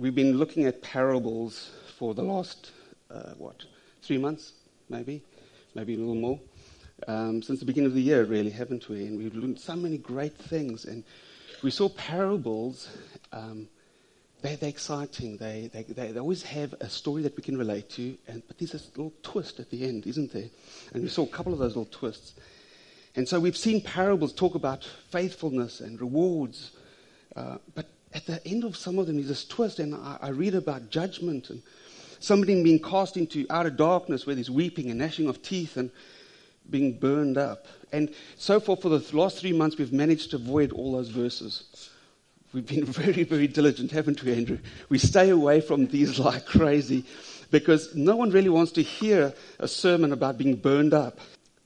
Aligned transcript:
we've 0.00 0.14
been 0.14 0.38
looking 0.38 0.64
at 0.64 0.80
parables 0.80 1.72
for 1.98 2.14
the 2.14 2.22
last, 2.22 2.70
uh, 3.10 3.34
what, 3.36 3.66
three 4.00 4.16
months, 4.16 4.54
maybe, 4.88 5.22
maybe 5.74 5.94
a 5.94 5.98
little 5.98 6.14
more. 6.14 6.40
Um, 7.06 7.42
since 7.42 7.60
the 7.60 7.66
beginning 7.66 7.88
of 7.88 7.94
the 7.94 8.00
year, 8.00 8.24
really, 8.24 8.48
haven't 8.48 8.88
we? 8.88 9.04
And 9.04 9.18
we've 9.18 9.34
learned 9.34 9.60
so 9.60 9.76
many 9.76 9.98
great 9.98 10.34
things. 10.34 10.86
And 10.86 11.04
we 11.62 11.70
saw 11.70 11.90
parables. 11.90 12.88
Um, 13.30 13.68
they're, 14.40 14.56
they're, 14.56 14.70
exciting. 14.70 15.36
They, 15.36 15.70
they, 15.70 15.82
they, 15.82 16.18
always 16.18 16.44
have 16.44 16.74
a 16.80 16.88
story 16.88 17.20
that 17.24 17.36
we 17.36 17.42
can 17.42 17.58
relate 17.58 17.90
to, 17.90 18.16
and, 18.26 18.42
but 18.48 18.56
there's 18.56 18.72
a 18.72 18.78
little 18.96 19.12
twist 19.22 19.60
at 19.60 19.68
the 19.68 19.86
end, 19.86 20.06
isn't 20.06 20.32
there? 20.32 20.48
And 20.94 21.02
we 21.02 21.10
saw 21.10 21.24
a 21.24 21.28
couple 21.28 21.52
of 21.52 21.58
those 21.58 21.76
little 21.76 21.90
twists. 21.90 22.32
And 23.16 23.28
so 23.28 23.38
we've 23.38 23.56
seen 23.56 23.82
parables 23.82 24.32
talk 24.32 24.54
about 24.54 24.88
faithfulness 25.10 25.80
and 25.80 26.00
rewards, 26.00 26.70
uh, 27.36 27.58
but 27.74 27.86
at 28.12 28.26
the 28.26 28.44
end 28.46 28.64
of 28.64 28.76
some 28.76 28.98
of 28.98 29.06
them 29.06 29.18
is 29.18 29.28
this 29.28 29.44
twist, 29.44 29.78
and 29.78 29.94
I, 29.94 30.18
I 30.20 30.28
read 30.30 30.54
about 30.54 30.90
judgment 30.90 31.50
and 31.50 31.62
somebody 32.18 32.60
being 32.62 32.80
cast 32.80 33.16
into 33.16 33.46
outer 33.50 33.70
darkness 33.70 34.26
where 34.26 34.34
there's 34.34 34.50
weeping 34.50 34.90
and 34.90 34.98
gnashing 34.98 35.28
of 35.28 35.42
teeth 35.42 35.76
and 35.76 35.90
being 36.68 36.98
burned 36.98 37.38
up. 37.38 37.66
And 37.92 38.12
so 38.36 38.60
far, 38.60 38.76
for 38.76 38.88
the 38.88 39.16
last 39.16 39.38
three 39.38 39.52
months, 39.52 39.76
we've 39.76 39.92
managed 39.92 40.30
to 40.30 40.36
avoid 40.36 40.72
all 40.72 40.92
those 40.92 41.08
verses. 41.08 41.90
We've 42.52 42.66
been 42.66 42.84
very, 42.86 43.24
very 43.24 43.46
diligent, 43.46 43.90
haven't 43.92 44.22
we, 44.22 44.32
Andrew? 44.32 44.58
We 44.88 44.98
stay 44.98 45.30
away 45.30 45.60
from 45.60 45.86
these 45.86 46.18
like 46.20 46.46
crazy 46.46 47.04
because 47.50 47.94
no 47.94 48.16
one 48.16 48.30
really 48.30 48.48
wants 48.48 48.72
to 48.72 48.82
hear 48.82 49.34
a 49.58 49.68
sermon 49.68 50.12
about 50.12 50.38
being 50.38 50.56
burned 50.56 50.94
up. 50.94 51.18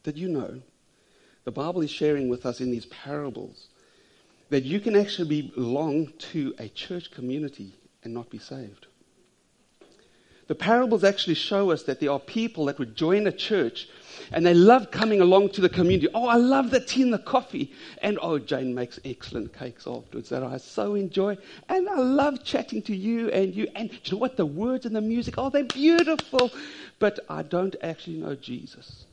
Did 0.03 0.19
you 0.19 0.29
know? 0.29 0.61
The 1.45 1.53
Bible 1.53 1.83
is 1.83 1.91
sharing 1.91 2.29
with 2.29 2.47
us 2.47 2.61
in 2.61 2.71
these 2.71 2.87
parables 2.87 3.69
that 4.51 4.65
you 4.65 4.81
can 4.81 4.97
actually 4.97 5.43
belong 5.43 6.13
to 6.19 6.55
a 6.59 6.69
church 6.69 7.11
community 7.11 7.75
and 8.03 8.13
not 8.13 8.31
be 8.31 8.39
saved. 8.39 8.87
The 10.47 10.55
parables 10.55 11.05
actually 11.05 11.35
show 11.35 11.71
us 11.71 11.85
that 11.85 12.01
there 12.01 12.11
are 12.11 12.21
people 12.21 12.67
that 12.67 12.79
would 12.79 12.95
join 12.95 13.27
a 13.27 13.33
church 13.33 13.89
and 14.31 14.45
they 14.45 14.53
love 14.53 14.91
coming 14.91 15.23
along 15.23 15.51
to 15.51 15.63
the 15.63 15.71
community. 15.71 16.09
Oh, 16.15 16.27
I 16.27 16.37
love 16.37 16.71
the 16.71 16.81
tea 16.81 17.03
and 17.03 17.13
the 17.13 17.19
coffee. 17.19 17.73
And 18.03 18.19
oh, 18.21 18.39
Jane 18.39 18.75
makes 18.75 19.01
excellent 19.05 19.57
cakes 19.57 19.87
afterwards 19.87 20.29
that 20.29 20.43
I 20.43 20.59
so 20.59 20.95
enjoy. 20.95 21.39
And 21.69 21.89
I 21.89 21.97
love 21.97 22.45
chatting 22.45 22.83
to 22.83 22.97
you 22.97 23.31
and 23.31 23.55
you. 23.55 23.69
And 23.75 23.91
you 23.91 24.13
know 24.13 24.19
what? 24.19 24.37
The 24.37 24.45
words 24.45 24.85
and 24.85 24.95
the 24.95 25.01
music, 25.01 25.35
oh, 25.39 25.49
they're 25.49 25.65
beautiful. 25.65 26.51
But 26.99 27.21
I 27.31 27.43
don't 27.43 27.77
actually 27.83 28.19
know 28.19 28.35
Jesus. 28.35 29.07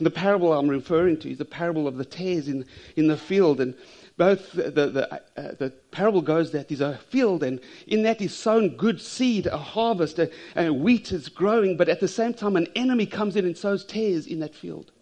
The 0.00 0.10
parable 0.10 0.52
I'm 0.52 0.68
referring 0.68 1.18
to 1.20 1.30
is 1.30 1.38
the 1.38 1.44
parable 1.44 1.86
of 1.88 1.96
the 1.96 2.04
tares 2.04 2.48
in, 2.48 2.66
in 2.96 3.06
the 3.06 3.16
field. 3.16 3.60
And 3.60 3.74
both 4.16 4.52
the, 4.52 4.70
the, 4.70 5.12
uh, 5.12 5.18
the, 5.58 5.72
parable 5.90 6.22
goes 6.22 6.52
that 6.52 6.68
there's 6.68 6.80
a 6.80 6.98
field, 7.08 7.42
and 7.42 7.60
in 7.86 8.02
that 8.04 8.20
is 8.20 8.34
sown 8.34 8.76
good 8.76 9.00
seed, 9.00 9.46
a 9.46 9.56
harvest, 9.56 10.20
and 10.54 10.80
wheat 10.80 11.10
is 11.10 11.28
growing, 11.28 11.76
but 11.76 11.88
at 11.88 12.00
the 12.00 12.08
same 12.08 12.32
time, 12.32 12.54
an 12.54 12.68
enemy 12.76 13.06
comes 13.06 13.34
in 13.34 13.44
and 13.44 13.56
sows 13.56 13.84
tares 13.84 14.26
in 14.26 14.38
that 14.38 14.54
field. 14.54 14.92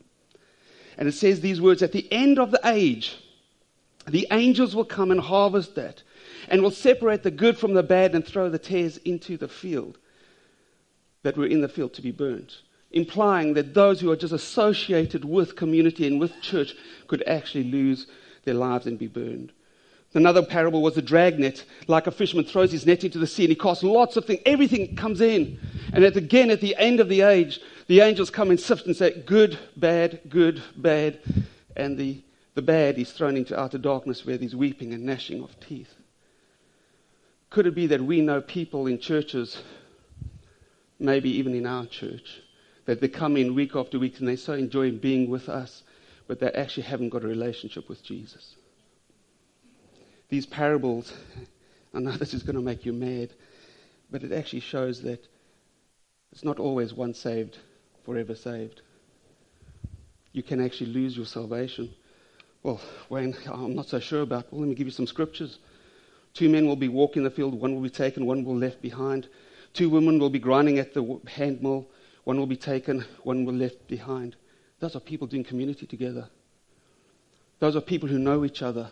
And 0.97 1.09
it 1.09 1.13
says 1.13 1.41
these 1.41 1.61
words 1.61 1.83
At 1.83 1.93
the 1.93 2.11
end 2.11 2.39
of 2.39 2.51
the 2.51 2.61
age, 2.65 3.19
the 4.09 4.27
angels 4.31 4.75
will 4.75 4.85
come 4.85 5.11
and 5.11 5.21
harvest 5.21 5.75
that, 5.75 6.03
and 6.49 6.63
will 6.63 6.71
separate 6.71 7.23
the 7.23 7.31
good 7.31 7.59
from 7.59 7.75
the 7.75 7.83
bad 7.83 8.15
and 8.15 8.27
throw 8.27 8.49
the 8.49 8.59
tares 8.59 8.97
into 8.99 9.37
the 9.37 9.49
field 9.49 9.99
that 11.23 11.37
were 11.37 11.47
in 11.47 11.61
the 11.61 11.69
field 11.69 11.93
to 11.95 12.03
be 12.03 12.11
burnt 12.11 12.63
implying 12.93 13.55
that 13.55 13.75
those 13.75 14.01
who 14.01 14.11
are 14.11 14.17
just 14.17 14.33
associated 14.33 15.25
with 15.25 15.57
community 15.57 16.07
and 16.07 16.21
with 16.21 16.41
church 16.41 16.75
could 17.07 17.23
actually 17.27 17.65
lose 17.65 18.07
their 18.45 18.55
lives 18.55 18.87
and 18.87 18.99
be 18.99 19.07
burned. 19.07 19.53
Another 20.15 20.45
parable 20.45 20.83
was 20.83 20.95
the 20.95 21.03
dragnet, 21.03 21.65
like 21.87 22.07
a 22.07 22.11
fisherman 22.11 22.45
throws 22.45 22.71
his 22.71 22.85
net 22.85 23.03
into 23.03 23.19
the 23.19 23.27
sea 23.27 23.45
and 23.45 23.51
he 23.51 23.57
casts 23.57 23.83
lots 23.83 24.17
of 24.17 24.27
things, 24.27 24.43
everything 24.45 24.95
comes 24.95 25.23
in. 25.23 25.59
And 25.95 26.05
at, 26.05 26.17
again, 26.17 26.51
at 26.51 26.61
the 26.61 26.77
end 26.77 27.01
of 27.01 27.09
the 27.09 27.23
age, 27.23 27.61
the 27.87 28.01
angels 28.01 28.29
come 28.29 28.51
and 28.51 28.61
sift 28.61 28.87
and 28.87 28.95
say, 28.95 29.23
good, 29.25 29.59
bad, 29.77 30.21
good, 30.29 30.63
bad. 30.77 31.19
And 31.77 31.97
the, 31.97 32.23
the 32.55 32.61
bad 32.61 32.99
is 32.99 33.13
thrown 33.13 33.39
into 33.39 33.59
outer 33.59 33.79
darkness 33.79 34.27
where 34.27 34.37
there's 34.37 34.55
weeping 34.55 34.93
and 34.93 35.05
gnashing 35.05 35.43
of 35.43 35.59
teeth. 35.61 35.95
Could 37.49 37.67
it 37.67 37.75
be 37.75 37.87
that 37.87 38.03
we 38.03 38.21
know 38.21 38.43
people 38.43 38.87
in 38.87 38.99
churches, 38.99 39.63
maybe 40.99 41.31
even 41.31 41.55
in 41.55 41.67
our 41.67 41.87
church, 41.87 42.43
that 42.85 43.01
they 43.01 43.09
come 43.09 43.39
in 43.39 43.55
week 43.55 43.77
after 43.77 43.99
week 43.99 44.19
and 44.19 44.29
they 44.29 44.37
so 44.37 44.53
enjoying 44.53 44.99
being 44.99 45.31
with 45.31 45.49
us, 45.49 45.83
but 46.27 46.41
they 46.41 46.51
actually 46.51 46.85
haven't 46.85 47.11
got 47.11 47.25
a 47.25 47.29
relationship 47.29 47.89
with 47.89 48.03
Jesus. 48.03 48.57
These 50.29 50.47
parables, 50.47 51.13
I 51.95 52.01
know 52.01 52.13
this 52.13 52.35
is 52.35 52.43
going 52.43 52.57
to 52.57 52.63
make 52.63 52.87
you 52.87 52.93
mad, 52.93 53.31
but 54.11 54.23
it 54.23 54.33
actually 54.33 54.61
shows 54.61 55.03
that 55.03 55.27
it's 56.33 56.45
not 56.45 56.59
always 56.59 56.95
one 56.95 57.15
saved, 57.15 57.59
forever 58.05 58.35
saved. 58.35 58.81
You 60.33 60.43
can 60.43 60.65
actually 60.65 60.91
lose 60.91 61.17
your 61.17 61.27
salvation. 61.27 61.95
Well, 62.63 62.81
Wayne, 63.11 63.37
I'm 63.47 63.75
not 63.75 63.89
so 63.89 64.01
sure 64.01 64.23
about. 64.23 64.51
Well, 64.51 64.63
let 64.63 64.69
me 64.69 64.75
give 64.75 64.87
you 64.87 64.93
some 64.93 65.07
scriptures. 65.07 65.59
Two 66.33 66.49
men 66.49 66.67
will 66.67 66.77
be 66.77 66.89
walking 66.89 67.25
the 67.25 67.31
field, 67.31 67.61
one 67.61 67.75
will 67.75 67.83
be 67.83 67.91
taken, 67.91 68.25
one 68.25 68.45
will 68.45 68.55
be 68.55 68.61
left 68.61 68.81
behind. 68.81 69.29
Two 69.75 69.91
women 69.91 70.19
will 70.19 70.31
be 70.31 70.39
grinding 70.39 70.79
at 70.79 70.95
the 70.95 71.21
hand 71.27 71.63
mill, 71.63 71.87
one 72.25 72.39
will 72.39 72.47
be 72.47 72.57
taken, 72.57 73.05
one 73.23 73.45
will 73.45 73.53
be 73.53 73.59
left 73.59 73.87
behind. 73.87 74.37
Those 74.83 74.97
are 74.97 75.01
people 75.01 75.29
doing 75.29 75.45
community 75.45 75.87
together. 75.87 76.29
Those 77.61 77.77
are 77.77 77.81
people 77.81 78.09
who 78.09 78.19
know 78.19 78.45
each 78.45 78.63
other. 78.63 78.91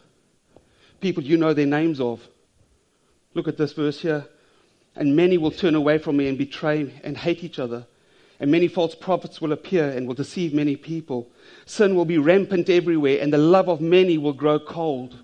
People 1.01 1.25
you 1.25 1.37
know 1.37 1.53
their 1.53 1.67
names 1.67 2.01
of. 2.01 2.21
Look 3.35 3.49
at 3.49 3.57
this 3.57 3.73
verse 3.73 4.01
here. 4.01 4.25
And 4.95 5.17
many 5.17 5.37
will 5.37 5.51
turn 5.51 5.75
away 5.75 5.99
from 5.99 6.17
me 6.17 6.29
and 6.29 6.39
betray 6.39 6.95
and 7.03 7.17
hate 7.17 7.43
each 7.43 7.59
other. 7.59 7.89
And 8.39 8.53
many 8.53 8.69
false 8.69 8.95
prophets 8.95 9.41
will 9.41 9.51
appear 9.51 9.91
and 9.91 10.07
will 10.07 10.15
deceive 10.15 10.55
many 10.55 10.77
people. 10.77 11.29
Sin 11.67 11.97
will 11.97 12.05
be 12.05 12.19
rampant 12.19 12.71
everywhere, 12.71 13.19
and 13.21 13.33
the 13.33 13.39
love 13.39 13.69
of 13.69 13.81
many 13.81 14.17
will 14.17 14.33
grow 14.33 14.61
cold. 14.61 15.19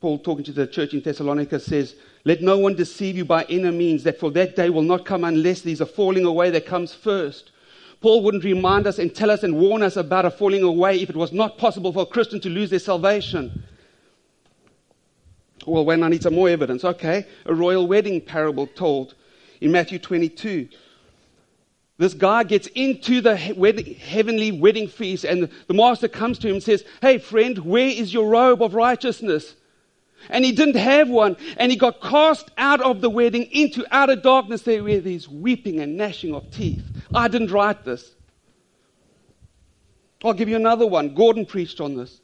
Paul, 0.00 0.18
talking 0.18 0.46
to 0.46 0.52
the 0.52 0.66
church 0.66 0.94
in 0.94 1.02
Thessalonica, 1.02 1.60
says, 1.60 1.94
Let 2.24 2.40
no 2.40 2.56
one 2.56 2.74
deceive 2.74 3.18
you 3.18 3.26
by 3.26 3.44
any 3.50 3.70
means, 3.70 4.04
that 4.04 4.18
for 4.18 4.30
that 4.30 4.56
day 4.56 4.70
will 4.70 4.80
not 4.80 5.04
come 5.04 5.24
unless 5.24 5.60
there's 5.60 5.82
a 5.82 5.86
falling 5.86 6.24
away 6.24 6.48
that 6.48 6.64
comes 6.64 6.94
first. 6.94 7.51
Paul 8.02 8.22
wouldn't 8.24 8.44
remind 8.44 8.86
us 8.88 8.98
and 8.98 9.14
tell 9.14 9.30
us 9.30 9.44
and 9.44 9.58
warn 9.58 9.82
us 9.82 9.96
about 9.96 10.24
a 10.24 10.30
falling 10.30 10.64
away 10.64 11.00
if 11.00 11.08
it 11.08 11.16
was 11.16 11.32
not 11.32 11.56
possible 11.56 11.92
for 11.92 12.02
a 12.02 12.06
Christian 12.06 12.40
to 12.40 12.48
lose 12.48 12.70
their 12.70 12.80
salvation. 12.80 13.64
Well, 15.64 15.84
when 15.84 16.02
I 16.02 16.08
need 16.08 16.24
some 16.24 16.34
more 16.34 16.48
evidence, 16.48 16.84
okay, 16.84 17.26
a 17.46 17.54
royal 17.54 17.86
wedding 17.86 18.20
parable 18.20 18.66
told 18.66 19.14
in 19.60 19.70
Matthew 19.70 20.00
22. 20.00 20.68
This 21.98 22.14
guy 22.14 22.42
gets 22.42 22.66
into 22.74 23.20
the 23.20 23.36
heavenly 23.36 24.50
wedding 24.50 24.88
feast, 24.88 25.24
and 25.24 25.48
the 25.68 25.74
master 25.74 26.08
comes 26.08 26.38
to 26.40 26.48
him 26.48 26.54
and 26.54 26.62
says, 26.62 26.84
Hey, 27.00 27.18
friend, 27.18 27.58
where 27.58 27.88
is 27.88 28.12
your 28.12 28.28
robe 28.28 28.60
of 28.60 28.74
righteousness? 28.74 29.54
And 30.30 30.44
he 30.44 30.52
didn't 30.52 30.76
have 30.76 31.08
one, 31.08 31.36
and 31.56 31.72
he 31.72 31.78
got 31.78 32.00
cast 32.00 32.50
out 32.56 32.80
of 32.80 33.00
the 33.00 33.10
wedding 33.10 33.44
into 33.52 33.84
outer 33.90 34.16
darkness 34.16 34.62
there 34.62 34.82
where 34.84 35.00
there's 35.00 35.28
weeping 35.28 35.80
and 35.80 35.96
gnashing 35.96 36.34
of 36.34 36.50
teeth. 36.50 36.84
I 37.14 37.28
didn't 37.28 37.50
write 37.50 37.84
this. 37.84 38.14
I'll 40.24 40.32
give 40.32 40.48
you 40.48 40.56
another 40.56 40.86
one. 40.86 41.14
Gordon 41.14 41.46
preached 41.46 41.80
on 41.80 41.96
this. 41.96 42.20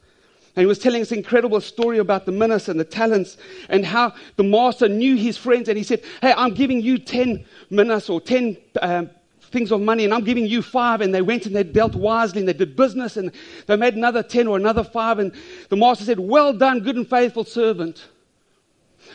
And 0.57 0.63
he 0.63 0.67
was 0.67 0.79
telling 0.79 1.01
this 1.01 1.13
incredible 1.13 1.61
story 1.61 1.99
about 1.99 2.27
the 2.27 2.33
minas 2.33 2.69
and 2.69 2.81
the 2.81 2.85
talents 2.85 3.37
and 3.69 3.85
how 3.85 4.15
the 4.37 4.43
master 4.43 4.89
knew 4.89 5.17
his 5.17 5.37
friends. 5.37 5.69
And 5.69 5.79
he 5.79 5.85
said, 5.85 6.03
Hey, 6.21 6.35
I'm 6.37 6.53
giving 6.53 6.81
you 6.81 6.99
10 6.99 7.45
minas 7.71 8.09
or 8.09 8.21
10 8.21 8.57
um, 8.83 9.11
things 9.51 9.73
of 9.73 9.81
money, 9.81 10.05
and 10.05 10.15
I'm 10.15 10.25
giving 10.25 10.47
you 10.47 10.63
five. 10.63 11.01
And 11.01 11.15
they 11.15 11.23
went 11.23 11.47
and 11.47 11.55
they 11.55 11.63
dealt 11.63 11.95
wisely 11.95 12.41
and 12.41 12.49
they 12.49 12.53
did 12.53 12.77
business 12.77 13.17
and 13.17 13.33
they 13.67 13.77
made 13.77 13.95
another 13.95 14.23
10 14.23 14.47
or 14.47 14.57
another 14.57 14.85
five. 14.85 15.19
And 15.19 15.33
the 15.69 15.77
master 15.77 16.05
said, 16.05 16.19
Well 16.19 16.53
done, 16.53 16.81
good 16.81 16.97
and 16.97 17.09
faithful 17.09 17.45
servant. 17.45 18.07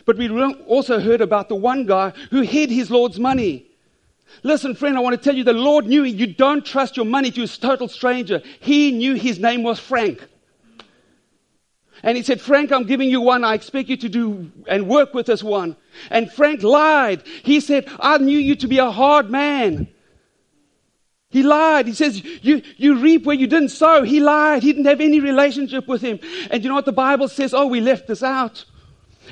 But 0.05 0.17
we 0.17 0.29
also 0.65 0.99
heard 0.99 1.21
about 1.21 1.49
the 1.49 1.55
one 1.55 1.85
guy 1.85 2.11
who 2.31 2.41
hid 2.41 2.69
his 2.69 2.89
Lord's 2.89 3.19
money. 3.19 3.67
Listen, 4.41 4.73
friend, 4.73 4.97
I 4.97 5.01
want 5.01 5.15
to 5.15 5.23
tell 5.23 5.35
you 5.35 5.43
the 5.43 5.53
Lord 5.53 5.85
knew 5.85 6.03
you 6.03 6.27
don't 6.27 6.65
trust 6.65 6.97
your 6.97 7.05
money 7.05 7.29
to 7.31 7.43
a 7.43 7.47
total 7.47 7.87
stranger. 7.87 8.41
He 8.59 8.91
knew 8.91 9.13
his 9.13 9.39
name 9.39 9.63
was 9.63 9.79
Frank. 9.79 10.27
And 12.01 12.17
he 12.17 12.23
said, 12.23 12.41
Frank, 12.41 12.71
I'm 12.71 12.83
giving 12.83 13.09
you 13.09 13.21
one. 13.21 13.45
I 13.45 13.53
expect 13.53 13.87
you 13.87 13.97
to 13.97 14.09
do 14.09 14.51
and 14.67 14.89
work 14.89 15.13
with 15.13 15.27
this 15.27 15.43
one. 15.43 15.77
And 16.09 16.31
Frank 16.31 16.63
lied. 16.63 17.23
He 17.43 17.61
said, 17.61 17.89
I 17.99 18.17
knew 18.17 18.37
you 18.37 18.55
to 18.57 18.67
be 18.67 18.79
a 18.79 18.91
hard 18.91 19.29
man. 19.29 19.87
He 21.33 21.43
lied. 21.43 21.87
He 21.87 21.93
says, 21.93 22.23
you, 22.23 22.61
you 22.77 22.99
reap 22.99 23.25
where 23.25 23.35
you 23.35 23.47
didn't 23.47 23.69
sow. 23.69 24.03
He 24.03 24.19
lied. 24.19 24.63
He 24.63 24.71
didn't 24.71 24.85
have 24.85 25.01
any 25.01 25.19
relationship 25.19 25.87
with 25.87 26.01
him. 26.01 26.19
And 26.51 26.63
you 26.63 26.69
know 26.69 26.75
what 26.75 26.85
the 26.85 26.91
Bible 26.93 27.27
says? 27.27 27.53
Oh, 27.53 27.67
we 27.67 27.81
left 27.81 28.07
this 28.07 28.23
out. 28.23 28.63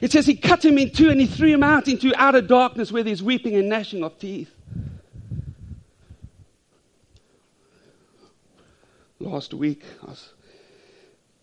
It 0.01 0.11
says 0.11 0.25
he 0.25 0.35
cut 0.35 0.65
him 0.65 0.77
in 0.77 0.89
two 0.89 1.09
and 1.09 1.21
he 1.21 1.27
threw 1.27 1.49
him 1.49 1.63
out 1.63 1.87
into 1.87 2.11
outer 2.15 2.41
darkness 2.41 2.91
where 2.91 3.03
there's 3.03 3.21
weeping 3.21 3.55
and 3.55 3.69
gnashing 3.69 4.03
of 4.03 4.17
teeth. 4.19 4.49
last 9.19 9.53
week, 9.53 9.83
I 10.03 10.07
was 10.07 10.33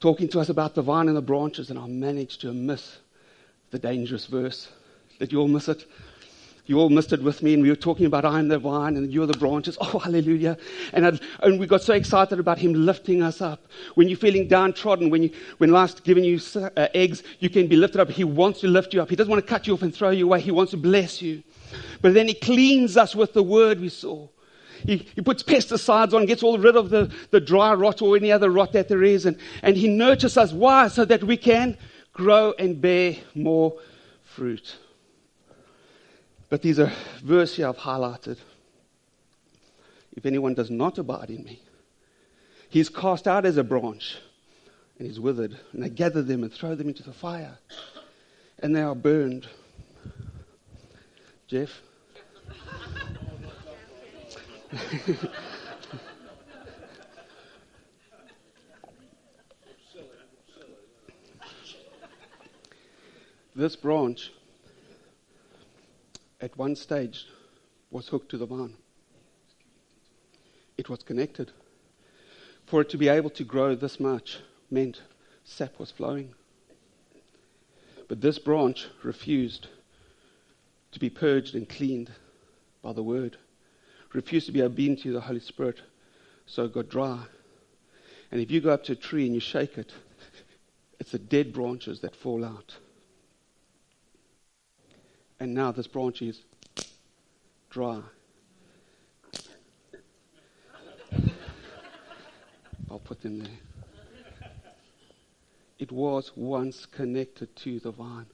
talking 0.00 0.28
to 0.30 0.40
us 0.40 0.48
about 0.48 0.74
the 0.74 0.82
vine 0.82 1.08
and 1.08 1.16
the 1.16 1.22
branches, 1.22 1.70
and 1.70 1.78
I 1.78 1.86
managed 1.86 2.40
to 2.40 2.52
miss 2.52 2.98
the 3.70 3.78
dangerous 3.78 4.26
verse 4.26 4.68
Did 5.18 5.32
you 5.32 5.40
all 5.40 5.48
miss 5.48 5.68
it? 5.68 5.84
You 6.68 6.78
all 6.78 6.90
missed 6.90 7.14
it 7.14 7.22
with 7.22 7.42
me, 7.42 7.54
and 7.54 7.62
we 7.62 7.70
were 7.70 7.76
talking 7.76 8.04
about 8.04 8.26
I'm 8.26 8.48
the 8.48 8.58
vine 8.58 8.98
and 8.98 9.10
you're 9.10 9.26
the 9.26 9.38
branches. 9.38 9.76
Oh, 9.88 9.98
hallelujah. 9.98 10.58
And, 10.92 11.06
I, 11.06 11.18
and 11.42 11.58
we 11.58 11.66
got 11.66 11.80
so 11.80 11.94
excited 11.94 12.38
about 12.38 12.58
Him 12.58 12.74
lifting 12.74 13.22
us 13.22 13.40
up. 13.40 13.66
When 13.94 14.06
you're 14.06 14.18
feeling 14.18 14.48
downtrodden, 14.48 15.08
when, 15.08 15.22
you, 15.22 15.30
when 15.56 15.70
life's 15.70 15.98
giving 16.00 16.24
you 16.24 16.38
uh, 16.54 16.88
eggs, 16.92 17.22
you 17.38 17.48
can 17.48 17.68
be 17.68 17.76
lifted 17.76 18.02
up. 18.02 18.10
He 18.10 18.22
wants 18.22 18.60
to 18.60 18.68
lift 18.68 18.92
you 18.92 19.00
up. 19.00 19.08
He 19.08 19.16
doesn't 19.16 19.30
want 19.30 19.42
to 19.42 19.48
cut 19.48 19.66
you 19.66 19.72
off 19.72 19.80
and 19.80 19.94
throw 19.94 20.10
you 20.10 20.26
away. 20.26 20.42
He 20.42 20.50
wants 20.50 20.72
to 20.72 20.76
bless 20.76 21.22
you. 21.22 21.42
But 22.02 22.12
then 22.12 22.28
He 22.28 22.34
cleans 22.34 22.98
us 22.98 23.16
with 23.16 23.32
the 23.32 23.42
word 23.42 23.80
we 23.80 23.88
saw. 23.88 24.28
He, 24.84 25.08
he 25.14 25.22
puts 25.22 25.42
pesticides 25.42 26.12
on, 26.12 26.26
gets 26.26 26.42
all 26.42 26.58
rid 26.58 26.76
of 26.76 26.90
the, 26.90 27.10
the 27.30 27.40
dry 27.40 27.72
rot 27.72 28.02
or 28.02 28.14
any 28.14 28.30
other 28.30 28.50
rot 28.50 28.72
that 28.72 28.88
there 28.88 29.02
is, 29.02 29.24
and, 29.24 29.38
and 29.62 29.74
He 29.74 29.88
nurtures 29.88 30.36
us. 30.36 30.52
Why? 30.52 30.88
So 30.88 31.06
that 31.06 31.24
we 31.24 31.38
can 31.38 31.78
grow 32.12 32.52
and 32.58 32.78
bear 32.78 33.16
more 33.34 33.78
fruit. 34.22 34.76
But 36.48 36.62
these 36.62 36.78
are 36.78 36.90
verses 37.22 37.56
here 37.56 37.68
I've 37.68 37.76
highlighted. 37.76 38.38
If 40.16 40.24
anyone 40.24 40.54
does 40.54 40.70
not 40.70 40.96
abide 40.98 41.30
in 41.30 41.44
me, 41.44 41.60
he's 42.70 42.88
cast 42.88 43.28
out 43.28 43.44
as 43.44 43.56
a 43.58 43.64
branch 43.64 44.16
and 44.98 45.06
he's 45.06 45.20
withered. 45.20 45.58
And 45.72 45.82
they 45.82 45.90
gather 45.90 46.22
them 46.22 46.42
and 46.42 46.52
throw 46.52 46.74
them 46.74 46.88
into 46.88 47.02
the 47.02 47.12
fire. 47.12 47.58
And 48.60 48.74
they 48.74 48.82
are 48.82 48.94
burned. 48.94 49.46
Jeff? 51.46 51.82
this 63.54 63.76
branch 63.76 64.32
at 66.40 66.56
one 66.56 66.76
stage 66.76 67.26
was 67.90 68.08
hooked 68.08 68.30
to 68.30 68.38
the 68.38 68.46
vine. 68.46 68.74
It 70.76 70.88
was 70.88 71.02
connected. 71.02 71.50
For 72.66 72.82
it 72.82 72.90
to 72.90 72.98
be 72.98 73.08
able 73.08 73.30
to 73.30 73.44
grow 73.44 73.74
this 73.74 73.98
much 73.98 74.38
meant 74.70 75.00
sap 75.44 75.78
was 75.78 75.90
flowing. 75.90 76.34
But 78.08 78.20
this 78.20 78.38
branch 78.38 78.86
refused 79.02 79.68
to 80.92 81.00
be 81.00 81.10
purged 81.10 81.54
and 81.54 81.68
cleaned 81.68 82.10
by 82.82 82.92
the 82.92 83.02
word, 83.02 83.36
refused 84.12 84.46
to 84.46 84.52
be 84.52 84.62
obedient 84.62 85.00
to 85.00 85.12
the 85.12 85.20
Holy 85.20 85.40
Spirit, 85.40 85.80
so 86.46 86.64
it 86.64 86.72
got 86.72 86.88
dry. 86.88 87.24
And 88.30 88.40
if 88.40 88.50
you 88.50 88.60
go 88.60 88.70
up 88.70 88.84
to 88.84 88.92
a 88.92 88.96
tree 88.96 89.26
and 89.26 89.34
you 89.34 89.40
shake 89.40 89.78
it, 89.78 89.92
it's 91.00 91.12
the 91.12 91.18
dead 91.18 91.52
branches 91.52 92.00
that 92.00 92.14
fall 92.14 92.44
out. 92.44 92.76
And 95.40 95.54
now 95.54 95.70
this 95.70 95.86
branch 95.86 96.20
is 96.20 96.40
dry. 97.70 98.00
I'll 102.90 102.98
put 102.98 103.20
them 103.22 103.40
there. 103.40 103.50
It 105.78 105.92
was 105.92 106.32
once 106.34 106.86
connected 106.86 107.54
to 107.56 107.78
the 107.78 107.92
vine. 107.92 108.26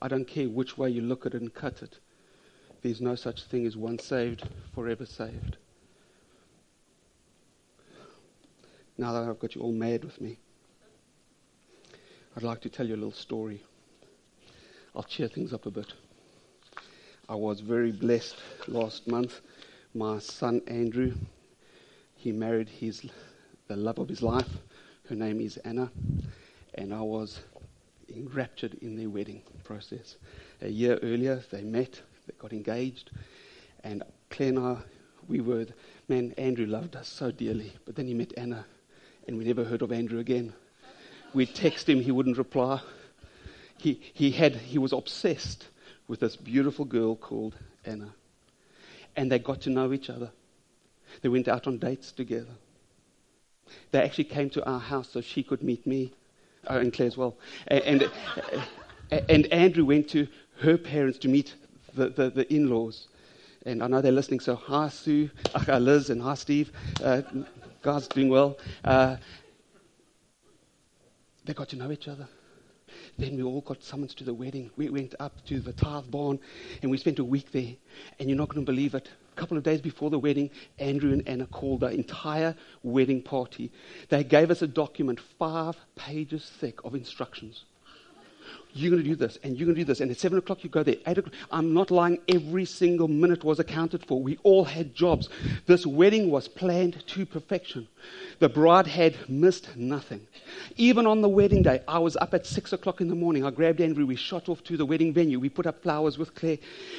I 0.00 0.08
don't 0.08 0.26
care 0.26 0.48
which 0.48 0.78
way 0.78 0.88
you 0.90 1.02
look 1.02 1.26
at 1.26 1.34
it 1.34 1.42
and 1.42 1.52
cut 1.52 1.82
it. 1.82 1.98
There's 2.82 3.00
no 3.00 3.14
such 3.14 3.42
thing 3.44 3.66
as 3.66 3.76
once 3.76 4.04
saved, 4.04 4.48
forever 4.74 5.04
saved. 5.04 5.58
Now 8.96 9.12
that 9.12 9.28
I've 9.28 9.38
got 9.38 9.54
you 9.54 9.60
all 9.60 9.72
mad 9.72 10.04
with 10.04 10.20
me, 10.20 10.38
I'd 12.36 12.42
like 12.42 12.60
to 12.62 12.68
tell 12.68 12.86
you 12.86 12.94
a 12.94 12.96
little 12.96 13.12
story. 13.12 13.62
I'll 14.94 15.02
cheer 15.02 15.28
things 15.28 15.52
up 15.52 15.66
a 15.66 15.70
bit. 15.70 15.92
I 17.26 17.36
was 17.36 17.60
very 17.60 17.90
blessed 17.90 18.36
last 18.68 19.08
month. 19.08 19.40
My 19.94 20.18
son 20.18 20.60
Andrew, 20.66 21.14
he 22.16 22.32
married 22.32 22.68
his 22.68 23.02
the 23.66 23.76
love 23.76 23.98
of 23.98 24.10
his 24.10 24.20
life. 24.20 24.48
Her 25.08 25.14
name 25.14 25.40
is 25.40 25.56
Anna, 25.58 25.90
and 26.74 26.92
I 26.92 27.00
was 27.00 27.40
enraptured 28.14 28.74
in 28.82 28.94
their 28.94 29.08
wedding 29.08 29.40
process. 29.62 30.16
A 30.60 30.68
year 30.68 30.98
earlier, 31.02 31.42
they 31.50 31.62
met, 31.62 32.02
they 32.26 32.34
got 32.38 32.52
engaged, 32.52 33.10
and 33.82 34.02
Claire 34.28 34.50
and 34.50 34.58
I, 34.58 34.76
we 35.26 35.40
were, 35.40 35.66
man, 36.08 36.34
Andrew 36.36 36.66
loved 36.66 36.94
us 36.94 37.08
so 37.08 37.30
dearly, 37.30 37.72
but 37.86 37.96
then 37.96 38.06
he 38.06 38.12
met 38.12 38.34
Anna, 38.36 38.66
and 39.26 39.38
we 39.38 39.44
never 39.44 39.64
heard 39.64 39.80
of 39.80 39.92
Andrew 39.92 40.18
again. 40.18 40.52
We'd 41.32 41.54
text 41.54 41.88
him, 41.88 42.02
he 42.02 42.12
wouldn't 42.12 42.36
reply. 42.36 42.82
He, 43.78 44.00
he, 44.12 44.30
had, 44.30 44.56
he 44.56 44.76
was 44.76 44.92
obsessed 44.92 45.68
with 46.08 46.20
this 46.20 46.36
beautiful 46.36 46.84
girl 46.84 47.16
called 47.16 47.54
Anna. 47.84 48.14
And 49.16 49.30
they 49.30 49.38
got 49.38 49.60
to 49.62 49.70
know 49.70 49.92
each 49.92 50.10
other. 50.10 50.30
They 51.22 51.28
went 51.28 51.48
out 51.48 51.66
on 51.66 51.78
dates 51.78 52.12
together. 52.12 52.54
They 53.92 54.02
actually 54.02 54.24
came 54.24 54.50
to 54.50 54.64
our 54.68 54.80
house 54.80 55.08
so 55.10 55.20
she 55.20 55.42
could 55.42 55.62
meet 55.62 55.86
me, 55.86 56.12
oh, 56.66 56.78
and 56.78 56.92
Claire 56.92 57.08
as 57.08 57.16
well. 57.16 57.36
And, 57.68 58.10
and, 59.10 59.22
and 59.28 59.46
Andrew 59.46 59.84
went 59.84 60.08
to 60.10 60.26
her 60.60 60.76
parents 60.76 61.18
to 61.18 61.28
meet 61.28 61.54
the, 61.94 62.08
the, 62.08 62.30
the 62.30 62.52
in 62.52 62.68
laws. 62.68 63.08
And 63.64 63.82
I 63.82 63.86
know 63.86 64.02
they're 64.02 64.12
listening, 64.12 64.40
so 64.40 64.56
hi, 64.56 64.88
Sue, 64.88 65.30
hi, 65.54 65.78
Liz, 65.78 66.10
and 66.10 66.20
hi, 66.20 66.34
Steve. 66.34 66.70
Uh, 67.02 67.22
guys, 67.82 68.08
doing 68.08 68.28
well. 68.28 68.58
Uh, 68.84 69.16
they 71.44 71.54
got 71.54 71.68
to 71.70 71.76
know 71.76 71.90
each 71.90 72.08
other. 72.08 72.28
Then 73.18 73.36
we 73.36 73.42
all 73.42 73.60
got 73.60 73.82
summoned 73.82 74.10
to 74.16 74.24
the 74.24 74.34
wedding. 74.34 74.70
We 74.76 74.88
went 74.88 75.14
up 75.20 75.44
to 75.46 75.60
the 75.60 75.72
tithe 75.72 76.10
barn 76.10 76.40
and 76.82 76.90
we 76.90 76.98
spent 76.98 77.18
a 77.18 77.24
week 77.24 77.52
there. 77.52 77.74
And 78.18 78.28
you're 78.28 78.38
not 78.38 78.48
going 78.48 78.64
to 78.64 78.72
believe 78.72 78.94
it. 78.94 79.08
A 79.32 79.40
couple 79.40 79.56
of 79.56 79.62
days 79.62 79.80
before 79.80 80.10
the 80.10 80.18
wedding, 80.18 80.50
Andrew 80.78 81.12
and 81.12 81.26
Anna 81.28 81.46
called 81.46 81.80
the 81.80 81.90
entire 81.90 82.56
wedding 82.82 83.22
party. 83.22 83.70
They 84.08 84.24
gave 84.24 84.50
us 84.50 84.62
a 84.62 84.66
document, 84.66 85.20
five 85.38 85.76
pages 85.96 86.50
thick, 86.60 86.84
of 86.84 86.94
instructions 86.94 87.64
you're 88.74 88.90
going 88.90 89.02
to 89.02 89.08
do 89.08 89.14
this, 89.14 89.38
and 89.44 89.56
you're 89.56 89.66
going 89.66 89.76
to 89.76 89.80
do 89.80 89.84
this. 89.84 90.00
And 90.00 90.10
at 90.10 90.18
7 90.18 90.36
o'clock, 90.36 90.64
you 90.64 90.70
go 90.70 90.82
there. 90.82 90.96
8 91.06 91.18
o'clock. 91.18 91.34
I'm 91.50 91.72
not 91.72 91.90
lying. 91.90 92.18
Every 92.28 92.64
single 92.64 93.06
minute 93.06 93.44
was 93.44 93.60
accounted 93.60 94.04
for. 94.04 94.20
We 94.20 94.36
all 94.42 94.64
had 94.64 94.94
jobs. 94.94 95.28
This 95.66 95.86
wedding 95.86 96.30
was 96.30 96.48
planned 96.48 97.06
to 97.06 97.24
perfection. 97.24 97.86
The 98.40 98.48
bride 98.48 98.88
had 98.88 99.16
missed 99.28 99.76
nothing. 99.76 100.26
Even 100.76 101.06
on 101.06 101.22
the 101.22 101.28
wedding 101.28 101.62
day, 101.62 101.82
I 101.86 102.00
was 102.00 102.16
up 102.16 102.34
at 102.34 102.46
6 102.46 102.72
o'clock 102.72 103.00
in 103.00 103.08
the 103.08 103.14
morning. 103.14 103.44
I 103.44 103.50
grabbed 103.50 103.80
Andrew. 103.80 104.06
We 104.06 104.16
shot 104.16 104.48
off 104.48 104.62
to 104.64 104.76
the 104.76 104.84
wedding 104.84 105.12
venue. 105.12 105.38
We 105.38 105.48
put 105.48 105.66
up 105.66 105.82
flowers 105.82 106.18
with 106.18 106.34
Claire, 106.34 106.58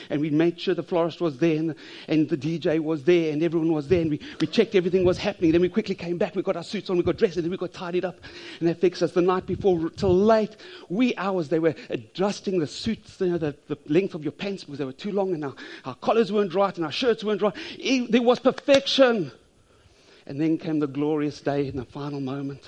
and 0.10 0.22
we 0.22 0.30
made 0.30 0.60
sure 0.60 0.76
the 0.76 0.84
florist 0.84 1.20
was 1.20 1.38
there, 1.38 1.58
and 1.58 1.72
the, 1.72 1.76
and 2.08 2.30
the 2.30 2.38
DJ 2.38 2.80
was 2.80 3.04
there, 3.04 3.34
and 3.34 3.44
everyone 3.44 3.74
was 3.74 3.90
there. 3.90 4.02
And 4.02 4.12
we, 4.12 4.22
we 4.40 4.48
checked 4.48 4.76
everything 4.76 5.04
was 5.04 5.18
happening. 5.18 5.52
Then 5.52 5.62
we 5.62 5.70
quickly 5.70 5.96
came 5.96 6.18
back. 6.18 6.36
We 6.36 6.42
got 6.42 6.56
our 6.56 6.64
suits 6.64 6.90
on. 6.90 6.98
We 6.98 7.04
got 7.04 7.18
dressed, 7.18 7.36
and 7.36 7.44
then 7.44 7.52
we 7.52 7.58
got 7.58 7.74
tidied 7.74 8.06
up. 8.06 8.18
And 8.60 8.70
they 8.70 8.74
fixed 8.74 9.04
us 9.04 9.12
the 9.12 9.22
night 9.22 9.46
before 9.46 9.90
till 9.90 10.16
late, 10.16 10.56
wee 10.88 11.14
hours. 11.18 11.50
They 11.50 11.60
were 11.60 11.65
adjusting 11.90 12.60
the 12.60 12.68
suits, 12.68 13.20
you 13.20 13.28
know, 13.28 13.38
the, 13.38 13.56
the 13.68 13.78
length 13.88 14.14
of 14.16 14.24
your 14.24 14.32
pants 14.32 14.64
because 14.64 14.80
they 14.80 14.86
were 14.86 14.94
too 14.94 15.12
long 15.12 15.34
and 15.34 15.46
our, 15.46 15.56
our 15.86 15.96
collars 15.96 16.32
weren't 16.32 16.54
right 16.54 16.76
and 16.76 16.86
our 16.86 16.92
shirts 16.92 17.24
weren't 17.24 17.42
right. 17.42 17.56
It, 17.78 18.12
there 18.12 18.22
was 18.22 18.40
perfection. 18.40 19.32
And 20.28 20.42
then 20.42 20.58
came 20.58 20.80
the 20.80 20.88
glorious 20.88 21.40
day 21.40 21.68
in 21.68 21.78
the 21.78 21.86
final 21.86 22.20
moment 22.20 22.64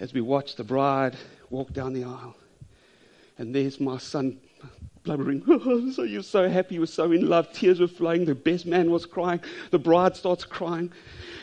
as 0.00 0.12
we 0.12 0.20
watched 0.20 0.56
the 0.56 0.64
bride 0.64 1.16
walk 1.50 1.72
down 1.72 1.92
the 1.92 2.04
aisle. 2.04 2.34
And 3.38 3.54
there's 3.54 3.78
my 3.78 3.98
son 3.98 4.38
blubbering. 5.06 5.42
So 5.92 6.02
you're 6.02 6.22
so 6.22 6.48
happy, 6.48 6.74
you 6.74 6.80
were 6.80 6.86
so 6.86 7.12
in 7.12 7.28
love. 7.28 7.52
Tears 7.52 7.80
were 7.80 7.88
flowing. 7.88 8.24
The 8.26 8.34
best 8.34 8.66
man 8.66 8.90
was 8.90 9.06
crying. 9.06 9.40
The 9.70 9.78
bride 9.78 10.16
starts 10.16 10.44
crying 10.44 10.92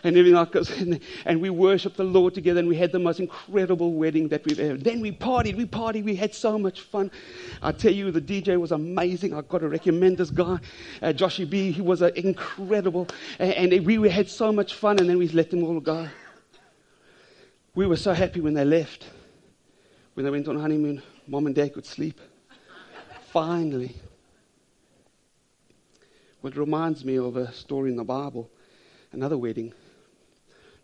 and 0.03 0.17
everything 0.17 0.35
like 0.35 0.51
this. 0.51 0.69
And, 0.69 0.99
and 1.25 1.41
we 1.41 1.49
worshiped 1.49 1.97
the 1.97 2.03
Lord 2.03 2.33
together, 2.33 2.59
and 2.59 2.67
we 2.67 2.75
had 2.75 2.91
the 2.91 2.99
most 2.99 3.19
incredible 3.19 3.93
wedding 3.93 4.27
that 4.27 4.45
we've 4.45 4.59
ever. 4.59 4.77
Then 4.77 4.99
we 4.99 5.11
partied, 5.11 5.55
we 5.55 5.65
partied, 5.65 6.03
we 6.03 6.15
had 6.15 6.35
so 6.35 6.59
much 6.59 6.81
fun. 6.81 7.09
I 7.61 7.71
tell 7.71 7.93
you, 7.93 8.11
the 8.11 8.21
DJ 8.21 8.59
was 8.59 8.71
amazing. 8.71 9.33
I've 9.33 9.47
got 9.47 9.59
to 9.59 9.69
recommend 9.69 10.17
this 10.17 10.29
guy, 10.29 10.59
uh, 11.01 11.13
Joshy 11.13 11.49
B. 11.49 11.71
He 11.71 11.81
was 11.81 12.01
uh, 12.01 12.11
incredible, 12.15 13.07
and, 13.39 13.73
and 13.73 13.85
we 13.85 14.09
had 14.09 14.29
so 14.29 14.51
much 14.51 14.75
fun. 14.75 14.99
And 14.99 15.09
then 15.09 15.17
we 15.17 15.29
let 15.29 15.49
them 15.49 15.63
all 15.63 15.79
go. 15.79 16.07
We 17.75 17.87
were 17.87 17.97
so 17.97 18.13
happy 18.13 18.41
when 18.41 18.53
they 18.53 18.65
left. 18.65 19.05
When 20.13 20.25
they 20.25 20.29
went 20.29 20.47
on 20.47 20.59
honeymoon, 20.59 21.01
mom 21.27 21.47
and 21.47 21.55
dad 21.55 21.73
could 21.73 21.87
sleep. 21.87 22.19
Finally. 23.33 23.95
What 26.41 26.55
reminds 26.55 27.03
me 27.03 27.17
of 27.17 27.35
a 27.35 27.51
story 27.51 27.89
in 27.89 27.95
the 27.95 28.03
Bible, 28.03 28.47
another 29.11 29.39
wedding. 29.39 29.73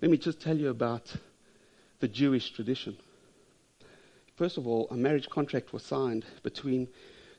Let 0.02 0.10
me 0.10 0.18
just 0.18 0.42
tell 0.42 0.58
you 0.58 0.70
about 0.70 1.16
the 2.00 2.08
Jewish 2.08 2.50
tradition. 2.50 2.98
First 4.36 4.58
of 4.58 4.66
all, 4.66 4.88
a 4.90 4.96
marriage 4.96 5.30
contract 5.30 5.74
was 5.74 5.84
signed 5.84 6.26
between 6.42 6.88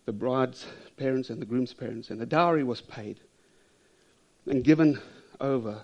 the 0.04 0.12
bride's 0.12 0.64
parents 0.96 1.28
and 1.28 1.42
the 1.42 1.46
groom's 1.46 1.74
parents, 1.74 2.10
and 2.10 2.20
the 2.20 2.24
dowry 2.24 2.62
was 2.62 2.80
paid 2.80 3.18
and 4.46 4.62
given 4.62 5.00
over, 5.40 5.82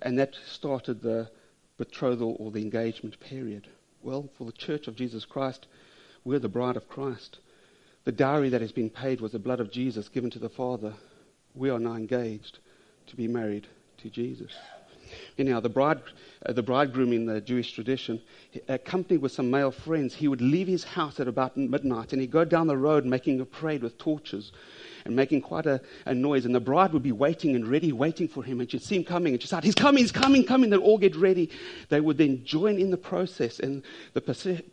and 0.00 0.16
that 0.16 0.36
started 0.46 1.02
the 1.02 1.28
betrothal 1.76 2.36
or 2.38 2.52
the 2.52 2.62
engagement 2.62 3.18
period. 3.18 3.66
Well, 4.00 4.28
for 4.38 4.44
the 4.44 4.52
Church 4.52 4.86
of 4.86 4.94
Jesus 4.94 5.24
Christ, 5.24 5.66
we're 6.24 6.38
the 6.38 6.48
bride 6.48 6.76
of 6.76 6.88
Christ. 6.88 7.40
The 8.04 8.12
dowry 8.12 8.48
that 8.50 8.60
has 8.60 8.72
been 8.72 8.90
paid 8.90 9.20
was 9.20 9.32
the 9.32 9.38
blood 9.38 9.60
of 9.60 9.70
Jesus 9.70 10.08
given 10.08 10.30
to 10.30 10.38
the 10.38 10.48
Father. 10.48 10.94
We 11.54 11.70
are 11.70 11.78
now 11.78 11.94
engaged 11.94 12.58
to 13.08 13.16
be 13.16 13.28
married 13.28 13.66
to 13.98 14.10
Jesus. 14.10 14.52
Anyhow, 15.38 15.60
the, 15.60 15.68
bride, 15.68 16.00
uh, 16.44 16.52
the 16.52 16.62
bridegroom 16.62 17.12
in 17.12 17.26
the 17.26 17.40
Jewish 17.40 17.72
tradition, 17.72 18.20
accompanied 18.68 19.22
with 19.22 19.32
some 19.32 19.50
male 19.50 19.70
friends, 19.70 20.14
he 20.14 20.28
would 20.28 20.40
leave 20.40 20.66
his 20.66 20.84
house 20.84 21.20
at 21.20 21.28
about 21.28 21.56
midnight 21.56 22.12
and 22.12 22.20
he'd 22.20 22.30
go 22.30 22.44
down 22.44 22.66
the 22.66 22.76
road 22.76 23.04
making 23.04 23.40
a 23.40 23.44
parade 23.44 23.82
with 23.82 23.98
torches 23.98 24.52
and 25.04 25.16
making 25.16 25.40
quite 25.40 25.66
a, 25.66 25.80
a, 26.06 26.14
noise. 26.14 26.44
And 26.44 26.54
the 26.54 26.60
bride 26.60 26.92
would 26.92 27.02
be 27.02 27.12
waiting 27.12 27.54
and 27.54 27.66
ready, 27.66 27.92
waiting 27.92 28.28
for 28.28 28.42
him. 28.42 28.60
And 28.60 28.70
she'd 28.70 28.82
see 28.82 28.96
him 28.96 29.04
coming 29.04 29.32
and 29.32 29.42
she'd 29.42 29.48
say, 29.48 29.60
He's 29.62 29.74
coming, 29.74 30.02
he's 30.02 30.12
coming, 30.12 30.44
coming. 30.44 30.70
They'd 30.70 30.76
all 30.76 30.98
get 30.98 31.16
ready. 31.16 31.50
They 31.88 32.00
would 32.00 32.18
then 32.18 32.44
join 32.44 32.78
in 32.78 32.90
the 32.90 32.96
process, 32.96 33.60
in 33.60 33.82
the 34.12 34.20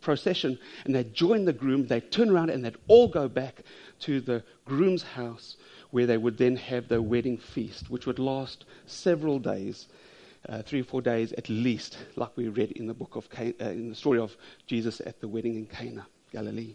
procession, 0.00 0.58
and 0.84 0.94
they'd 0.94 1.14
join 1.14 1.44
the 1.44 1.52
groom. 1.52 1.86
They'd 1.86 2.10
turn 2.10 2.30
around 2.30 2.50
and 2.50 2.64
they'd 2.64 2.76
all 2.88 3.08
go 3.08 3.28
back 3.28 3.62
to 4.00 4.20
the 4.20 4.44
groom's 4.64 5.02
house 5.02 5.56
where 5.90 6.06
they 6.06 6.18
would 6.18 6.36
then 6.36 6.56
have 6.56 6.88
their 6.88 7.02
wedding 7.02 7.38
feast, 7.38 7.90
which 7.90 8.06
would 8.06 8.18
last 8.18 8.64
several 8.86 9.38
days. 9.38 9.86
Uh, 10.48 10.62
three 10.62 10.80
or 10.80 10.84
four 10.84 11.02
days 11.02 11.32
at 11.34 11.48
least, 11.50 11.98
like 12.16 12.34
we 12.34 12.48
read 12.48 12.72
in 12.72 12.86
the 12.86 12.94
book 12.94 13.16
of 13.16 13.28
Can- 13.28 13.54
uh, 13.60 13.66
in 13.66 13.90
the 13.90 13.94
story 13.94 14.18
of 14.18 14.34
Jesus 14.66 15.00
at 15.04 15.20
the 15.20 15.28
wedding 15.28 15.56
in 15.56 15.66
Cana, 15.66 16.06
Galilee. 16.32 16.74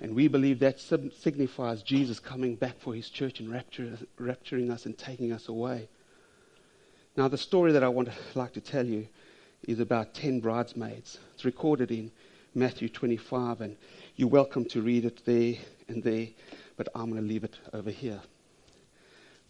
And 0.00 0.14
we 0.14 0.28
believe 0.28 0.58
that 0.60 0.80
signifies 0.80 1.82
Jesus 1.82 2.18
coming 2.18 2.56
back 2.56 2.80
for 2.80 2.94
his 2.94 3.08
church 3.10 3.38
and 3.38 3.52
rapture, 3.52 3.98
rapturing 4.18 4.70
us 4.70 4.86
and 4.86 4.98
taking 4.98 5.30
us 5.30 5.48
away. 5.48 5.88
Now, 7.16 7.28
the 7.28 7.38
story 7.38 7.72
that 7.72 7.84
I 7.84 7.88
want 7.88 8.08
to 8.08 8.38
like 8.38 8.54
to 8.54 8.60
tell 8.60 8.86
you 8.86 9.06
is 9.68 9.78
about 9.78 10.14
10 10.14 10.40
bridesmaids. 10.40 11.18
It's 11.34 11.44
recorded 11.44 11.90
in 11.90 12.10
Matthew 12.54 12.88
25, 12.88 13.60
and 13.60 13.76
you're 14.16 14.28
welcome 14.28 14.64
to 14.66 14.80
read 14.80 15.04
it 15.04 15.24
there 15.24 15.54
and 15.86 16.02
there, 16.02 16.28
but 16.76 16.88
I'm 16.94 17.10
going 17.10 17.22
to 17.22 17.28
leave 17.28 17.44
it 17.44 17.58
over 17.72 17.90
here. 17.90 18.20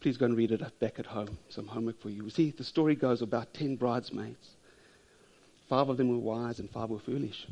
Please 0.01 0.17
go 0.17 0.25
and 0.25 0.37
read 0.37 0.51
it 0.51 0.81
back 0.81 0.99
at 0.99 1.07
home. 1.07 1.39
Some 1.51 1.67
homework 1.67 2.01
for 2.01 2.09
you. 2.09 2.29
See, 2.31 2.51
the 2.51 2.65
story 2.65 2.95
goes 2.95 3.21
about 3.21 3.53
10 3.53 3.77
bridesmaids. 3.77 4.57
Five 5.69 5.89
of 5.89 5.99
them 5.99 6.09
were 6.09 6.19
wise 6.19 6.59
and 6.59 6.71
five 6.71 6.89
were 6.89 6.99
foolish. 6.99 7.47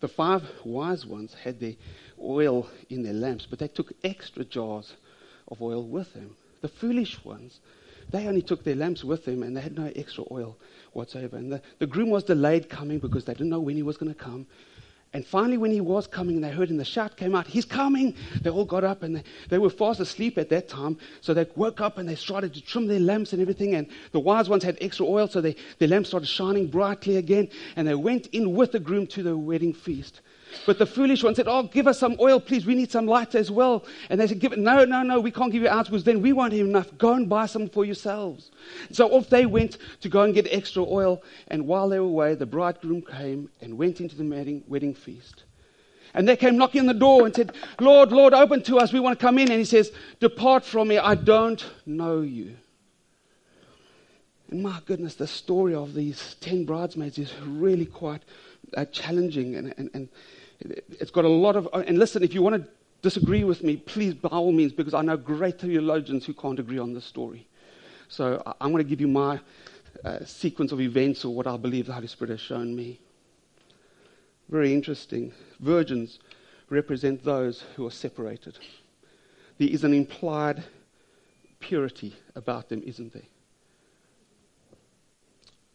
The 0.00 0.08
five 0.08 0.42
wise 0.64 1.06
ones 1.06 1.34
had 1.44 1.60
their 1.60 1.74
oil 2.20 2.68
in 2.90 3.04
their 3.04 3.12
lamps, 3.12 3.46
but 3.48 3.60
they 3.60 3.68
took 3.68 3.92
extra 4.02 4.44
jars 4.44 4.94
of 5.48 5.62
oil 5.62 5.86
with 5.86 6.12
them. 6.14 6.34
The 6.60 6.68
foolish 6.68 7.24
ones, 7.24 7.60
they 8.10 8.26
only 8.26 8.42
took 8.42 8.64
their 8.64 8.74
lamps 8.74 9.04
with 9.04 9.24
them 9.24 9.42
and 9.42 9.56
they 9.56 9.60
had 9.60 9.76
no 9.76 9.92
extra 9.94 10.24
oil 10.30 10.56
whatsoever. 10.92 11.36
And 11.36 11.52
the, 11.52 11.62
the 11.78 11.86
groom 11.86 12.10
was 12.10 12.24
delayed 12.24 12.68
coming 12.68 12.98
because 12.98 13.26
they 13.26 13.34
didn't 13.34 13.50
know 13.50 13.60
when 13.60 13.76
he 13.76 13.82
was 13.82 13.96
going 13.96 14.12
to 14.12 14.18
come. 14.18 14.46
And 15.14 15.26
finally, 15.26 15.58
when 15.58 15.70
he 15.70 15.82
was 15.82 16.06
coming 16.06 16.36
and 16.36 16.44
they 16.44 16.50
heard 16.50 16.70
him, 16.70 16.78
the 16.78 16.84
shout 16.86 17.16
came 17.16 17.34
out, 17.34 17.46
He's 17.46 17.66
coming! 17.66 18.14
They 18.40 18.48
all 18.48 18.64
got 18.64 18.82
up 18.82 19.02
and 19.02 19.16
they, 19.16 19.24
they 19.50 19.58
were 19.58 19.68
fast 19.68 20.00
asleep 20.00 20.38
at 20.38 20.48
that 20.48 20.68
time. 20.68 20.96
So 21.20 21.34
they 21.34 21.46
woke 21.54 21.82
up 21.82 21.98
and 21.98 22.08
they 22.08 22.14
started 22.14 22.54
to 22.54 22.62
trim 22.62 22.86
their 22.86 23.00
lamps 23.00 23.34
and 23.34 23.42
everything. 23.42 23.74
And 23.74 23.88
the 24.12 24.20
wise 24.20 24.48
ones 24.48 24.64
had 24.64 24.78
extra 24.80 25.04
oil, 25.04 25.28
so 25.28 25.42
they, 25.42 25.56
their 25.78 25.88
lamps 25.88 26.08
started 26.08 26.28
shining 26.28 26.68
brightly 26.68 27.16
again. 27.16 27.50
And 27.76 27.86
they 27.86 27.94
went 27.94 28.28
in 28.28 28.54
with 28.54 28.72
the 28.72 28.80
groom 28.80 29.06
to 29.08 29.22
the 29.22 29.36
wedding 29.36 29.74
feast. 29.74 30.22
But 30.66 30.78
the 30.78 30.86
foolish 30.86 31.22
one 31.22 31.34
said, 31.34 31.48
Oh, 31.48 31.64
give 31.64 31.86
us 31.86 31.98
some 31.98 32.16
oil, 32.20 32.40
please. 32.40 32.66
We 32.66 32.74
need 32.74 32.90
some 32.90 33.06
light 33.06 33.34
as 33.34 33.50
well. 33.50 33.84
And 34.10 34.20
they 34.20 34.26
said, 34.26 34.38
give 34.38 34.52
it. 34.52 34.58
No, 34.58 34.84
no, 34.84 35.02
no, 35.02 35.20
we 35.20 35.30
can't 35.30 35.52
give 35.52 35.62
you 35.62 35.68
ours 35.68 35.88
because 35.88 36.04
then 36.04 36.22
we 36.22 36.32
won't 36.32 36.52
have 36.52 36.66
enough. 36.66 36.96
Go 36.98 37.14
and 37.14 37.28
buy 37.28 37.46
some 37.46 37.68
for 37.68 37.84
yourselves. 37.84 38.50
So 38.90 39.08
off 39.10 39.28
they 39.28 39.46
went 39.46 39.78
to 40.00 40.08
go 40.08 40.22
and 40.22 40.34
get 40.34 40.46
extra 40.50 40.82
oil. 40.82 41.22
And 41.48 41.66
while 41.66 41.88
they 41.88 41.98
were 41.98 42.06
away, 42.06 42.34
the 42.34 42.46
bridegroom 42.46 43.02
came 43.02 43.50
and 43.60 43.78
went 43.78 44.00
into 44.00 44.16
the 44.16 44.62
wedding, 44.66 44.94
feast. 44.94 45.44
And 46.14 46.28
they 46.28 46.36
came 46.36 46.58
knocking 46.58 46.80
on 46.80 46.86
the 46.86 46.94
door 46.94 47.24
and 47.24 47.34
said, 47.34 47.52
Lord, 47.80 48.12
Lord, 48.12 48.34
open 48.34 48.62
to 48.64 48.78
us. 48.78 48.92
We 48.92 49.00
want 49.00 49.18
to 49.18 49.24
come 49.24 49.38
in. 49.38 49.50
And 49.50 49.58
he 49.58 49.64
says, 49.64 49.92
Depart 50.20 50.64
from 50.64 50.88
me. 50.88 50.98
I 50.98 51.14
don't 51.14 51.64
know 51.86 52.20
you. 52.20 52.56
And 54.50 54.62
my 54.62 54.80
goodness, 54.84 55.14
the 55.14 55.26
story 55.26 55.74
of 55.74 55.94
these 55.94 56.36
10 56.40 56.66
bridesmaids 56.66 57.16
is 57.16 57.32
really 57.40 57.86
quite 57.86 58.22
uh, 58.76 58.84
challenging 58.84 59.56
and, 59.56 59.72
and, 59.78 59.90
and 59.94 60.08
it's 61.00 61.10
got 61.10 61.24
a 61.24 61.28
lot 61.28 61.56
of, 61.56 61.68
and 61.72 61.98
listen, 61.98 62.22
if 62.22 62.34
you 62.34 62.42
want 62.42 62.62
to 62.62 62.68
disagree 63.02 63.44
with 63.44 63.62
me, 63.62 63.76
please, 63.76 64.14
by 64.14 64.28
all 64.28 64.52
means, 64.52 64.72
because 64.72 64.94
I 64.94 65.02
know 65.02 65.16
great 65.16 65.60
theologians 65.60 66.24
who 66.24 66.34
can't 66.34 66.58
agree 66.58 66.78
on 66.78 66.94
this 66.94 67.04
story. 67.04 67.46
So 68.08 68.42
I'm 68.60 68.70
going 68.72 68.84
to 68.84 68.88
give 68.88 69.00
you 69.00 69.08
my 69.08 69.40
uh, 70.04 70.24
sequence 70.24 70.72
of 70.72 70.80
events 70.80 71.24
or 71.24 71.34
what 71.34 71.46
I 71.46 71.56
believe 71.56 71.86
the 71.86 71.92
Holy 71.92 72.06
Spirit 72.06 72.30
has 72.30 72.40
shown 72.40 72.74
me. 72.74 73.00
Very 74.48 74.72
interesting. 74.74 75.32
Virgins 75.60 76.18
represent 76.68 77.24
those 77.24 77.64
who 77.76 77.86
are 77.86 77.90
separated. 77.90 78.58
There 79.58 79.68
is 79.68 79.84
an 79.84 79.94
implied 79.94 80.62
purity 81.60 82.14
about 82.34 82.68
them, 82.68 82.82
isn't 82.84 83.12
there? 83.12 83.22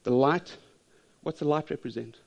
The 0.03 0.11
light, 0.11 0.55
what's 1.21 1.39
the 1.39 1.47
light 1.47 1.69
represent? 1.69 2.17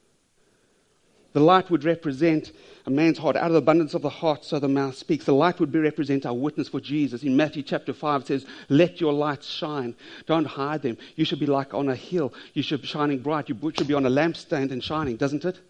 The 1.33 1.41
light 1.41 1.71
would 1.71 1.85
represent 1.85 2.53
a 2.87 2.91
man's 2.91 3.19
heart. 3.19 3.37
Out 3.37 3.47
of 3.47 3.53
the 3.53 3.59
abundance 3.59 3.95
of 3.95 4.03
the 4.03 4.11
heart, 4.11 4.45
so 4.45 4.59
the 4.59 4.69
mouth 4.69 4.97
speaks. 4.97 5.25
The 5.25 5.35
light 5.35 5.61
would 5.61 5.71
be 5.71 5.79
represent 5.79 6.27
our 6.27 6.35
witness 6.35 6.69
for 6.69 6.81
Jesus. 6.81 7.23
In 7.23 7.37
Matthew 7.37 7.63
chapter 7.63 7.93
5, 7.93 8.23
it 8.23 8.27
says, 8.27 8.47
Let 8.69 9.01
your 9.01 9.13
lights 9.13 9.47
shine. 9.47 9.95
Don't 10.27 10.47
hide 10.47 10.83
them. 10.83 10.99
You 11.15 11.25
should 11.25 11.41
be 11.41 11.47
like 11.47 11.73
on 11.73 11.89
a 11.89 11.95
hill. 11.95 12.33
You 12.55 12.63
should 12.63 12.83
be 12.83 12.89
shining 12.89 13.19
bright. 13.19 13.49
You 13.49 13.73
should 13.77 13.89
be 13.89 13.95
on 13.95 14.07
a 14.07 14.11
lampstand 14.11 14.73
and 14.73 14.83
shining, 14.83 15.17
doesn't 15.17 15.45
it? 15.45 15.61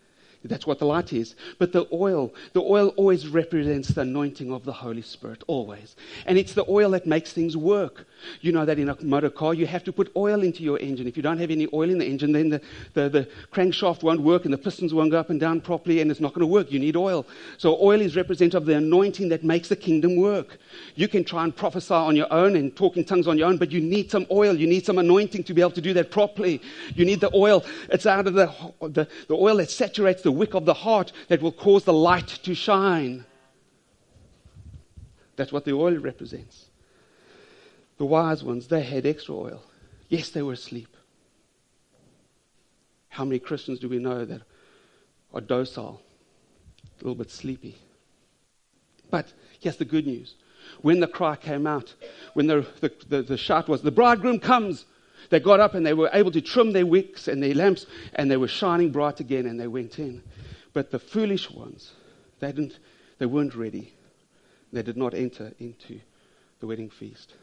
That's 0.43 0.67
what 0.67 0.79
the 0.79 0.87
light 0.87 1.13
is. 1.13 1.35
But 1.59 1.73
the 1.73 1.87
oil, 1.93 2.33
the 2.55 2.63
oil 2.63 2.89
always 2.97 3.29
represents 3.29 3.89
the 3.89 4.01
anointing 4.03 4.51
of 4.51 4.65
the 4.65 4.73
Holy 4.73 5.03
Spirit, 5.03 5.45
always. 5.47 5.97
And 6.25 6.39
it's 6.39 6.55
the 6.55 6.65
oil 6.67 6.93
that 6.93 7.07
makes 7.07 7.33
things 7.33 7.57
work. 7.57 8.07
You 8.41 8.53
know 8.53 8.65
that 8.65 8.79
in 8.79 8.89
a 8.89 8.97
motor 9.03 9.29
car, 9.29 9.53
you 9.53 9.67
have 9.67 9.85
to 9.85 9.93
put 9.93 10.11
oil 10.17 10.43
into 10.43 10.63
your 10.63 10.79
engine. 10.79 11.07
If 11.07 11.17
you 11.19 11.23
don't 11.23 11.39
have 11.39 11.51
any 11.51 11.69
oil 11.75 11.91
in 11.91 11.99
the 11.99 12.07
engine, 12.07 12.33
then 12.33 12.49
the, 12.49 12.63
the, 12.95 13.09
the 13.09 13.29
crankshaft 13.53 14.03
won't 14.03 14.23
work 14.23 14.45
and 14.45 14.55
the 14.55 14.59
pistons 14.59 14.95
won't 14.95 15.11
go 15.11 15.21
up 15.21 15.29
and 15.29 15.39
down 15.39 15.61
properly 15.61 16.01
and 16.01 16.11
it's 16.11 16.21
not 16.21 16.33
going 16.33 16.41
to 16.41 16.47
work. 16.47 16.73
You 16.73 16.79
need 16.79 16.97
oil. 16.97 17.27
So 17.59 17.79
oil 17.83 18.01
is 18.01 18.17
representative 18.17 18.63
of 18.63 18.67
the 18.67 18.77
anointing 18.77 19.29
that 19.29 19.45
makes 19.45 19.69
the 19.69 19.77
kingdom 19.77 20.17
work. 20.17 20.57
You 20.95 21.09
can 21.09 21.25
try 21.25 21.45
and 21.45 21.55
prophesy 21.55 21.93
on 21.93 22.17
your 22.17 22.33
own 22.33 22.57
and 22.57 22.75
talk 22.75 22.97
in 22.97 23.05
tongues 23.05 23.29
on 23.29 23.37
your 23.37 23.49
own, 23.49 23.59
but 23.59 23.71
you 23.71 23.81
need 23.81 24.11
some 24.11 24.27
oil. 24.31 24.57
You 24.57 24.67
need 24.67 24.87
some 24.87 24.97
anointing 24.97 25.45
to 25.45 25.55
be 25.55 25.61
able 25.61 25.73
to 25.73 25.83
do 25.83 25.93
that 25.93 26.11
properly. 26.11 26.63
You 26.95 27.05
need 27.05 27.21
the 27.21 27.31
oil. 27.35 27.63
It's 27.91 28.07
out 28.07 28.27
of 28.27 28.33
the, 28.33 28.47
the, 28.81 29.07
the 29.29 29.35
oil 29.35 29.59
that 29.59 29.71
saturates 29.71 30.23
the 30.23 30.31
the 30.31 30.39
wick 30.39 30.55
of 30.55 30.65
the 30.65 30.75
heart 30.75 31.13
that 31.27 31.43
will 31.43 31.51
cause 31.51 31.83
the 31.83 31.93
light 31.93 32.29
to 32.29 32.55
shine. 32.55 33.25
That's 35.35 35.51
what 35.51 35.65
the 35.65 35.73
oil 35.73 35.99
represents. 35.99 36.70
The 38.01 38.07
wise 38.07 38.43
ones, 38.43 38.67
they 38.67 38.81
had 38.81 39.05
extra 39.05 39.35
oil. 39.35 39.63
Yes, 40.09 40.31
they 40.31 40.41
were 40.41 40.55
asleep. 40.55 40.97
How 43.11 43.27
many 43.27 43.39
Christians 43.39 43.79
do 43.79 43.91
we 43.91 43.99
know 43.99 44.25
that 44.25 44.41
are 45.35 45.43
docile, 45.43 46.01
a 46.83 47.05
little 47.05 47.15
bit 47.15 47.31
sleepy? 47.31 47.77
But 49.11 49.31
here's 49.61 49.77
the 49.77 49.85
good 49.85 50.07
news. 50.07 50.35
When 50.81 51.01
the 51.01 51.09
cry 51.09 51.37
came 51.37 51.67
out, 51.67 51.93
when 52.33 52.47
the, 52.47 52.67
the, 52.81 52.91
the, 53.07 53.21
the 53.21 53.37
shout 53.37 53.69
was, 53.69 53.83
The 53.83 53.91
bridegroom 53.91 54.39
comes, 54.39 54.87
they 55.29 55.39
got 55.39 55.61
up 55.61 55.75
and 55.75 55.85
they 55.85 55.93
were 55.93 56.09
able 56.15 56.31
to 56.31 56.41
trim 56.41 56.73
their 56.73 56.87
wicks 56.87 57.29
and 57.29 57.43
their 57.43 57.55
lamps, 57.55 57.85
and 58.15 58.31
they 58.31 58.39
were 58.39 58.49
shining 58.49 58.93
bright 58.93 59.21
again, 59.21 59.45
and 59.45 59.61
they 59.61 59.67
went 59.67 59.99
in. 59.99 60.23
But 60.73 60.91
the 60.91 60.99
foolish 60.99 61.51
ones, 61.51 61.93
they, 62.39 62.51
didn't, 62.51 62.79
they 63.19 63.27
weren't 63.27 63.55
ready. 63.55 63.93
They 64.73 64.83
did 64.83 64.97
not 64.97 65.13
enter 65.13 65.53
into 65.59 66.01
the 66.61 66.67
wedding 66.67 66.89
feast. 66.89 67.35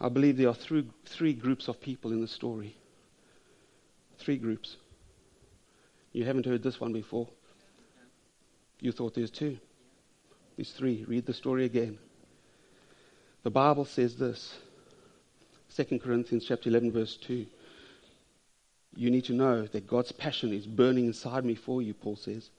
I 0.00 0.08
believe 0.08 0.36
there 0.36 0.48
are 0.48 0.54
three, 0.54 0.86
three 1.06 1.32
groups 1.32 1.68
of 1.68 1.80
people 1.80 2.12
in 2.12 2.20
the 2.20 2.28
story. 2.28 2.76
Three 4.18 4.36
groups. 4.36 4.76
You 6.12 6.24
haven't 6.24 6.46
heard 6.46 6.62
this 6.62 6.80
one 6.80 6.92
before. 6.92 7.28
You 8.80 8.92
thought 8.92 9.14
there's 9.14 9.30
two. 9.30 9.58
There's 10.56 10.72
three. 10.72 11.04
Read 11.08 11.26
the 11.26 11.34
story 11.34 11.64
again. 11.64 11.98
The 13.42 13.50
Bible 13.50 13.84
says 13.84 14.16
this 14.16 14.54
2 15.76 15.98
Corinthians 15.98 16.44
chapter 16.46 16.68
11 16.68 16.92
verse 16.92 17.16
2. 17.16 17.46
You 18.96 19.10
need 19.10 19.24
to 19.24 19.32
know 19.32 19.66
that 19.66 19.88
God's 19.88 20.12
passion 20.12 20.52
is 20.52 20.66
burning 20.66 21.06
inside 21.06 21.44
me 21.44 21.54
for 21.54 21.82
you, 21.82 21.94
Paul 21.94 22.16
says. 22.16 22.50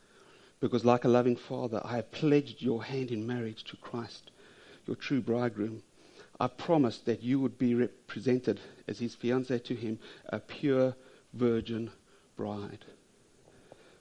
Because 0.59 0.83
like 0.83 1.05
a 1.05 1.09
loving 1.09 1.35
father, 1.35 1.81
I 1.83 1.95
have 1.95 2.11
pledged 2.11 2.61
your 2.61 2.83
hand 2.83 3.11
in 3.11 3.25
marriage 3.25 3.63
to 3.65 3.77
Christ, 3.77 4.31
your 4.85 4.95
true 4.95 5.21
bridegroom. 5.21 5.81
I 6.39 6.47
promised 6.47 7.05
that 7.05 7.23
you 7.23 7.39
would 7.39 7.57
be 7.57 7.75
represented 7.75 8.59
as 8.87 8.99
his 8.99 9.15
fiancée 9.15 9.63
to 9.63 9.75
him, 9.75 9.99
a 10.27 10.39
pure 10.39 10.95
virgin 11.33 11.91
bride. 12.35 12.85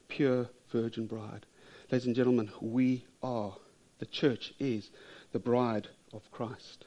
Pure 0.09 0.49
virgin 0.71 1.07
bride. 1.07 1.47
Ladies 1.91 2.07
and 2.07 2.17
gentlemen, 2.17 2.50
we 2.61 3.05
are, 3.23 3.55
the 3.99 4.07
church 4.07 4.53
is 4.59 4.91
the 5.33 5.38
bride 5.38 5.88
of 6.12 6.31
Christ. 6.33 6.87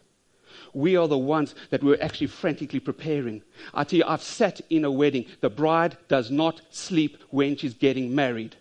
We 0.73 0.95
are 0.95 1.07
the 1.07 1.17
ones 1.17 1.55
that 1.69 1.83
we're 1.83 2.01
actually 2.01 2.27
frantically 2.27 2.79
preparing. 2.79 3.41
I 3.73 3.83
tell 3.83 3.99
you, 3.99 4.05
I've 4.07 4.23
sat 4.23 4.61
in 4.69 4.85
a 4.85 4.91
wedding. 4.91 5.25
The 5.41 5.49
bride 5.49 5.97
does 6.07 6.31
not 6.31 6.61
sleep 6.69 7.17
when 7.29 7.55
she's 7.55 7.73
getting 7.73 8.15
married. 8.15 8.55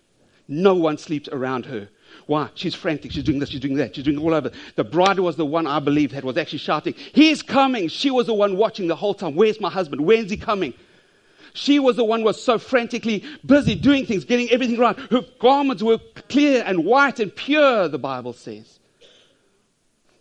No 0.47 0.75
one 0.75 0.97
sleeps 0.97 1.29
around 1.29 1.65
her. 1.65 1.89
Why? 2.25 2.49
She's 2.55 2.75
frantic. 2.75 3.11
She's 3.11 3.23
doing 3.23 3.39
this. 3.39 3.49
She's 3.49 3.59
doing 3.59 3.75
that. 3.75 3.95
She's 3.95 4.03
doing 4.03 4.17
all 4.17 4.33
over. 4.33 4.51
The 4.75 4.83
bride 4.83 5.19
was 5.19 5.35
the 5.35 5.45
one 5.45 5.65
I 5.65 5.79
believe 5.79 6.11
that 6.11 6.23
was 6.23 6.37
actually 6.37 6.59
shouting, 6.59 6.93
He's 7.13 7.41
coming. 7.41 7.87
She 7.87 8.11
was 8.11 8.27
the 8.27 8.33
one 8.33 8.57
watching 8.57 8.87
the 8.87 8.95
whole 8.95 9.13
time. 9.13 9.35
Where's 9.35 9.61
my 9.61 9.69
husband? 9.69 10.01
When's 10.01 10.29
he 10.29 10.37
coming? 10.37 10.73
She 11.53 11.79
was 11.79 11.95
the 11.95 12.03
one 12.03 12.19
who 12.19 12.25
was 12.25 12.41
so 12.41 12.59
frantically 12.59 13.23
busy 13.45 13.73
doing 13.73 14.05
things, 14.05 14.25
getting 14.25 14.49
everything 14.51 14.77
right. 14.77 14.95
Her 14.95 15.21
garments 15.39 15.81
were 15.81 15.97
clear 16.29 16.63
and 16.65 16.85
white 16.85 17.19
and 17.19 17.35
pure, 17.35 17.87
the 17.87 17.97
Bible 17.97 18.33
says. 18.33 18.79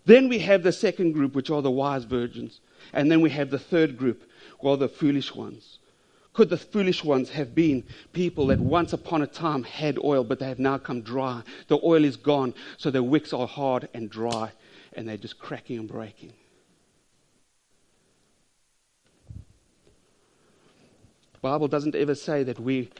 Then 0.06 0.28
we 0.28 0.38
have 0.38 0.62
the 0.62 0.72
second 0.72 1.12
group, 1.12 1.34
which 1.34 1.50
are 1.50 1.60
the 1.60 1.70
wise 1.70 2.04
virgins. 2.04 2.60
And 2.92 3.10
then 3.10 3.20
we 3.20 3.30
have 3.30 3.50
the 3.50 3.58
third 3.58 3.98
group, 3.98 4.22
who 4.60 4.68
are 4.68 4.76
the 4.76 4.88
foolish 4.88 5.34
ones. 5.34 5.78
Could 6.36 6.50
the 6.50 6.58
foolish 6.58 7.02
ones 7.02 7.30
have 7.30 7.54
been 7.54 7.82
people 8.12 8.48
that 8.48 8.60
once 8.60 8.92
upon 8.92 9.22
a 9.22 9.26
time 9.26 9.62
had 9.62 9.98
oil, 10.04 10.22
but 10.22 10.38
they 10.38 10.48
have 10.48 10.58
now 10.58 10.76
come 10.76 11.00
dry? 11.00 11.40
The 11.68 11.80
oil 11.82 12.04
is 12.04 12.16
gone, 12.16 12.52
so 12.76 12.90
their 12.90 13.02
wicks 13.02 13.32
are 13.32 13.46
hard 13.46 13.88
and 13.94 14.10
dry, 14.10 14.52
and 14.92 15.08
they're 15.08 15.16
just 15.16 15.38
cracking 15.38 15.78
and 15.78 15.88
breaking. 15.88 16.34
The 21.32 21.38
Bible 21.40 21.68
doesn't 21.68 21.94
ever 21.94 22.14
say 22.14 22.42
that 22.42 22.60
we 22.60 22.90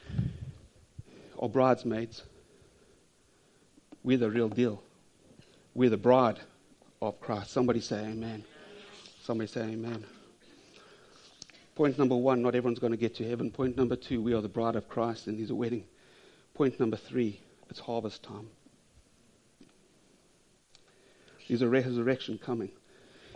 are 1.39 1.51
bridesmaids. 1.51 2.23
We're 4.03 4.17
the 4.17 4.31
real 4.31 4.49
deal. 4.49 4.83
We're 5.75 5.91
the 5.91 5.99
bride 5.99 6.41
of 7.03 7.21
Christ. 7.21 7.51
Somebody 7.51 7.83
say 7.83 7.99
amen. 7.99 8.45
Somebody 9.25 9.49
say 9.49 9.61
amen. 9.61 10.07
Point 11.77 11.99
number 11.99 12.17
one, 12.17 12.41
not 12.41 12.55
everyone's 12.55 12.79
going 12.79 12.95
to 12.95 12.97
get 12.97 13.15
to 13.17 13.29
heaven. 13.29 13.51
Point 13.51 13.77
number 13.77 13.97
two, 13.97 14.23
we 14.23 14.33
are 14.33 14.41
the 14.41 14.49
bride 14.49 14.77
of 14.77 14.89
Christ 14.89 15.27
and 15.27 15.39
there's 15.39 15.51
a 15.51 15.55
wedding. 15.55 15.85
Point 16.55 16.81
number 16.81 16.97
three, 16.97 17.39
it's 17.69 17.79
harvest 17.79 18.23
time. 18.23 18.49
There's 21.47 21.61
a 21.61 21.69
resurrection 21.69 22.39
coming. 22.39 22.71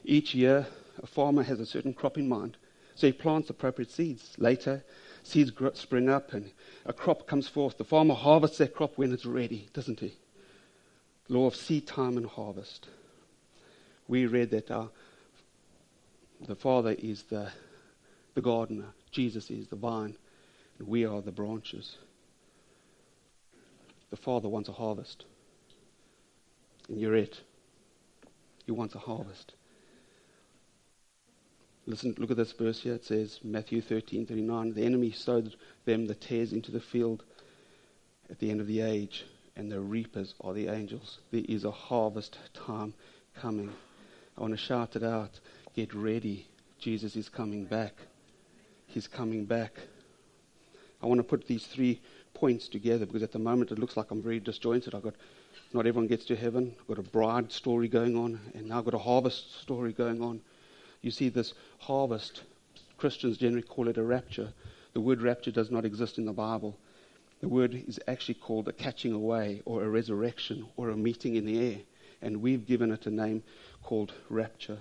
Each 0.04 0.34
year, 0.34 0.66
a 1.02 1.06
farmer 1.06 1.42
has 1.42 1.60
a 1.60 1.66
certain 1.66 1.92
crop 1.92 2.16
in 2.16 2.30
mind. 2.30 2.56
So 2.94 3.06
he 3.06 3.12
plants 3.12 3.50
appropriate 3.50 3.90
seeds. 3.90 4.34
Later, 4.38 4.82
seeds 5.22 5.50
grow, 5.50 5.72
spring 5.74 6.08
up 6.08 6.32
and 6.32 6.50
a 6.86 6.94
crop 6.94 7.26
comes 7.26 7.46
forth. 7.46 7.76
The 7.76 7.84
farmer 7.84 8.14
harvests 8.14 8.56
that 8.56 8.74
crop 8.74 8.96
when 8.96 9.12
it's 9.12 9.26
ready, 9.26 9.68
doesn't 9.74 10.00
he? 10.00 10.14
Law 11.28 11.46
of 11.46 11.54
seed 11.54 11.86
time 11.86 12.16
and 12.16 12.26
harvest. 12.26 12.88
We 14.08 14.24
read 14.24 14.50
that 14.52 14.70
our, 14.70 14.88
the 16.46 16.56
Father 16.56 16.96
is 16.98 17.24
the 17.24 17.52
the 18.40 18.44
gardener. 18.44 18.94
Jesus 19.10 19.50
is 19.50 19.68
the 19.68 19.76
vine, 19.76 20.16
and 20.78 20.88
we 20.88 21.04
are 21.04 21.20
the 21.20 21.30
branches. 21.30 21.98
The 24.08 24.16
Father 24.16 24.48
wants 24.48 24.70
a 24.70 24.72
harvest, 24.72 25.26
and 26.88 26.98
you're 26.98 27.16
it. 27.16 27.42
He 28.64 28.72
wants 28.72 28.94
a 28.94 28.98
harvest. 28.98 29.52
Listen, 31.84 32.14
look 32.16 32.30
at 32.30 32.38
this 32.38 32.52
verse 32.52 32.80
here. 32.80 32.94
It 32.94 33.04
says, 33.04 33.40
Matthew 33.44 33.82
13, 33.82 34.24
39, 34.24 34.72
the 34.72 34.86
enemy 34.86 35.10
sowed 35.10 35.54
them 35.84 36.06
the 36.06 36.14
tares 36.14 36.54
into 36.54 36.72
the 36.72 36.80
field 36.80 37.24
at 38.30 38.38
the 38.38 38.50
end 38.50 38.62
of 38.62 38.66
the 38.66 38.80
age, 38.80 39.26
and 39.54 39.70
the 39.70 39.80
reapers 39.80 40.34
are 40.40 40.54
the 40.54 40.68
angels. 40.68 41.18
There 41.30 41.42
is 41.46 41.64
a 41.64 41.70
harvest 41.70 42.38
time 42.54 42.94
coming. 43.38 43.70
I 44.38 44.40
want 44.40 44.54
to 44.54 44.56
shout 44.56 44.96
it 44.96 45.04
out. 45.04 45.40
Get 45.76 45.92
ready. 45.92 46.46
Jesus 46.78 47.16
is 47.16 47.28
coming 47.28 47.66
back. 47.66 47.92
He's 48.90 49.06
coming 49.06 49.44
back. 49.44 49.72
I 51.00 51.06
want 51.06 51.18
to 51.18 51.24
put 51.24 51.46
these 51.46 51.64
three 51.64 52.00
points 52.34 52.66
together 52.66 53.06
because 53.06 53.22
at 53.22 53.30
the 53.30 53.38
moment 53.38 53.70
it 53.70 53.78
looks 53.78 53.96
like 53.96 54.10
I'm 54.10 54.20
very 54.20 54.40
disjointed. 54.40 54.94
I've 54.94 55.02
got 55.04 55.14
not 55.72 55.86
everyone 55.86 56.08
gets 56.08 56.24
to 56.26 56.34
heaven. 56.34 56.74
I've 56.80 56.88
got 56.88 56.98
a 56.98 57.08
bride 57.08 57.52
story 57.52 57.86
going 57.86 58.16
on, 58.16 58.40
and 58.54 58.66
now 58.66 58.78
I've 58.78 58.84
got 58.84 58.94
a 58.94 58.98
harvest 58.98 59.60
story 59.62 59.92
going 59.92 60.20
on. 60.20 60.40
You 61.02 61.12
see, 61.12 61.28
this 61.28 61.54
harvest, 61.78 62.42
Christians 62.98 63.38
generally 63.38 63.62
call 63.62 63.86
it 63.86 63.96
a 63.96 64.02
rapture. 64.02 64.52
The 64.92 65.00
word 65.00 65.22
rapture 65.22 65.52
does 65.52 65.70
not 65.70 65.84
exist 65.84 66.18
in 66.18 66.24
the 66.24 66.32
Bible. 66.32 66.76
The 67.40 67.48
word 67.48 67.84
is 67.86 68.00
actually 68.08 68.34
called 68.34 68.66
a 68.66 68.72
catching 68.72 69.12
away 69.12 69.62
or 69.64 69.84
a 69.84 69.88
resurrection 69.88 70.66
or 70.76 70.90
a 70.90 70.96
meeting 70.96 71.36
in 71.36 71.46
the 71.46 71.74
air. 71.74 71.78
And 72.20 72.42
we've 72.42 72.66
given 72.66 72.90
it 72.90 73.06
a 73.06 73.10
name 73.10 73.44
called 73.84 74.12
rapture. 74.28 74.78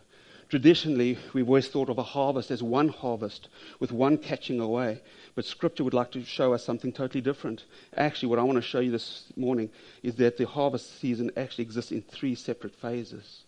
Traditionally, 0.50 1.16
we've 1.34 1.48
always 1.48 1.68
thought 1.68 1.90
of 1.90 2.00
a 2.00 2.04
harvest 2.04 2.50
as 2.50 2.64
one 2.64 2.90
harvest 2.90 3.50
with 3.80 3.92
one 3.92 4.18
catching 4.18 4.60
away. 4.60 5.00
But 5.36 5.46
Scripture 5.46 5.84
would 5.84 5.94
like 5.94 6.12
to 6.14 6.24
show 6.24 6.54
us 6.54 6.66
something 6.66 6.92
totally 6.92 7.22
different. 7.22 7.66
Actually, 7.96 8.30
what 8.30 8.40
I 8.40 8.44
want 8.44 8.56
to 8.56 8.64
show 8.64 8.80
you 8.80 8.90
this 8.90 9.26
morning 9.36 9.70
is 10.02 10.16
that 10.16 10.38
the 10.38 10.48
harvest 10.48 11.00
season 11.00 11.30
actually 11.38 11.66
exists 11.66 11.92
in 11.92 12.02
three 12.02 12.34
separate 12.34 12.76
phases. 12.76 13.44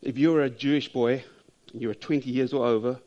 If 0.00 0.16
you 0.16 0.32
were 0.32 0.42
a 0.42 0.48
Jewish 0.48 0.90
boy, 0.90 1.22
you 1.74 1.88
were 1.88 1.94
20 1.94 2.30
years 2.30 2.54
or 2.54 2.66
over, 2.66 2.98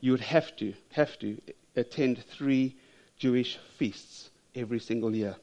you 0.00 0.10
would 0.10 0.20
have 0.20 0.56
to, 0.56 0.74
have 0.92 1.16
to 1.20 1.40
attend 1.76 2.24
three 2.36 2.74
Jewish 3.18 3.56
feasts 3.78 4.30
every 4.56 4.80
single 4.80 5.14
year. 5.14 5.36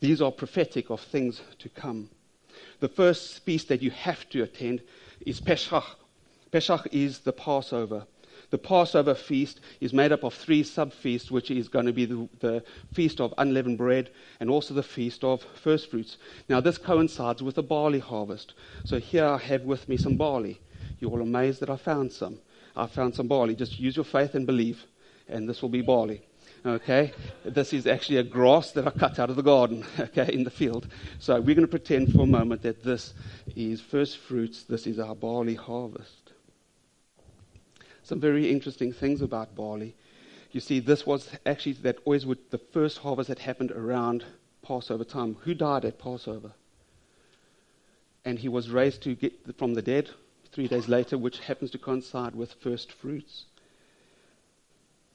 These 0.00 0.22
are 0.22 0.32
prophetic 0.32 0.88
of 0.88 1.02
things 1.02 1.42
to 1.58 1.68
come. 1.68 2.08
The 2.80 2.88
first 2.88 3.40
feast 3.44 3.68
that 3.68 3.82
you 3.82 3.90
have 3.90 4.28
to 4.30 4.42
attend 4.42 4.82
is 5.26 5.40
Pesach. 5.40 5.84
Pesach 6.50 6.86
is 6.92 7.20
the 7.20 7.32
Passover. 7.32 8.06
The 8.50 8.58
Passover 8.58 9.14
feast 9.14 9.60
is 9.80 9.92
made 9.92 10.10
up 10.10 10.24
of 10.24 10.32
three 10.32 10.62
sub 10.62 10.92
feasts, 10.92 11.30
which 11.30 11.50
is 11.50 11.68
going 11.68 11.84
to 11.84 11.92
be 11.92 12.06
the, 12.06 12.28
the, 12.40 12.64
feast 12.92 13.20
of 13.20 13.34
unleavened 13.36 13.76
bread 13.76 14.08
and 14.40 14.48
also 14.48 14.72
the 14.72 14.82
feast 14.82 15.22
of 15.22 15.42
first 15.54 15.90
fruits. 15.90 16.16
Now, 16.48 16.60
this 16.60 16.78
coincides 16.78 17.42
with 17.42 17.56
the 17.56 17.62
barley 17.62 17.98
harvest. 17.98 18.54
So, 18.84 18.98
here 18.98 19.26
I 19.26 19.36
have 19.36 19.64
with 19.64 19.88
me 19.88 19.98
some 19.98 20.16
barley. 20.16 20.60
You're 20.98 21.10
all 21.10 21.20
amazed 21.22 21.60
that 21.60 21.70
I 21.70 21.76
found 21.76 22.12
some. 22.12 22.38
I 22.74 22.86
found 22.86 23.14
some 23.14 23.28
barley. 23.28 23.54
Just 23.54 23.78
use 23.78 23.96
your 23.96 24.04
faith 24.04 24.34
and 24.34 24.46
believe, 24.46 24.84
and 25.28 25.48
this 25.48 25.60
will 25.60 25.68
be 25.68 25.82
barley. 25.82 26.22
Okay? 26.64 27.12
This 27.44 27.72
is 27.72 27.86
actually 27.86 28.18
a 28.18 28.22
grass 28.22 28.72
that 28.72 28.86
I 28.86 28.90
cut 28.90 29.18
out 29.18 29.30
of 29.30 29.36
the 29.36 29.42
garden, 29.42 29.84
okay, 29.98 30.32
in 30.32 30.44
the 30.44 30.50
field. 30.50 30.88
So 31.18 31.34
we're 31.36 31.54
going 31.54 31.60
to 31.60 31.68
pretend 31.68 32.12
for 32.12 32.22
a 32.22 32.26
moment 32.26 32.62
that 32.62 32.82
this 32.82 33.14
is 33.54 33.80
first 33.80 34.18
fruits, 34.18 34.64
this 34.64 34.86
is 34.86 34.98
our 34.98 35.14
barley 35.14 35.54
harvest. 35.54 36.32
Some 38.02 38.20
very 38.20 38.50
interesting 38.50 38.92
things 38.92 39.20
about 39.20 39.54
barley. 39.54 39.94
You 40.50 40.60
see, 40.60 40.80
this 40.80 41.06
was 41.06 41.28
actually 41.44 41.74
that 41.74 41.98
always 42.04 42.24
would, 42.24 42.38
the 42.50 42.58
first 42.58 42.98
harvest 42.98 43.28
that 43.28 43.40
happened 43.40 43.70
around 43.70 44.24
Passover 44.62 45.04
time. 45.04 45.36
Who 45.42 45.54
died 45.54 45.84
at 45.84 45.98
Passover? 45.98 46.52
And 48.24 48.38
he 48.38 48.48
was 48.48 48.70
raised 48.70 49.02
to 49.02 49.14
get 49.14 49.56
from 49.56 49.74
the 49.74 49.82
dead 49.82 50.10
three 50.52 50.68
days 50.68 50.88
later, 50.88 51.18
which 51.18 51.40
happens 51.40 51.70
to 51.72 51.78
coincide 51.78 52.34
with 52.34 52.54
first 52.54 52.92
fruits. 52.92 53.44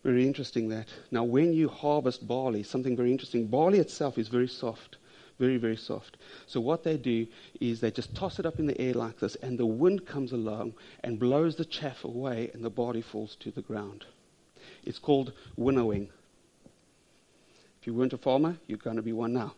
Very 0.03 0.27
interesting 0.27 0.67
that. 0.69 0.87
Now, 1.11 1.23
when 1.23 1.53
you 1.53 1.69
harvest 1.69 2.27
barley, 2.27 2.63
something 2.63 2.95
very 2.95 3.11
interesting, 3.11 3.47
barley 3.47 3.79
itself 3.79 4.17
is 4.17 4.27
very 4.27 4.49
soft, 4.49 4.97
very, 5.39 5.57
very 5.57 5.77
soft. 5.77 6.17
So, 6.45 6.59
what 6.59 6.83
they 6.83 6.97
do 6.97 7.25
is 7.61 7.79
they 7.79 7.91
just 7.91 8.13
toss 8.13 8.37
it 8.37 8.45
up 8.45 8.59
in 8.59 8.67
the 8.67 8.79
air 8.79 8.93
like 8.93 9.19
this, 9.19 9.35
and 9.35 9.57
the 9.57 9.65
wind 9.65 10.05
comes 10.05 10.33
along 10.33 10.73
and 11.03 11.19
blows 11.19 11.55
the 11.55 11.65
chaff 11.65 12.03
away, 12.03 12.51
and 12.53 12.63
the 12.63 12.69
barley 12.69 13.01
falls 13.01 13.35
to 13.37 13.51
the 13.51 13.61
ground. 13.61 14.05
It's 14.83 14.99
called 14.99 15.31
winnowing. 15.55 16.09
If 17.79 17.87
you 17.87 17.93
weren't 17.93 18.13
a 18.13 18.17
farmer, 18.17 18.57
you're 18.67 18.77
going 18.77 18.97
to 18.97 19.01
be 19.01 19.13
one 19.13 19.33
now. 19.33 19.55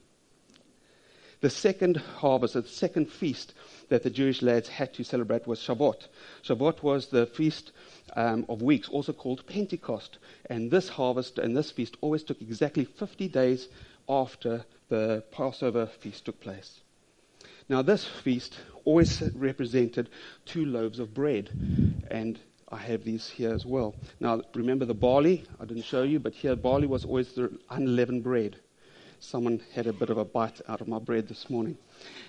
The 1.42 1.50
second 1.50 1.98
harvest, 1.98 2.54
the 2.54 2.64
second 2.64 3.12
feast 3.12 3.54
that 3.90 4.04
the 4.04 4.10
Jewish 4.10 4.42
lads 4.42 4.70
had 4.70 4.94
to 4.94 5.04
celebrate 5.04 5.48
was 5.48 5.60
Shavuot. 5.60 6.08
Shavuot 6.44 6.82
was 6.82 7.08
the 7.08 7.26
feast 7.26 7.72
um, 8.16 8.46
of 8.50 8.62
weeks, 8.62 8.90
also 8.90 9.14
called 9.14 9.46
Pentecost. 9.46 10.18
And 10.50 10.72
this 10.72 10.90
harvest 10.90 11.38
and 11.38 11.56
this 11.56 11.72
feast 11.72 11.98
always 12.02 12.24
took 12.24 12.42
exactly 12.42 12.86
50 12.86 13.28
days 13.28 13.68
after 14.08 14.66
the 14.90 15.24
Passover 15.32 15.88
feast 15.88 16.26
took 16.26 16.40
place. 16.40 16.82
Now, 17.68 17.82
this 17.82 18.06
feast 18.06 18.56
always 18.84 19.22
represented 19.34 20.10
two 20.46 20.66
loaves 20.66 21.00
of 21.00 21.14
bread, 21.14 21.50
and 22.12 22.40
I 22.70 22.78
have 22.78 23.04
these 23.04 23.28
here 23.28 23.54
as 23.54 23.66
well. 23.66 23.96
Now, 24.20 24.42
remember 24.54 24.86
the 24.86 24.94
barley? 24.94 25.44
I 25.60 25.66
didn't 25.66 25.86
show 25.86 26.04
you, 26.04 26.20
but 26.20 26.34
here 26.34 26.56
barley 26.56 26.88
was 26.88 27.06
always 27.06 27.34
the 27.34 27.58
unleavened 27.70 28.24
bread. 28.24 28.58
Someone 29.26 29.60
had 29.74 29.88
a 29.88 29.94
bit 29.94 30.12
of 30.12 30.20
a 30.20 30.24
bite 30.24 30.62
out 30.68 30.82
of 30.82 30.88
my 30.88 31.00
bread 31.00 31.28
this 31.28 31.50
morning. 31.50 31.76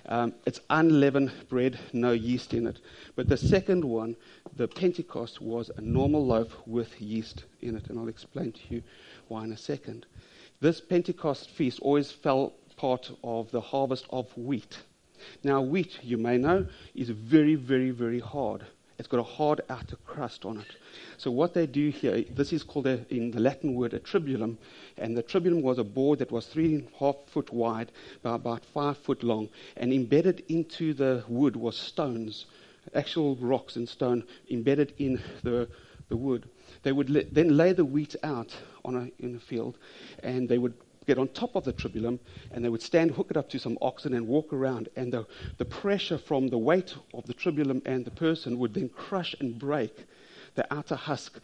Um, 0.07 0.33
it's 0.47 0.61
unleavened 0.71 1.31
bread, 1.51 1.79
no 1.93 2.13
yeast 2.13 2.55
in 2.55 2.67
it. 2.67 2.79
But 3.17 3.29
the 3.29 3.37
second 3.37 3.85
one, 3.85 4.17
the 4.57 4.67
Pentecost, 4.67 5.43
was 5.43 5.71
a 5.77 5.83
normal 5.83 6.25
loaf 6.25 6.57
with 6.65 6.99
yeast 6.99 7.45
in 7.61 7.77
it. 7.77 7.91
And 7.91 7.99
I'll 7.99 8.09
explain 8.09 8.53
to 8.53 8.61
you 8.71 8.83
why 9.29 9.45
in 9.45 9.53
a 9.53 9.59
second. 9.59 10.07
This 10.61 10.81
Pentecost 10.81 11.51
feast 11.51 11.81
always 11.81 12.11
fell 12.11 12.55
part 12.79 13.11
of 13.23 13.51
the 13.51 13.61
harvest 13.61 14.07
of 14.09 14.35
wheat. 14.39 14.79
Now, 15.45 15.61
wheat, 15.61 16.03
you 16.03 16.17
may 16.17 16.39
know, 16.39 16.67
is 16.95 17.11
very, 17.11 17.57
very, 17.57 17.91
very 17.91 18.21
hard. 18.21 18.65
It's 18.99 19.09
got 19.09 19.21
a 19.21 19.23
hard 19.23 19.61
outer 19.69 19.97
crust 20.07 20.45
on 20.45 20.59
it. 20.59 20.77
So 21.19 21.31
what 21.31 21.53
they 21.53 21.67
do 21.67 21.91
here, 21.91 22.25
this 22.31 22.53
is 22.53 22.63
called 22.63 22.87
a, 22.87 23.05
in 23.15 23.31
the 23.31 23.41
Latin 23.41 23.75
word 23.75 23.93
a 23.93 23.99
tribulum, 24.01 24.57
and 24.97 25.17
the 25.17 25.23
tribulum 25.23 25.63
was 25.63 25.79
a 25.79 25.85
board 25.85 26.19
that 26.21 26.33
was 26.33 26.47
three 26.47 26.75
and 26.75 26.89
a 26.89 26.99
half 26.99 27.17
foot 27.27 27.53
wide 27.53 27.93
by 28.23 28.35
about 28.35 28.65
five 28.65 28.97
foot 28.97 29.23
long, 29.23 29.51
and 29.77 29.93
embedded 29.93 30.45
into 30.49 30.95
the 30.95 31.25
wood 31.29 31.57
was 31.57 31.77
stones, 31.77 32.47
actual 32.95 33.37
rocks 33.37 33.77
and 33.77 33.89
stone 33.89 34.25
embedded 34.51 34.95
in 34.99 35.21
the, 35.43 35.69
the 36.09 36.17
wood. 36.17 36.49
They 36.83 36.93
would 36.93 37.29
then 37.33 37.57
lay 37.57 37.73
the 37.73 37.85
wheat 37.85 38.17
out 38.23 38.57
on 38.85 38.97
a, 38.97 39.23
in 39.23 39.37
a 39.37 39.41
field, 39.41 39.77
and 40.23 40.49
they 40.49 40.59
would 40.59 40.75
get 41.07 41.19
on 41.19 41.29
top 41.29 41.55
of 41.55 41.65
the 41.65 41.73
tribulum 41.73 42.19
and 42.51 42.65
they 42.65 42.69
would 42.69 42.83
stand, 42.83 43.13
hook 43.13 43.29
it 43.31 43.37
up 43.37 43.49
to 43.51 43.59
some 43.59 43.79
oxen 43.81 44.15
and 44.15 44.27
walk 44.27 44.53
around. 44.53 44.89
And 44.97 45.13
the, 45.13 45.27
the 45.59 45.65
pressure 45.65 46.19
from 46.19 46.49
the 46.49 46.59
weight 46.59 46.95
of 47.15 47.27
the 47.27 47.35
tribulum 47.35 47.83
and 47.87 48.05
the 48.05 48.11
person 48.11 48.59
would 48.59 48.75
then 48.75 48.89
crush 48.89 49.35
and 49.41 49.59
break 49.59 50.05
the 50.55 50.73
outer 50.75 50.97
husk 50.97 51.39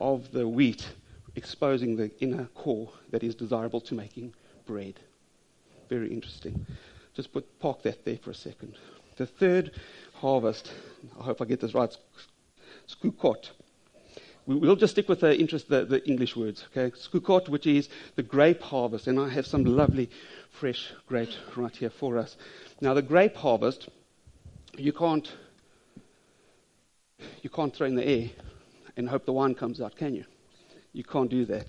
of 0.00 0.30
the 0.32 0.46
wheat, 0.46 0.88
exposing 1.34 1.96
the 1.96 2.10
inner 2.20 2.48
core 2.54 2.90
that 3.10 3.22
is 3.22 3.34
desirable 3.34 3.80
to 3.82 3.94
making 3.94 4.34
bread. 4.66 5.00
Very 5.88 6.12
interesting. 6.12 6.66
Just 7.14 7.32
put, 7.32 7.58
park 7.58 7.82
that 7.82 8.04
there 8.04 8.18
for 8.18 8.30
a 8.30 8.34
second. 8.34 8.76
The 9.16 9.26
third 9.26 9.72
harvest, 10.14 10.72
I 11.18 11.24
hope 11.24 11.42
I 11.42 11.44
get 11.44 11.60
this 11.60 11.74
right, 11.74 11.96
Sukkot 12.86 13.50
we'll 14.48 14.76
just 14.76 14.94
stick 14.94 15.08
with 15.08 15.20
the 15.20 15.38
interest, 15.38 15.68
the, 15.68 15.84
the 15.84 16.04
English 16.08 16.34
words, 16.34 16.64
okay? 16.72 16.90
Sukkot, 16.96 17.48
which 17.48 17.66
is 17.66 17.88
the 18.16 18.22
grape 18.22 18.62
harvest, 18.62 19.06
and 19.06 19.20
I 19.20 19.28
have 19.28 19.46
some 19.46 19.64
lovely 19.64 20.10
fresh 20.50 20.90
grapes 21.06 21.36
right 21.54 21.74
here 21.74 21.90
for 21.90 22.16
us. 22.18 22.36
Now, 22.80 22.94
the 22.94 23.02
grape 23.02 23.36
harvest, 23.36 23.88
you 24.76 24.92
can't, 24.92 25.30
you 27.42 27.50
can't 27.50 27.74
throw 27.74 27.86
in 27.86 27.94
the 27.94 28.06
air 28.06 28.30
and 28.96 29.08
hope 29.08 29.26
the 29.26 29.32
wine 29.32 29.54
comes 29.54 29.80
out, 29.80 29.96
can 29.96 30.14
you? 30.14 30.24
You 30.92 31.04
can't 31.04 31.30
do 31.30 31.44
that. 31.44 31.66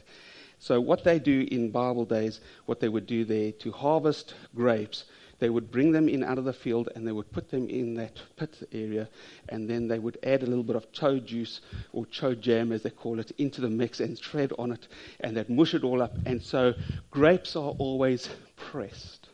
So, 0.57 0.79
what 0.79 1.03
they 1.03 1.19
do 1.19 1.47
in 1.51 1.71
Bible 1.71 2.05
days, 2.05 2.39
what 2.65 2.79
they 2.79 2.89
would 2.89 3.07
do 3.07 3.25
there 3.25 3.51
to 3.51 3.71
harvest 3.71 4.33
grapes, 4.55 5.05
they 5.39 5.49
would 5.49 5.71
bring 5.71 5.91
them 5.91 6.09
in 6.09 6.23
out 6.23 6.37
of 6.37 6.45
the 6.45 6.53
field 6.53 6.89
and 6.95 7.07
they 7.07 7.11
would 7.11 7.31
put 7.31 7.49
them 7.49 7.67
in 7.69 7.95
that 7.95 8.21
pit 8.35 8.67
area 8.71 9.07
and 9.47 9.69
then 9.69 9.87
they 9.87 9.99
would 9.99 10.17
add 10.23 10.43
a 10.43 10.45
little 10.45 10.63
bit 10.63 10.75
of 10.75 10.91
cho 10.91 11.19
juice 11.19 11.61
or 11.93 12.05
cho 12.05 12.35
jam 12.35 12.71
as 12.71 12.83
they 12.83 12.89
call 12.89 13.19
it 13.19 13.31
into 13.37 13.61
the 13.61 13.69
mix 13.69 13.99
and 13.99 14.19
tread 14.19 14.51
on 14.59 14.71
it 14.71 14.87
and 15.21 15.37
they'd 15.37 15.49
mush 15.49 15.73
it 15.73 15.83
all 15.83 16.01
up. 16.01 16.13
And 16.25 16.41
so 16.41 16.73
grapes 17.09 17.55
are 17.55 17.73
always 17.77 18.29
pressed 18.55 19.29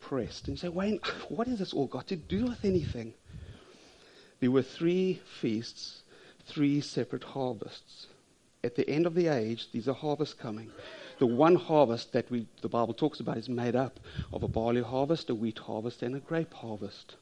pressed. 0.00 0.48
And 0.48 0.56
you 0.56 0.60
say 0.60 0.68
wayne 0.68 0.98
what 1.28 1.46
has 1.46 1.58
this 1.58 1.72
all 1.72 1.86
got 1.86 2.08
to 2.08 2.16
do 2.16 2.44
with 2.44 2.64
anything? 2.64 3.14
There 4.40 4.50
were 4.50 4.62
three 4.62 5.20
feasts 5.40 6.02
three 6.44 6.80
separate 6.80 7.22
harvests. 7.22 8.08
At 8.64 8.74
the 8.74 8.88
end 8.88 9.06
of 9.06 9.14
the 9.14 9.28
age 9.28 9.70
these 9.72 9.88
are 9.88 9.94
harvests 9.94 10.34
coming 10.34 10.70
the 11.22 11.26
one 11.26 11.54
harvest 11.54 12.12
that 12.14 12.28
we, 12.32 12.44
the 12.62 12.68
Bible 12.68 12.92
talks 12.92 13.20
about 13.20 13.36
is 13.36 13.48
made 13.48 13.76
up 13.76 14.00
of 14.32 14.42
a 14.42 14.48
barley 14.48 14.82
harvest, 14.82 15.30
a 15.30 15.34
wheat 15.36 15.56
harvest, 15.56 16.02
and 16.02 16.16
a 16.16 16.18
grape 16.18 16.52
harvest. 16.52 17.14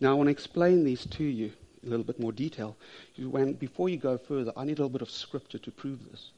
Now, 0.00 0.12
I 0.12 0.14
want 0.14 0.28
to 0.28 0.30
explain 0.30 0.84
these 0.84 1.04
to 1.04 1.22
you 1.22 1.52
in 1.82 1.88
a 1.88 1.90
little 1.90 2.06
bit 2.06 2.18
more 2.18 2.32
detail. 2.32 2.78
When, 3.18 3.52
before 3.52 3.90
you 3.90 3.98
go 3.98 4.16
further, 4.16 4.54
I 4.56 4.64
need 4.64 4.78
a 4.78 4.80
little 4.80 4.88
bit 4.88 5.02
of 5.02 5.10
scripture 5.10 5.58
to 5.58 5.70
prove 5.70 6.10
this. 6.10 6.30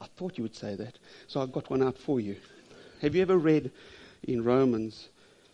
I 0.00 0.06
thought 0.16 0.38
you 0.38 0.44
would 0.44 0.54
say 0.54 0.76
that, 0.76 1.00
so 1.26 1.40
I've 1.40 1.50
got 1.50 1.68
one 1.68 1.82
out 1.82 1.98
for 1.98 2.20
you. 2.20 2.36
Have 3.02 3.16
you 3.16 3.22
ever 3.22 3.36
read 3.36 3.72
in 4.22 4.44
Romans 4.44 5.08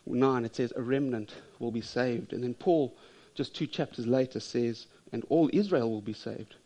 9, 0.04 0.44
it 0.44 0.56
says, 0.56 0.74
A 0.76 0.82
remnant 0.82 1.36
will 1.58 1.72
be 1.72 1.80
saved. 1.80 2.34
And 2.34 2.44
then 2.44 2.52
Paul, 2.52 2.94
just 3.34 3.54
two 3.54 3.66
chapters 3.66 4.06
later, 4.06 4.40
says, 4.40 4.88
And 5.10 5.24
all 5.30 5.48
Israel 5.54 5.90
will 5.90 6.02
be 6.02 6.12
saved. 6.12 6.56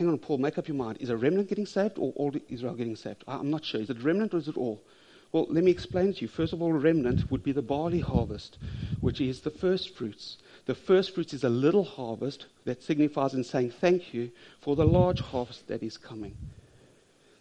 Hang 0.00 0.08
on, 0.08 0.16
Paul, 0.16 0.38
make 0.38 0.56
up 0.56 0.66
your 0.66 0.78
mind. 0.78 0.96
Is 0.98 1.10
a 1.10 1.16
remnant 1.18 1.50
getting 1.50 1.66
saved 1.66 1.98
or 1.98 2.14
all 2.16 2.32
Israel 2.48 2.72
getting 2.72 2.96
saved? 2.96 3.22
I'm 3.28 3.50
not 3.50 3.66
sure. 3.66 3.82
Is 3.82 3.90
it 3.90 4.02
remnant 4.02 4.32
or 4.32 4.38
is 4.38 4.48
it 4.48 4.56
all? 4.56 4.82
Well, 5.30 5.46
let 5.50 5.62
me 5.62 5.70
explain 5.70 6.14
to 6.14 6.22
you. 6.22 6.28
First 6.28 6.54
of 6.54 6.62
all, 6.62 6.72
remnant 6.72 7.30
would 7.30 7.42
be 7.42 7.52
the 7.52 7.60
barley 7.60 8.00
harvest, 8.00 8.56
which 9.02 9.20
is 9.20 9.42
the 9.42 9.50
first 9.50 9.94
fruits. 9.94 10.38
The 10.64 10.74
first 10.74 11.14
fruits 11.14 11.34
is 11.34 11.44
a 11.44 11.50
little 11.50 11.84
harvest 11.84 12.46
that 12.64 12.82
signifies 12.82 13.34
in 13.34 13.44
saying 13.44 13.72
thank 13.72 14.14
you 14.14 14.30
for 14.62 14.74
the 14.74 14.86
large 14.86 15.20
harvest 15.20 15.68
that 15.68 15.82
is 15.82 15.98
coming. 15.98 16.34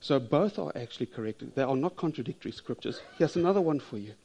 So 0.01 0.19
both 0.19 0.59
are 0.59 0.73
actually 0.75 1.05
correct. 1.05 1.41
They 1.55 1.63
are 1.63 1.77
not 1.77 1.95
contradictory 1.95 2.51
scriptures. 2.51 2.99
Here's 3.17 3.37
another 3.37 3.61
one 3.61 3.79
for 3.79 3.97
you. 3.97 4.15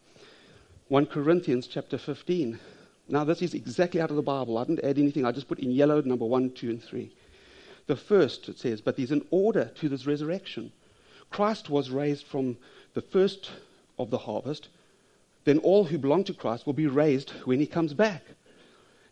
1 0.89 1.07
Corinthians 1.07 1.69
chapter 1.69 1.99
15. 1.99 2.59
Now, 3.07 3.23
this 3.23 3.43
is 3.43 3.55
exactly 3.55 4.01
out 4.01 4.11
of 4.11 4.17
the 4.17 4.23
Bible. 4.23 4.59
I 4.59 4.65
didn't 4.65 4.85
add 4.85 4.99
anything. 4.99 5.25
I 5.25 5.31
just 5.31 5.47
put 5.47 5.61
in 5.61 5.71
yellow 5.71 6.01
number 6.01 6.25
1, 6.25 6.51
2, 6.51 6.71
and 6.71 6.83
3. 6.83 7.13
The 7.87 7.97
first, 7.97 8.49
it 8.49 8.59
says, 8.59 8.81
but 8.81 8.97
there's 8.97 9.11
an 9.11 9.27
order 9.31 9.71
to 9.77 9.89
this 9.89 10.07
resurrection. 10.07 10.73
Christ 11.31 11.69
was 11.69 11.91
raised 11.91 12.27
from 12.27 12.57
the 12.95 13.03
first 13.03 13.51
of 13.99 14.11
the 14.11 14.19
harvest. 14.19 14.69
Then 15.45 15.59
all 15.59 15.85
who 15.85 15.99
belong 15.99 16.25
to 16.25 16.35
Christ 16.35 16.67
will 16.67 16.73
be 16.73 16.87
raised 16.87 17.31
when 17.45 17.61
he 17.61 17.67
comes 17.67 17.93
back. 17.93 18.23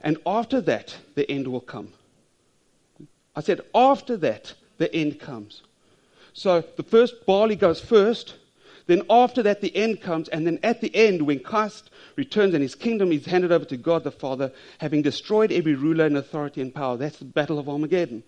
And 0.00 0.18
after 0.24 0.60
that, 0.62 0.96
the 1.14 1.30
end 1.30 1.48
will 1.48 1.60
come. 1.60 1.92
I 3.36 3.40
said, 3.40 3.60
after 3.74 4.16
that, 4.18 4.54
the 4.78 4.94
end 4.94 5.20
comes. 5.20 5.62
So 6.32 6.64
the 6.76 6.82
first 6.82 7.26
barley 7.26 7.56
goes 7.56 7.80
first, 7.80 8.34
then 8.86 9.02
after 9.08 9.42
that, 9.44 9.60
the 9.60 9.74
end 9.76 10.00
comes, 10.00 10.28
and 10.28 10.46
then 10.46 10.58
at 10.62 10.80
the 10.80 10.94
end, 10.94 11.22
when 11.22 11.40
Christ 11.40 11.90
returns 12.16 12.54
and 12.54 12.62
his 12.62 12.74
kingdom 12.74 13.12
is 13.12 13.26
handed 13.26 13.52
over 13.52 13.64
to 13.66 13.76
God 13.76 14.02
the 14.02 14.10
Father, 14.10 14.52
having 14.78 15.02
destroyed 15.02 15.52
every 15.52 15.74
ruler 15.74 16.06
and 16.06 16.16
authority 16.16 16.60
and 16.60 16.74
power, 16.74 16.96
that's 16.96 17.18
the 17.18 17.24
battle 17.24 17.58
of 17.58 17.68
Armageddon. 17.68 18.24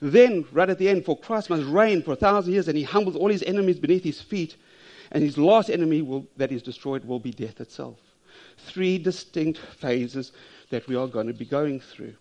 Then, 0.00 0.44
right 0.52 0.68
at 0.68 0.78
the 0.78 0.88
end, 0.88 1.04
for 1.04 1.18
Christ 1.18 1.48
must 1.48 1.64
reign 1.64 2.02
for 2.02 2.12
a 2.12 2.16
thousand 2.16 2.52
years, 2.52 2.68
and 2.68 2.76
he 2.76 2.84
humbles 2.84 3.16
all 3.16 3.30
his 3.30 3.42
enemies 3.44 3.78
beneath 3.78 4.04
his 4.04 4.20
feet, 4.20 4.56
and 5.10 5.22
his 5.22 5.38
last 5.38 5.70
enemy 5.70 6.02
will, 6.02 6.26
that 6.36 6.52
is 6.52 6.62
destroyed 6.62 7.04
will 7.04 7.20
be 7.20 7.32
death 7.32 7.60
itself. 7.60 7.98
Three 8.58 8.98
distinct 8.98 9.58
phases 9.58 10.32
that 10.70 10.86
we 10.86 10.96
are 10.96 11.06
going 11.06 11.28
to 11.28 11.32
be 11.32 11.44
going 11.44 11.80
through. 11.80 12.14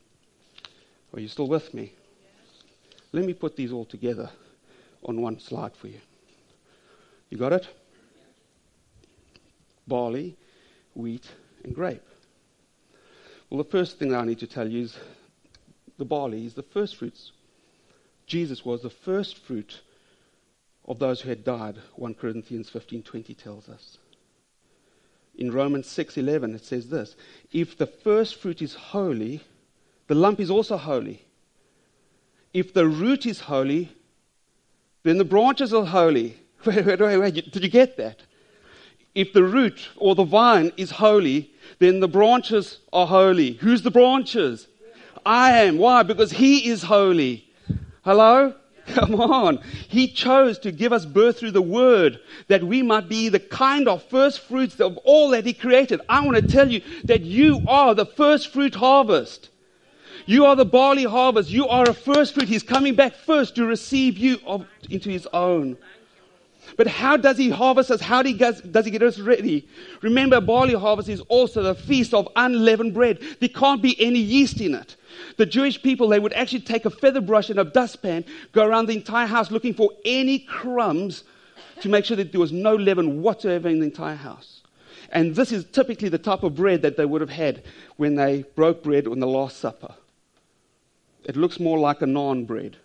Are 1.13 1.19
you 1.19 1.27
still 1.27 1.47
with 1.47 1.73
me? 1.73 1.93
Let 3.11 3.25
me 3.25 3.33
put 3.33 3.55
these 3.55 3.71
all 3.71 3.85
together 3.85 4.29
on 5.03 5.21
one 5.21 5.39
slide 5.39 5.75
for 5.75 5.87
you. 5.87 5.99
You 7.29 7.37
got 7.37 7.53
it? 7.53 7.67
Barley, 9.87 10.35
wheat, 10.93 11.25
and 11.63 11.73
grape. 11.73 12.03
Well, 13.49 13.61
the 13.63 13.69
first 13.69 13.99
thing 13.99 14.13
I 14.13 14.25
need 14.25 14.39
to 14.39 14.47
tell 14.47 14.67
you 14.67 14.83
is 14.83 14.97
the 15.97 16.05
barley 16.05 16.45
is 16.45 16.53
the 16.53 16.63
first 16.63 16.95
fruits 16.97 17.31
Jesus 18.25 18.65
was 18.65 18.81
the 18.81 18.89
first 18.89 19.37
fruit 19.37 19.81
of 20.85 20.99
those 20.99 21.21
who 21.21 21.29
had 21.29 21.43
died, 21.43 21.77
1 21.95 22.15
Corinthians 22.15 22.69
15:20 22.69 23.35
tells 23.35 23.69
us. 23.69 23.97
In 25.37 25.51
Romans 25.51 25.87
6:11 25.87 26.55
it 26.55 26.63
says 26.63 26.89
this, 26.89 27.15
if 27.51 27.77
the 27.77 27.87
first 27.87 28.35
fruit 28.35 28.61
is 28.61 28.73
holy, 28.73 29.41
the 30.07 30.15
lump 30.15 30.39
is 30.39 30.49
also 30.49 30.77
holy. 30.77 31.25
If 32.53 32.73
the 32.73 32.87
root 32.87 33.25
is 33.25 33.41
holy, 33.41 33.89
then 35.03 35.17
the 35.17 35.25
branches 35.25 35.73
are 35.73 35.85
holy. 35.85 36.37
Wait, 36.65 36.83
wait, 36.83 36.99
wait, 36.99 37.17
wait. 37.17 37.51
Did 37.51 37.63
you 37.63 37.69
get 37.69 37.95
that? 37.97 38.21
If 39.13 39.33
the 39.33 39.43
root 39.43 39.89
or 39.97 40.15
the 40.15 40.23
vine 40.23 40.71
is 40.77 40.89
holy, 40.89 41.51
then 41.77 41.99
the 41.99 42.07
branches 42.07 42.79
are 42.91 43.05
holy. 43.05 43.53
Who's 43.53 43.83
the 43.83 43.91
branches? 43.91 44.67
I 45.23 45.63
am. 45.63 45.77
Why? 45.77 46.01
Because 46.01 46.31
he 46.31 46.67
is 46.67 46.81
holy. 46.83 47.44
Hello? 48.05 48.53
Come 48.85 49.15
on. 49.15 49.59
He 49.87 50.07
chose 50.07 50.59
to 50.59 50.71
give 50.71 50.93
us 50.93 51.05
birth 51.05 51.39
through 51.39 51.51
the 51.51 51.61
word 51.61 52.19
that 52.49 52.63
we 52.63 52.83
might 52.83 53.09
be 53.09 53.29
the 53.29 53.39
kind 53.39 53.87
of 53.87 54.03
first 54.03 54.41
fruits 54.41 54.79
of 54.79 54.97
all 54.97 55.29
that 55.31 55.43
he 55.43 55.53
created. 55.53 56.01
I 56.07 56.23
want 56.23 56.35
to 56.35 56.43
tell 56.43 56.71
you 56.71 56.81
that 57.07 57.21
you 57.21 57.61
are 57.65 57.95
the 57.95 58.05
first 58.05 58.53
fruit 58.53 58.75
harvest. 58.75 59.49
You 60.27 60.45
are 60.45 60.55
the 60.55 60.65
barley 60.65 61.05
harvest. 61.05 61.49
You 61.49 61.67
are 61.67 61.89
a 61.89 61.95
first 61.95 62.35
fruit. 62.35 62.47
He's 62.47 62.61
coming 62.61 62.93
back 62.93 63.15
first 63.15 63.55
to 63.55 63.65
receive 63.65 64.19
you 64.19 64.39
into 64.87 65.09
his 65.09 65.27
own. 65.33 65.75
But 66.77 66.87
how 66.87 67.17
does 67.17 67.37
he 67.37 67.49
harvest 67.49 67.91
us? 67.91 68.01
How 68.01 68.21
does 68.21 68.85
he 68.85 68.91
get 68.91 69.03
us 69.03 69.19
ready? 69.19 69.67
Remember, 70.01 70.41
barley 70.41 70.73
harvest 70.73 71.09
is 71.09 71.21
also 71.21 71.63
the 71.63 71.75
feast 71.75 72.13
of 72.13 72.27
unleavened 72.35 72.93
bread. 72.93 73.19
There 73.39 73.49
can't 73.49 73.81
be 73.81 73.99
any 74.03 74.19
yeast 74.19 74.59
in 74.59 74.75
it. 74.75 74.95
The 75.37 75.45
Jewish 75.45 75.81
people, 75.81 76.07
they 76.07 76.19
would 76.19 76.33
actually 76.33 76.61
take 76.61 76.85
a 76.85 76.89
feather 76.89 77.21
brush 77.21 77.49
and 77.49 77.59
a 77.59 77.63
dustpan, 77.63 78.25
go 78.51 78.65
around 78.65 78.87
the 78.87 78.95
entire 78.95 79.27
house 79.27 79.51
looking 79.51 79.73
for 79.73 79.91
any 80.03 80.39
crumbs 80.39 81.23
to 81.81 81.89
make 81.89 82.05
sure 82.05 82.17
that 82.17 82.31
there 82.31 82.41
was 82.41 82.51
no 82.51 82.75
leaven 82.75 83.21
whatsoever 83.21 83.69
in 83.69 83.79
the 83.79 83.85
entire 83.85 84.15
house. 84.15 84.61
And 85.11 85.35
this 85.35 85.51
is 85.51 85.65
typically 85.65 86.09
the 86.09 86.17
type 86.17 86.43
of 86.43 86.55
bread 86.55 86.81
that 86.81 86.97
they 86.97 87.05
would 87.05 87.21
have 87.21 87.29
had 87.29 87.63
when 87.97 88.15
they 88.15 88.43
broke 88.55 88.83
bread 88.83 89.07
on 89.07 89.19
the 89.19 89.27
Last 89.27 89.57
Supper. 89.57 89.93
It 91.23 91.35
looks 91.35 91.59
more 91.59 91.79
like 91.79 92.01
a 92.01 92.05
naan 92.05 92.45
bread. 92.45 92.77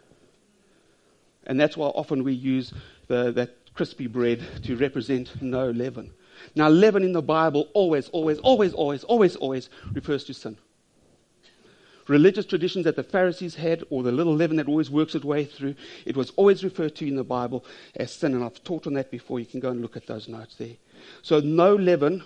And 1.47 1.59
that's 1.59 1.77
why 1.77 1.89
often 1.89 2.23
we 2.23 2.33
use 2.33 2.73
the, 3.09 3.33
that 3.33 3.60
crispy 3.75 4.07
bread 4.07 4.43
to 4.65 4.77
represent 4.77 5.41
no 5.43 5.71
leaven. 5.71 6.13
Now, 6.55 6.69
leaven 6.69 7.03
in 7.03 7.13
the 7.13 7.23
Bible 7.23 7.69
always, 7.75 8.09
always, 8.09 8.39
always, 8.39 8.73
always, 8.73 9.05
always, 9.05 9.37
always 9.37 9.69
refers 9.93 10.25
to 10.25 10.35
sin 10.35 10.57
religious 12.11 12.45
traditions 12.45 12.85
that 12.85 12.97
the 12.97 13.05
Pharisees 13.05 13.55
had 13.55 13.85
or 13.89 14.03
the 14.03 14.11
little 14.11 14.35
leaven 14.35 14.57
that 14.57 14.67
always 14.67 14.91
works 14.91 15.15
its 15.15 15.25
way 15.25 15.45
through, 15.45 15.77
it 16.05 16.17
was 16.17 16.31
always 16.37 16.65
referred 16.65 16.97
to 16.97 17.07
in 17.07 17.15
the 17.15 17.25
Bible 17.25 17.65
as 17.97 18.13
sin. 18.13 18.35
And 18.35 18.45
I've 18.45 18.63
taught 18.65 18.87
on 18.89 18.95
that 18.95 19.11
before. 19.11 19.39
You 19.39 19.47
can 19.47 19.61
go 19.61 19.71
and 19.71 19.81
look 19.81 19.97
at 19.97 20.07
those 20.07 20.29
notes 20.29 20.57
there. 20.57 20.75
So 21.23 21.39
no 21.39 21.75
leaven 21.75 22.25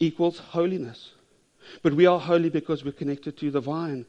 equals 0.00 0.38
holiness. 0.38 1.12
But 1.82 1.94
we 1.94 2.06
are 2.06 2.18
holy 2.18 2.48
because 2.48 2.84
we're 2.84 2.92
connected 2.92 3.36
to 3.38 3.50
the 3.50 3.60
vine. 3.60 4.06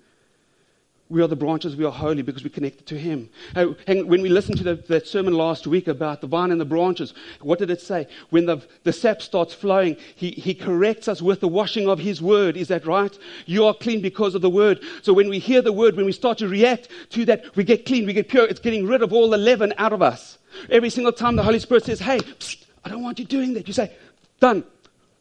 We 1.10 1.22
are 1.22 1.28
the 1.28 1.38
branches, 1.38 1.78
we 1.78 1.86
are 1.86 1.92
holy 1.92 2.22
because 2.22 2.44
we're 2.44 2.50
connected 2.50 2.86
to 2.88 2.98
Him. 2.98 3.30
When 3.56 4.22
we 4.22 4.28
listened 4.28 4.58
to 4.58 4.64
the, 4.64 4.76
that 4.88 5.08
sermon 5.08 5.34
last 5.34 5.66
week 5.66 5.88
about 5.88 6.20
the 6.20 6.28
vine 6.28 6.52
and 6.52 6.60
the 6.60 6.66
branches, 6.66 7.14
what 7.42 7.60
did 7.60 7.70
it 7.70 7.80
say? 7.80 8.08
When 8.30 8.46
the, 8.46 8.62
the 8.84 8.92
sap 8.92 9.22
starts 9.22 9.54
flowing, 9.54 9.96
he, 10.16 10.32
he 10.32 10.54
corrects 10.54 11.08
us 11.08 11.22
with 11.22 11.40
the 11.40 11.48
washing 11.48 11.88
of 11.88 12.00
His 12.00 12.22
word. 12.22 12.58
Is 12.58 12.68
that 12.68 12.86
right? 12.86 13.18
You 13.46 13.66
are 13.66 13.74
clean 13.74 14.02
because 14.02 14.36
of 14.36 14.42
the 14.42 14.50
word. 14.50 14.82
So 15.02 15.14
when 15.14 15.30
we 15.30 15.40
hear 15.40 15.62
the 15.62 15.72
word, 15.72 15.96
when 15.96 16.06
we 16.06 16.12
start 16.12 16.40
to 16.40 16.50
react 16.50 16.90
to 17.12 17.24
that, 17.26 17.56
we 17.56 17.64
get 17.64 17.86
clean, 17.86 18.06
we 18.06 18.12
get 18.12 18.28
pure. 18.28 18.46
It's 18.46 18.60
getting 18.60 18.86
rid 18.86 19.02
of 19.02 19.14
all 19.14 19.30
the 19.30 19.38
leaven 19.38 19.74
out 19.78 19.94
of 19.94 20.02
us. 20.02 20.38
Every 20.70 20.90
single 20.90 21.14
time 21.14 21.38
the 21.38 21.44
Holy 21.44 21.60
Spirit 21.60 21.86
says, 21.86 22.00
Hey, 22.00 22.18
psst, 22.18 22.66
I 22.84 22.90
don't 22.90 23.04
want 23.04 23.18
you 23.18 23.26
doing 23.26 23.54
that, 23.54 23.68
you 23.68 23.74
say, 23.74 23.96
Done. 24.42 24.66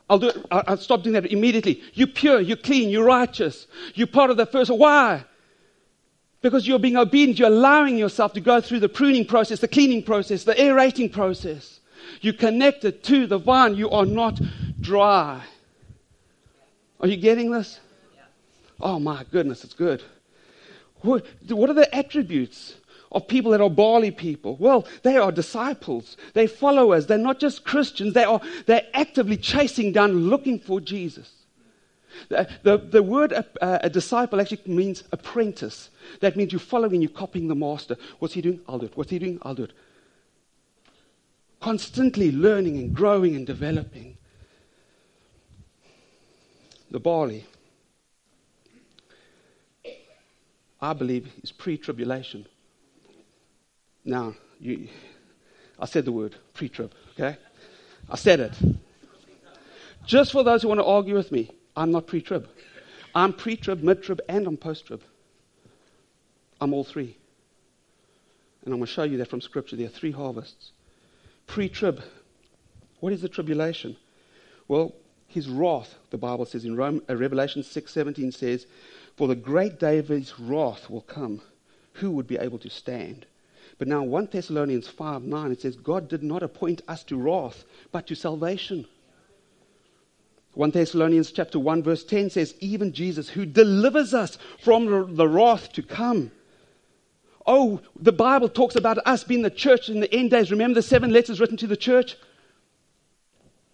I'll 0.09 0.19
do 0.19 0.29
it. 0.29 0.37
I'll 0.51 0.77
stop 0.77 1.03
doing 1.03 1.15
that 1.15 1.27
immediately. 1.27 1.83
You're 1.95 2.07
pure, 2.07 2.41
you're 2.41 2.57
clean, 2.57 2.91
you're 2.91 3.05
righteous. 3.05 3.67
You're 3.95 4.07
part 4.07 4.31
of 4.31 4.37
the 4.37 4.47
first. 4.47 4.71
Why? 4.71 5.25
Because 6.43 6.67
you're 6.67 6.79
being 6.79 6.97
obedient, 6.97 7.39
you're 7.39 7.49
allowing 7.49 7.97
yourself 7.97 8.33
to 8.35 8.41
go 8.41 8.61
through 8.61 8.81
the 8.81 8.89
pruning 8.89 9.27
process, 9.27 9.61
the 9.61 9.69
cleaning 9.69 10.03
process, 10.03 10.45
the 10.45 10.61
aerating 10.61 11.11
process. 11.11 11.81
You're 12.21 12.35
connected 12.35 13.03
to 13.05 13.27
the 13.27 13.39
vine. 13.39 13.75
You 13.75 13.91
are 13.91 14.07
not 14.07 14.41
dry. 14.81 15.43
Are 17.01 17.09
you 17.09 17.17
getting 17.17 17.51
this? 17.51 17.81
Oh 18.81 18.99
my 18.99 19.25
goodness, 19.31 19.65
it's 19.65 19.75
good. 19.75 20.03
What, 21.01 21.27
what 21.49 21.71
are 21.71 21.75
the 21.75 21.95
attributes 21.95 22.75
of 23.13 23.29
people 23.29 23.53
that 23.53 23.61
are 23.61 23.71
barley 23.71 24.11
people? 24.11 24.57
Well, 24.57 24.87
they 25.03 25.17
are 25.17 25.33
disciples. 25.33 26.17
They're 26.35 26.49
followers. 26.49 27.07
They're 27.07 27.19
not 27.19 27.39
just 27.39 27.65
Christians. 27.65 28.15
They 28.15 28.25
are, 28.25 28.41
they're 28.67 28.87
actively 28.93 29.37
chasing 29.37 29.93
down, 29.93 30.29
looking 30.29 30.59
for 30.59 30.81
Jesus. 30.81 31.31
The, 32.29 32.49
the, 32.63 32.79
the 32.79 33.03
word 33.03 33.33
a, 33.33 33.47
a, 33.85 33.91
disciple 33.91 34.41
actually 34.41 34.61
means 34.67 35.05
apprentice. 35.13 35.91
That 36.21 36.37
means 36.37 36.53
you're 36.53 36.61
following, 36.61 37.03
you're 37.03 37.11
copying 37.11 37.49
the 37.49 37.55
master. 37.55 37.97
What's 38.19 38.35
he 38.35 38.41
doing? 38.41 38.61
I'll 38.69 38.79
do 38.79 38.87
it. 38.87 38.97
What's 38.97 39.11
he 39.11 39.19
doing? 39.19 39.39
I'll 39.43 39.55
do 39.55 39.65
it. 39.65 39.73
Constantly 41.61 42.33
learning 42.33 42.77
and 42.79 42.95
growing 42.95 43.35
and 43.37 43.47
developing. 43.47 44.17
The 46.91 47.01
barley, 47.01 47.45
I 50.81 50.93
believe, 50.93 51.33
is 51.43 51.51
pre 51.51 51.77
tribulation. 51.77 52.47
Now, 54.05 54.35
you, 54.61 54.89
I 55.79 55.87
said 55.87 56.05
the 56.05 56.13
word 56.13 56.37
pre 56.55 56.69
trib, 56.69 56.93
okay? 57.15 57.37
I 58.09 58.17
said 58.17 58.41
it. 58.41 58.53
Just 60.07 60.31
for 60.31 60.45
those 60.45 60.63
who 60.63 60.69
want 60.69 60.79
to 60.79 60.85
argue 60.85 61.15
with 61.15 61.33
me, 61.33 61.51
I'm 61.77 61.93
not 61.93 62.07
pre 62.07 62.23
trib. 62.23 62.49
I'm 63.15 63.33
pre 63.33 63.57
trib, 63.57 63.83
mid 63.83 64.03
trib, 64.03 64.21
and 64.29 64.47
I'm 64.47 64.57
post 64.57 64.87
trib. 64.87 65.03
I'm 66.61 66.73
all 66.73 66.85
three. 66.85 67.17
And 68.65 68.73
I'm 68.73 68.81
going 68.81 68.87
to 68.87 68.93
show 68.93 69.05
you 69.05 69.19
that 69.19 69.29
from 69.29 69.41
Scripture. 69.41 69.77
There 69.77 69.87
are 69.87 69.91
three 69.91 70.11
harvests. 70.11 70.73
Pre 71.47 71.69
trib. 71.69 72.03
What 73.01 73.13
is 73.13 73.23
the 73.23 73.29
tribulation? 73.29 73.97
Well, 74.69 74.95
his 75.29 75.49
wrath, 75.49 75.95
the 76.11 76.19
Bible 76.19 76.47
says 76.47 76.65
in 76.65 76.77
Rome, 76.77 77.03
uh, 77.09 77.17
Revelation 77.17 77.63
6:17 77.63 78.33
says, 78.33 78.67
"For 79.17 79.29
the 79.29 79.35
great 79.37 79.79
day 79.79 79.99
of 79.99 80.09
his 80.09 80.39
wrath 80.41 80.89
will 80.89 81.03
come. 81.03 81.43
Who 81.95 82.11
would 82.13 82.27
be 82.27 82.39
able 82.39 82.59
to 82.59 82.71
stand?" 82.71 83.27
But 83.79 83.89
now 83.89 84.03
1 84.03 84.29
Thessalonians 84.33 84.89
5:9 84.89 85.53
it 85.53 85.61
says, 85.61 85.77
"God 85.77 86.09
did 86.09 86.23
not 86.23 86.43
appoint 86.43 86.83
us 86.89 87.05
to 87.05 87.17
wrath, 87.17 87.65
but 87.93 88.07
to 88.07 88.15
salvation." 88.15 88.87
1 90.57 90.71
Thessalonians 90.71 91.33
chapter 91.33 91.59
1 91.59 91.83
verse 91.83 92.03
10 92.03 92.31
says, 92.31 92.55
even 92.61 92.91
Jesus 92.91 93.29
who 93.29 93.45
delivers 93.45 94.15
us 94.15 94.39
from 94.65 95.15
the 95.15 95.29
wrath 95.29 95.71
to 95.75 95.83
come. 95.83 96.31
Oh, 97.47 97.83
the 98.01 98.11
Bible 98.11 98.49
talks 98.49 98.75
about 98.75 98.97
us 99.07 99.23
being 99.23 99.43
the 99.43 99.51
church 99.51 99.91
in 99.91 100.01
the 100.01 100.13
end 100.13 100.31
days. 100.31 100.51
Remember 100.51 100.75
the 100.75 100.83
seven 100.83 101.11
letters 101.11 101.41
written 101.41 101.59
to 101.59 101.67
the 101.67 101.77
church? 101.77 102.17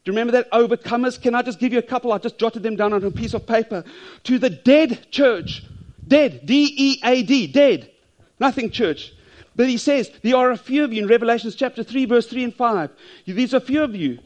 Do 0.04 0.10
you 0.10 0.12
remember 0.12 0.32
that? 0.32 0.50
Overcomers. 0.50 1.22
Can 1.22 1.36
I 1.36 1.42
just 1.42 1.60
give 1.60 1.72
you 1.72 1.78
a 1.78 1.82
couple? 1.82 2.12
I 2.12 2.18
just 2.18 2.36
jotted 2.36 2.64
them 2.64 2.74
down 2.74 2.92
on 2.92 3.04
a 3.04 3.12
piece 3.12 3.32
of 3.32 3.46
paper. 3.46 3.84
To 4.24 4.38
the 4.40 4.50
dead 4.50 5.06
church. 5.12 5.62
Dead. 6.06 6.44
D 6.44 6.74
E 6.76 7.00
A 7.04 7.22
D. 7.22 7.46
Dead. 7.46 7.92
Nothing 8.40 8.70
church. 8.70 9.12
But 9.54 9.68
he 9.68 9.76
says, 9.76 10.10
there 10.22 10.36
are 10.36 10.50
a 10.50 10.58
few 10.58 10.82
of 10.82 10.92
you 10.92 11.04
in 11.04 11.08
Revelation 11.08 11.52
chapter 11.56 11.84
3, 11.84 12.06
verse 12.06 12.26
3 12.26 12.44
and 12.44 12.54
5. 12.54 12.90
These 13.26 13.54
are 13.54 13.58
a 13.58 13.60
few 13.60 13.84
of 13.84 13.94
you 13.94 14.18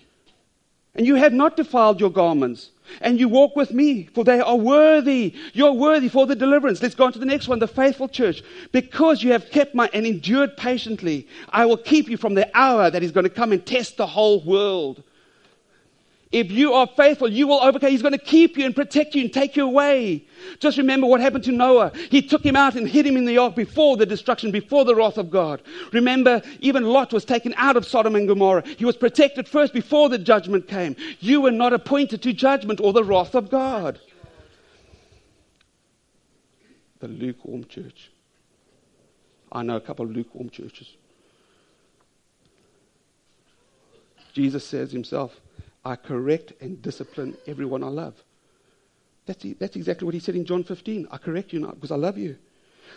and 0.97 1.07
you 1.07 1.15
have 1.15 1.33
not 1.33 1.57
defiled 1.57 2.01
your 2.01 2.11
garments. 2.11 2.71
And 3.01 3.21
you 3.21 3.29
walk 3.29 3.57
with 3.57 3.73
me, 3.73 4.05
for 4.15 4.25
they 4.25 4.41
are 4.41 4.57
worthy. 4.57 5.35
You're 5.53 5.73
worthy 5.73 6.09
for 6.09 6.27
the 6.27 6.37
deliverance. 6.37 6.81
Let's 6.81 6.95
go 6.95 7.05
on 7.05 7.13
to 7.13 7.19
the 7.19 7.27
next 7.27 7.49
one, 7.49 7.59
the 7.59 7.69
faithful 7.69 8.09
church. 8.09 8.43
Because 8.73 9.23
you 9.23 9.33
have 9.33 9.51
kept 9.51 9.75
my 9.75 9.91
and 9.93 10.07
endured 10.07 10.57
patiently, 10.57 11.27
I 11.51 11.67
will 11.67 11.77
keep 11.77 12.09
you 12.09 12.17
from 12.17 12.35
the 12.35 12.49
hour 12.55 12.91
that 12.91 13.03
is 13.03 13.13
going 13.13 13.25
to 13.25 13.31
come 13.31 13.53
and 13.53 13.65
test 13.65 13.97
the 13.97 14.07
whole 14.07 14.41
world. 14.43 15.03
If 16.33 16.51
you 16.51 16.73
are 16.73 16.89
faithful, 16.97 17.29
you 17.31 17.47
will 17.47 17.61
overcome. 17.61 17.91
He's 17.91 18.03
going 18.03 18.13
to 18.13 18.19
keep 18.19 18.59
you 18.59 18.67
and 18.67 18.75
protect 18.75 19.15
you 19.15 19.23
and 19.23 19.33
take 19.33 19.55
you 19.55 19.65
away. 19.65 20.27
Just 20.59 20.77
remember 20.77 21.07
what 21.07 21.21
happened 21.21 21.45
to 21.45 21.53
Noah. 21.53 21.93
He 22.11 22.21
took 22.21 22.45
him 22.45 22.57
out 22.57 22.75
and 22.75 22.89
hid 22.89 23.07
him 23.07 23.17
in 23.17 23.27
the 23.27 23.39
ark 23.39 23.55
before 23.55 23.97
the 23.97 24.07
destruction, 24.07 24.51
before 24.51 24.85
the 24.85 24.95
wrath 24.95 25.19
of 25.19 25.31
God. 25.31 25.63
Remember, 25.93 26.43
even 26.61 26.85
Lot 26.85 27.13
was 27.13 27.25
taken 27.25 27.55
out 27.57 27.77
of 27.77 27.87
Sodom 27.87 28.17
and 28.17 28.27
Gomorrah. 28.27 28.67
He 28.67 28.85
was 28.85 28.97
protected 28.97 29.49
first 29.49 29.73
before 29.73 30.09
the 30.09 30.19
judgment 30.19 30.67
came. 30.67 30.97
You 31.21 31.43
were 31.43 31.53
not 31.53 31.73
appointed 31.73 32.23
to 32.23 32.33
judgment 32.33 32.81
or 32.81 32.93
the 32.93 33.05
wrath 33.05 33.37
of 33.37 33.49
God. 33.49 34.01
The 36.99 37.09
lukewarm 37.09 37.65
church. 37.67 38.11
I 39.53 39.63
know 39.63 39.77
a 39.77 39.81
couple 39.81 40.05
of 40.05 40.11
lukewarm 40.11 40.51
churches. 40.51 40.97
Jesus 44.33 44.67
says 44.67 44.91
himself, 44.91 45.41
I 45.87 45.95
correct 45.95 46.53
and 46.61 46.83
discipline 46.83 47.37
everyone 47.47 47.85
I 47.85 47.89
love. 47.89 48.15
That's, 49.25 49.47
that's 49.61 49.77
exactly 49.77 50.05
what 50.05 50.15
he 50.15 50.21
said 50.21 50.35
in 50.35 50.45
John 50.45 50.65
15. 50.65 51.07
I 51.13 51.17
correct 51.17 51.53
you 51.53 51.61
now 51.61 51.71
because 51.71 51.93
I 51.93 51.97
love 51.97 52.19
you. 52.19 52.37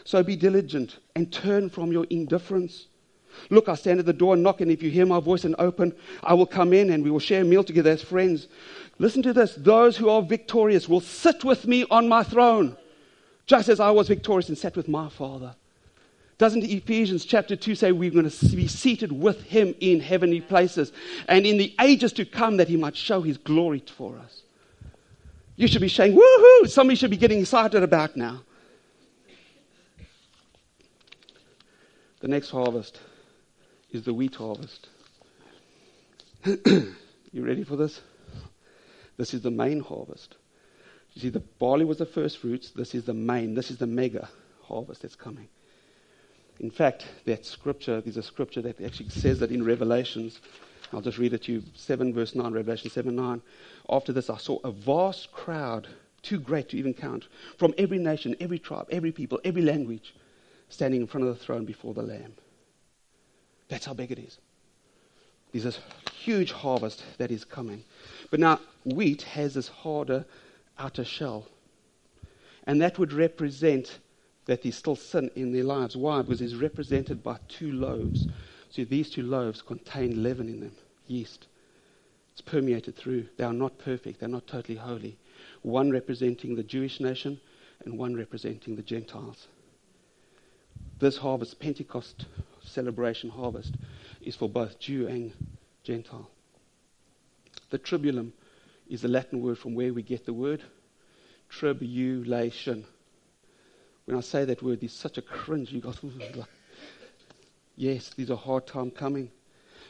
So 0.06 0.24
be 0.24 0.36
diligent 0.36 0.98
and 1.16 1.32
turn 1.32 1.70
from 1.70 1.92
your 1.92 2.08
indifference. 2.10 2.88
Look, 3.52 3.70
I 3.70 3.76
stand 3.76 4.00
at 4.00 4.08
the 4.08 4.14
door 4.14 4.34
and 4.34 4.42
knock, 4.42 4.62
and 4.62 4.72
if 4.72 4.82
you 4.82 4.90
hear 4.90 5.06
my 5.06 5.20
voice 5.20 5.44
and 5.44 5.56
open, 5.60 5.94
I 6.24 6.34
will 6.34 6.48
come 6.48 6.74
in 6.74 6.90
and 6.90 7.04
we 7.04 7.12
will 7.12 7.20
share 7.20 7.44
a 7.44 7.46
meal 7.46 7.64
together 7.64 7.92
as 7.92 8.02
friends. 8.02 8.48
Listen 8.98 9.22
to 9.22 9.34
this 9.34 9.54
those 9.54 9.96
who 9.96 10.10
are 10.10 10.24
victorious 10.24 10.90
will 10.90 11.00
sit 11.00 11.44
with 11.44 11.68
me 11.68 11.86
on 11.92 12.10
my 12.10 12.24
throne, 12.24 12.76
just 13.46 13.70
as 13.70 13.80
I 13.80 13.92
was 13.92 14.08
victorious 14.08 14.50
and 14.50 14.58
sat 14.58 14.76
with 14.76 14.88
my 14.88 15.10
Father. 15.10 15.56
Doesn't 16.40 16.64
Ephesians 16.64 17.26
chapter 17.26 17.58
2 17.58 17.76
say 17.76 17.92
we're 17.92 18.10
going 18.10 18.30
to 18.30 18.56
be 18.56 18.68
seated 18.68 19.12
with 19.12 19.44
him 19.44 19.76
in 19.82 20.00
heavenly 20.00 20.40
places 20.40 20.94
and 21.28 21.46
in 21.46 21.58
the 21.58 21.76
ages 21.82 22.14
to 22.14 22.24
come 22.24 22.58
that 22.58 22.70
he 22.70 22.78
might 22.78 22.96
show 22.96 23.22
his 23.22 23.38
glory 23.38 23.84
for 23.86 24.18
us? 24.18 24.44
You 25.58 25.68
should 25.68 25.82
be 25.82 25.90
saying, 25.90 26.16
woohoo! 26.18 26.70
Somebody 26.70 26.96
should 26.96 27.12
be 27.12 27.18
getting 27.18 27.42
excited 27.42 27.84
about 27.84 28.16
now. 28.16 28.42
The 32.22 32.30
next 32.30 32.52
harvest 32.52 33.02
is 33.92 34.04
the 34.04 34.14
wheat 34.14 34.36
harvest. 34.36 34.88
you 36.46 36.96
ready 37.36 37.66
for 37.66 37.76
this? 37.76 38.00
This 39.18 39.34
is 39.34 39.42
the 39.42 39.52
main 39.52 39.82
harvest. 39.82 40.36
You 41.16 41.22
see, 41.22 41.30
the 41.30 41.42
barley 41.42 41.84
was 41.84 41.98
the 41.98 42.06
first 42.06 42.38
fruits. 42.38 42.70
This 42.72 42.96
is 42.96 43.04
the 43.04 43.14
main, 43.14 43.56
this 43.56 43.72
is 43.72 43.78
the 43.78 43.88
mega 43.88 44.30
harvest 44.62 45.02
that's 45.02 45.18
coming. 45.18 45.50
In 46.60 46.70
fact, 46.70 47.06
that 47.26 47.46
scripture, 47.46 48.02
there's 48.02 48.18
a 48.18 48.24
scripture 48.24 48.62
that 48.62 48.82
actually 48.82 49.10
says 49.10 49.40
that 49.40 49.52
in 49.52 49.64
Revelations. 49.64 50.42
I'll 50.92 51.02
just 51.02 51.18
read 51.18 51.34
it 51.34 51.44
to 51.44 51.54
you 51.54 51.64
7 51.76 52.14
verse 52.14 52.36
9, 52.36 52.52
Revelation 52.52 52.90
7 52.90 53.16
9. 53.16 53.42
After 53.90 54.12
this, 54.12 54.30
I 54.30 54.38
saw 54.38 54.60
a 54.64 54.72
vast 54.72 55.32
crowd, 55.32 55.88
too 56.22 56.40
great 56.40 56.70
to 56.70 56.78
even 56.78 56.94
count, 56.94 57.28
from 57.58 57.74
every 57.78 57.98
nation, 57.98 58.36
every 58.40 58.60
tribe, 58.60 58.88
every 58.92 59.12
people, 59.12 59.40
every 59.46 59.62
language, 59.62 60.14
standing 60.68 61.02
in 61.02 61.08
front 61.08 61.28
of 61.28 61.38
the 61.38 61.44
throne 61.44 61.66
before 61.66 61.94
the 61.94 62.02
Lamb. 62.02 62.34
That's 63.70 63.86
how 63.86 63.94
big 63.94 64.12
it 64.12 64.20
is. 64.20 64.38
There's 65.52 65.64
this 65.64 65.80
huge 66.14 66.52
harvest 66.52 67.04
that 67.18 67.32
is 67.32 67.46
coming. 67.46 67.84
But 68.30 68.40
now, 68.40 68.60
wheat 68.84 69.22
has 69.24 69.54
this 69.54 69.68
harder 69.68 70.26
outer 70.78 71.06
shell. 71.06 71.48
And 72.66 72.82
that 72.82 73.00
would 73.00 73.14
represent 73.14 74.00
that 74.46 74.64
there's 74.64 74.76
still 74.76 74.96
sin 74.96 75.30
in 75.36 75.52
their 75.52 75.64
lives. 75.64 75.96
Why? 75.96 76.22
Because 76.22 76.42
it's 76.42 76.56
represented 76.56 77.24
by 77.24 77.38
two 77.48 77.72
loaves. 77.72 78.28
See, 78.72 78.84
these 78.84 79.10
two 79.10 79.24
loaves 79.24 79.62
contain 79.62 80.24
leaven 80.24 80.48
in 80.48 80.60
them, 80.60 80.76
yeast. 81.08 81.48
It's 82.34 82.42
permeated 82.42 82.96
through. 82.96 83.28
They 83.38 83.44
are 83.44 83.54
not 83.54 83.78
perfect, 83.80 84.20
they're 84.20 84.30
not 84.30 84.48
totally 84.48 84.78
holy. 84.78 85.18
One 85.62 85.92
representing 85.92 86.56
the 86.56 86.64
Jewish 86.64 87.00
nation, 87.00 87.40
and 87.86 87.98
one 87.98 88.16
representing 88.16 88.76
the 88.76 88.82
Gentiles. 88.82 89.48
This 91.00 91.18
harvest, 91.18 91.60
Pentecost 91.60 92.26
celebration 92.62 93.30
harvest, 93.30 93.76
is 94.22 94.36
for 94.36 94.50
both 94.50 94.80
Jew 94.80 95.08
and 95.08 95.32
Gentile. 95.84 96.30
The 97.70 97.80
tribulum 97.80 98.32
is 98.90 99.02
the 99.02 99.08
Latin 99.08 99.42
word 99.42 99.58
from 99.58 99.76
where 99.76 99.94
we 99.94 100.02
get 100.02 100.26
the 100.26 100.34
word 100.34 100.62
tribulation. 101.48 102.86
When 104.10 104.18
I 104.18 104.22
say 104.22 104.44
that 104.44 104.64
word, 104.64 104.82
there's 104.82 104.92
such 104.92 105.20
a 105.20 105.22
cringe. 105.22 105.72
You 105.72 105.82
like, 105.82 106.48
yes, 107.76 108.10
there's 108.18 108.32
a 108.32 108.36
hard 108.36 108.66
time 108.66 108.90
coming. 108.90 109.30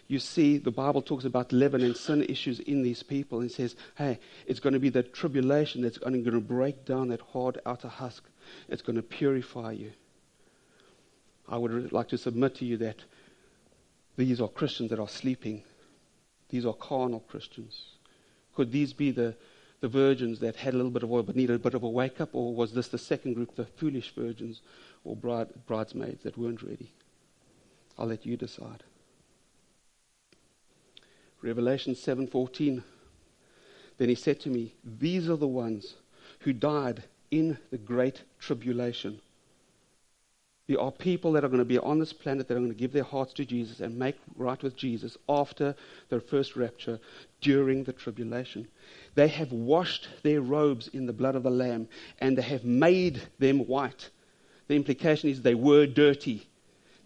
You 0.10 0.20
see, 0.20 0.58
the 0.58 0.72
Bible 0.72 1.02
talks 1.02 1.24
about 1.24 1.54
leaven 1.54 1.82
and 1.82 1.96
sin 1.96 2.24
issues 2.24 2.60
in 2.60 2.82
these 2.82 3.02
people 3.02 3.40
and 3.40 3.50
says, 3.50 3.78
hey, 3.96 4.20
it's 4.46 4.60
going 4.60 4.74
to 4.74 4.80
be 4.80 4.90
the 4.90 5.04
tribulation 5.04 5.82
that's 5.82 6.00
going 6.00 6.22
to 6.22 6.42
break 6.42 6.84
down 6.84 7.08
that 7.08 7.22
hard 7.22 7.62
outer 7.66 7.88
husk. 7.88 8.26
It's 8.68 8.82
going 8.82 8.98
to 8.98 9.02
purify 9.02 9.72
you. 9.72 9.94
I 11.48 11.56
would 11.56 11.94
like 11.94 12.10
to 12.10 12.18
submit 12.18 12.56
to 12.56 12.66
you 12.66 12.76
that 12.76 12.98
these 14.18 14.42
are 14.42 14.50
Christians 14.50 14.90
that 14.90 15.00
are 15.00 15.08
sleeping. 15.08 15.64
These 16.50 16.66
are 16.66 16.74
carnal 16.74 17.22
Christians. 17.22 17.84
Could 18.54 18.74
these 18.74 18.92
be 18.92 19.12
the, 19.12 19.38
the 19.82 19.88
virgins 19.88 20.40
that 20.40 20.58
had 20.58 20.74
a 20.74 20.78
little 20.78 20.92
bit 20.92 21.04
of 21.04 21.12
oil 21.12 21.24
but 21.24 21.36
needed 21.36 21.56
a 21.56 21.60
bit 21.60 21.74
of 21.74 21.84
a 21.84 21.90
wake 21.90 22.20
up? 22.20 22.30
Or 22.34 22.54
was 22.54 22.74
this 22.74 22.88
the 22.88 22.98
second 22.98 23.34
group, 23.34 23.56
the 23.56 23.66
foolish 23.66 24.14
virgins 24.14 24.62
or 25.04 25.16
bride, 25.16 25.48
bridesmaids 25.66 26.24
that 26.24 26.38
weren't 26.38 26.62
ready? 26.62 26.92
I'll 27.98 28.08
let 28.08 28.26
you 28.26 28.38
decide. 28.38 28.84
Revelation 31.42 31.96
7:14 31.96 32.84
Then 33.98 34.10
he 34.10 34.16
said 34.16 34.40
to 34.42 34.50
me, 34.50 34.74
These 34.84 35.30
are 35.30 35.38
the 35.38 35.48
ones 35.48 35.96
who 36.40 36.54
died 36.54 37.04
in 37.32 37.58
the 37.72 37.78
great 37.78 38.24
tribulation. 38.40 39.22
There 40.70 40.80
are 40.80 40.92
people 40.92 41.32
that 41.32 41.44
are 41.44 41.48
going 41.48 41.58
to 41.58 41.66
be 41.66 41.80
on 41.80 41.98
this 41.98 42.14
planet 42.14 42.48
that 42.48 42.54
are 42.54 42.60
going 42.60 42.70
to 42.70 42.78
give 42.78 42.94
their 42.94 43.02
hearts 43.02 43.34
to 43.34 43.44
Jesus 43.44 43.80
and 43.80 43.98
make 43.98 44.16
right 44.36 44.62
with 44.62 44.76
Jesus 44.76 45.18
after 45.28 45.74
their 46.10 46.20
first 46.20 46.56
rapture 46.56 47.00
during 47.42 47.84
the 47.84 47.92
tribulation. 47.92 48.68
They 49.16 49.30
have 49.30 49.52
washed 49.52 50.08
their 50.22 50.42
robes 50.42 50.88
in 50.90 51.08
the 51.08 51.12
blood 51.12 51.36
of 51.36 51.42
the 51.42 51.50
Lamb 51.50 51.88
and 52.20 52.38
they 52.38 52.44
have 52.44 52.66
made 52.66 53.20
them 53.40 53.66
white. 53.66 54.12
The 54.68 54.76
implication 54.76 55.32
is 55.32 55.42
they 55.42 55.56
were 55.56 55.88
dirty. 55.88 56.48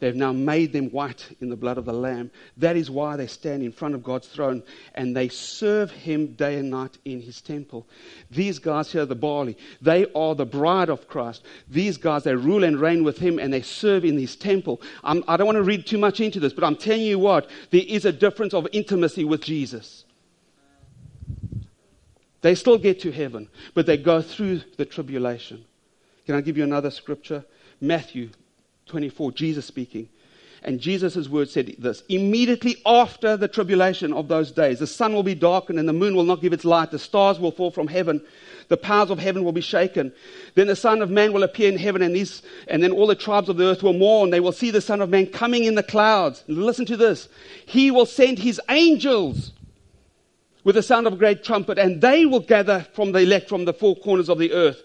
They've 0.04 0.14
now 0.14 0.34
made 0.34 0.74
them 0.74 0.90
white 0.90 1.30
in 1.40 1.48
the 1.48 1.56
blood 1.56 1.78
of 1.78 1.86
the 1.86 1.94
Lamb. 1.94 2.30
That 2.58 2.76
is 2.76 2.92
why 2.92 3.16
they 3.16 3.26
stand 3.26 3.64
in 3.64 3.72
front 3.72 3.96
of 3.96 4.04
God's 4.04 4.28
throne 4.28 4.62
and 4.96 5.16
they 5.16 5.30
serve 5.30 5.92
Him 5.92 6.34
day 6.34 6.58
and 6.58 6.70
night 6.70 6.98
in 7.06 7.22
His 7.22 7.40
temple. 7.40 7.88
These 8.30 8.60
guys 8.60 8.92
here, 8.92 9.06
the 9.06 9.16
barley, 9.16 9.58
they 9.82 10.06
are 10.14 10.36
the 10.36 10.46
bride 10.46 10.90
of 10.90 11.08
Christ. 11.08 11.46
These 11.70 11.96
guys, 11.96 12.26
they 12.26 12.36
rule 12.36 12.66
and 12.66 12.82
reign 12.82 13.06
with 13.06 13.18
Him 13.18 13.40
and 13.40 13.54
they 13.54 13.62
serve 13.62 14.04
in 14.04 14.18
His 14.18 14.36
temple. 14.36 14.82
I'm, 15.06 15.24
I 15.26 15.38
do 15.38 15.44
not 15.44 15.54
want 15.54 15.56
to 15.56 15.64
read 15.64 15.88
too 15.88 16.00
much 16.00 16.20
into 16.20 16.42
this, 16.42 16.52
but 16.52 16.66
I'm 16.66 16.76
telling 16.76 17.04
you 17.04 17.18
what, 17.18 17.50
there 17.72 17.84
is 17.88 18.04
a 18.04 18.12
difference 18.12 18.54
of 18.54 18.68
intimacy 18.74 19.24
with 19.24 19.40
Jesus. 19.40 20.04
They 22.42 22.56
still 22.56 22.78
get 22.78 23.00
to 23.00 23.12
heaven, 23.14 23.48
but 23.74 23.86
they 23.86 23.96
go 23.96 24.22
through 24.22 24.64
the 24.76 24.84
tribulation. 24.84 25.64
Can 26.26 26.36
I 26.36 26.42
give 26.42 26.58
you 26.58 26.66
another 26.66 26.92
scripture? 26.92 27.46
Matthew 27.80 28.32
24, 28.88 29.32
Jesus 29.32 29.66
speaking. 29.66 30.10
And 30.66 30.80
Jesus' 30.80 31.28
word 31.28 31.50
said 31.50 31.76
this 31.78 32.04
Immediately 32.08 32.78
after 32.86 33.36
the 33.36 33.48
tribulation 33.48 34.14
of 34.14 34.30
those 34.30 34.52
days, 34.52 34.80
the 34.80 34.88
sun 34.88 35.14
will 35.14 35.24
be 35.24 35.36
darkened 35.36 35.78
and 35.78 35.88
the 35.88 35.94
moon 35.94 36.16
will 36.16 36.24
not 36.24 36.42
give 36.42 36.54
its 36.54 36.64
light, 36.64 36.92
the 36.92 37.00
stars 37.00 37.40
will 37.40 37.52
fall 37.52 37.70
from 37.70 37.88
heaven, 37.88 38.22
the 38.70 38.78
powers 38.78 39.10
of 39.10 39.20
heaven 39.20 39.44
will 39.44 39.52
be 39.52 39.62
shaken. 39.62 40.14
Then 40.56 40.68
the 40.68 40.76
Son 40.76 41.02
of 41.02 41.10
Man 41.10 41.34
will 41.34 41.44
appear 41.44 41.70
in 41.70 41.78
heaven, 41.78 42.02
and, 42.02 42.16
these, 42.16 42.42
and 42.70 42.82
then 42.82 42.92
all 42.92 43.08
the 43.08 43.16
tribes 43.16 43.50
of 43.50 43.58
the 43.58 43.66
earth 43.66 43.84
will 43.84 43.94
mourn. 43.94 44.30
They 44.30 44.40
will 44.40 44.54
see 44.54 44.72
the 44.72 44.80
Son 44.80 45.02
of 45.02 45.10
Man 45.10 45.28
coming 45.28 45.66
in 45.66 45.76
the 45.76 45.84
clouds. 45.84 46.44
Listen 46.48 46.86
to 46.86 46.98
this 46.98 47.28
He 47.66 47.92
will 47.92 48.06
send 48.06 48.40
His 48.40 48.62
angels 48.70 49.52
with 50.64 50.76
the 50.76 50.84
sound 50.84 51.08
of 51.08 51.14
a 51.14 51.18
great 51.18 51.44
trumpet, 51.44 51.78
and 51.78 52.02
they 52.02 52.26
will 52.26 52.40
gather 52.40 52.88
from 52.94 53.12
the 53.12 53.20
elect 53.20 53.50
from 53.50 53.66
the 53.66 53.74
four 53.74 53.98
corners 53.98 54.30
of 54.30 54.40
the 54.40 54.54
earth, 54.54 54.82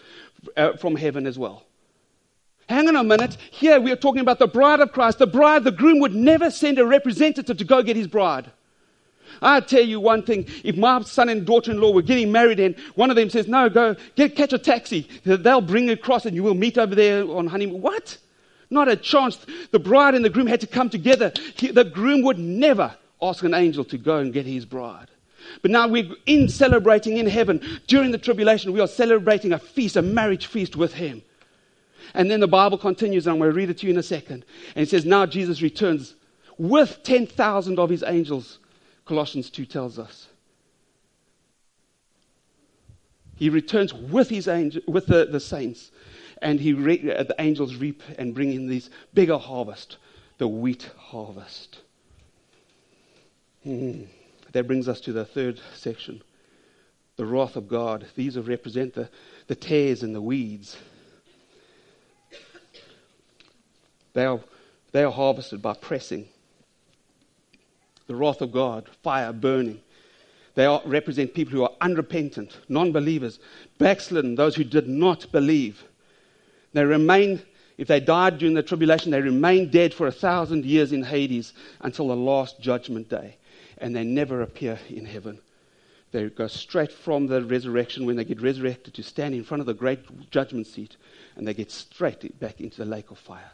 uh, 0.56 0.76
from 0.76 0.96
heaven 0.96 1.24
as 1.24 1.38
well. 1.38 1.67
Hang 2.68 2.86
on 2.86 2.96
a 2.96 3.04
minute. 3.04 3.38
Here 3.50 3.80
we 3.80 3.90
are 3.92 3.96
talking 3.96 4.20
about 4.20 4.38
the 4.38 4.46
bride 4.46 4.80
of 4.80 4.92
Christ. 4.92 5.18
The 5.18 5.26
bride, 5.26 5.64
the 5.64 5.70
groom 5.70 6.00
would 6.00 6.14
never 6.14 6.50
send 6.50 6.78
a 6.78 6.84
representative 6.84 7.56
to 7.56 7.64
go 7.64 7.82
get 7.82 7.96
his 7.96 8.06
bride. 8.06 8.50
I 9.40 9.60
tell 9.60 9.82
you 9.82 10.00
one 10.00 10.22
thing, 10.22 10.46
if 10.64 10.76
my 10.76 11.00
son 11.02 11.28
and 11.28 11.46
daughter 11.46 11.70
in 11.70 11.80
law 11.80 11.92
were 11.92 12.02
getting 12.02 12.30
married 12.30 12.60
and 12.60 12.76
one 12.94 13.08
of 13.08 13.16
them 13.16 13.30
says, 13.30 13.48
No, 13.48 13.70
go 13.70 13.96
get, 14.16 14.36
catch 14.36 14.52
a 14.52 14.58
taxi, 14.58 15.08
they'll 15.24 15.60
bring 15.60 15.88
it 15.88 15.98
across 15.98 16.26
and 16.26 16.34
you 16.34 16.42
will 16.42 16.54
meet 16.54 16.76
over 16.76 16.94
there 16.94 17.24
on 17.24 17.46
honeymoon. 17.46 17.80
What? 17.80 18.18
Not 18.70 18.88
a 18.88 18.96
chance. 18.96 19.38
The 19.70 19.78
bride 19.78 20.14
and 20.14 20.24
the 20.24 20.30
groom 20.30 20.46
had 20.46 20.60
to 20.60 20.66
come 20.66 20.90
together. 20.90 21.32
He, 21.56 21.68
the 21.68 21.84
groom 21.84 22.22
would 22.22 22.38
never 22.38 22.94
ask 23.22 23.42
an 23.44 23.54
angel 23.54 23.84
to 23.84 23.96
go 23.96 24.18
and 24.18 24.32
get 24.32 24.44
his 24.44 24.66
bride. 24.66 25.08
But 25.62 25.70
now 25.70 25.88
we're 25.88 26.10
in 26.26 26.48
celebrating 26.48 27.16
in 27.16 27.26
heaven. 27.26 27.80
During 27.86 28.10
the 28.10 28.18
tribulation, 28.18 28.72
we 28.72 28.80
are 28.80 28.88
celebrating 28.88 29.52
a 29.52 29.58
feast, 29.58 29.96
a 29.96 30.02
marriage 30.02 30.46
feast 30.46 30.76
with 30.76 30.92
him. 30.92 31.22
And 32.14 32.30
then 32.30 32.40
the 32.40 32.48
Bible 32.48 32.78
continues, 32.78 33.26
and 33.26 33.32
I'm 33.32 33.38
going 33.38 33.50
to 33.50 33.56
read 33.56 33.70
it 33.70 33.78
to 33.78 33.86
you 33.86 33.92
in 33.92 33.98
a 33.98 34.02
second. 34.02 34.44
And 34.74 34.82
it 34.82 34.88
says, 34.88 35.04
Now 35.04 35.26
Jesus 35.26 35.62
returns 35.62 36.14
with 36.56 37.02
10,000 37.02 37.78
of 37.78 37.90
his 37.90 38.02
angels, 38.02 38.58
Colossians 39.04 39.50
2 39.50 39.66
tells 39.66 39.98
us. 39.98 40.28
He 43.36 43.50
returns 43.50 43.94
with, 43.94 44.28
his 44.28 44.48
angel, 44.48 44.82
with 44.88 45.06
the, 45.06 45.26
the 45.26 45.38
saints, 45.38 45.92
and 46.42 46.58
he 46.58 46.72
re, 46.72 47.12
uh, 47.12 47.22
the 47.22 47.36
angels 47.38 47.76
reap 47.76 48.02
and 48.18 48.34
bring 48.34 48.52
in 48.52 48.66
this 48.66 48.90
bigger 49.14 49.38
harvest, 49.38 49.98
the 50.38 50.48
wheat 50.48 50.90
harvest. 50.96 51.78
Hmm. 53.62 54.02
That 54.52 54.66
brings 54.66 54.88
us 54.88 55.00
to 55.02 55.12
the 55.12 55.24
third 55.24 55.60
section 55.74 56.22
the 57.18 57.26
wrath 57.26 57.56
of 57.56 57.68
God. 57.68 58.06
These 58.14 58.38
represent 58.38 58.94
the, 58.94 59.10
the 59.48 59.56
tares 59.56 60.02
and 60.04 60.14
the 60.14 60.22
weeds. 60.22 60.76
They 64.18 64.24
are, 64.24 64.40
they 64.90 65.04
are 65.04 65.12
harvested 65.12 65.62
by 65.62 65.74
pressing. 65.74 66.26
The 68.08 68.16
wrath 68.16 68.40
of 68.40 68.50
God, 68.50 68.88
fire 69.04 69.32
burning. 69.32 69.80
They 70.56 70.66
are, 70.66 70.82
represent 70.84 71.34
people 71.34 71.52
who 71.52 71.62
are 71.62 71.76
unrepentant, 71.80 72.58
non 72.68 72.90
believers, 72.90 73.38
backslidden, 73.78 74.34
those 74.34 74.56
who 74.56 74.64
did 74.64 74.88
not 74.88 75.30
believe. 75.30 75.84
They 76.72 76.84
remain, 76.84 77.40
if 77.76 77.86
they 77.86 78.00
died 78.00 78.38
during 78.38 78.56
the 78.56 78.62
tribulation, 78.64 79.12
they 79.12 79.20
remain 79.20 79.70
dead 79.70 79.94
for 79.94 80.08
a 80.08 80.18
thousand 80.26 80.64
years 80.64 80.90
in 80.90 81.04
Hades 81.04 81.52
until 81.80 82.08
the 82.08 82.16
last 82.16 82.60
judgment 82.60 83.08
day. 83.08 83.36
And 83.80 83.94
they 83.94 84.02
never 84.02 84.42
appear 84.42 84.80
in 84.88 85.04
heaven. 85.04 85.38
They 86.10 86.28
go 86.28 86.48
straight 86.48 86.90
from 86.90 87.28
the 87.28 87.44
resurrection 87.44 88.04
when 88.04 88.16
they 88.16 88.24
get 88.24 88.42
resurrected 88.42 88.94
to 88.94 89.02
stand 89.04 89.36
in 89.36 89.44
front 89.44 89.60
of 89.60 89.68
the 89.68 89.74
great 89.74 90.32
judgment 90.32 90.66
seat, 90.66 90.96
and 91.36 91.46
they 91.46 91.54
get 91.54 91.70
straight 91.70 92.40
back 92.40 92.60
into 92.60 92.78
the 92.78 92.84
lake 92.84 93.12
of 93.12 93.18
fire 93.18 93.52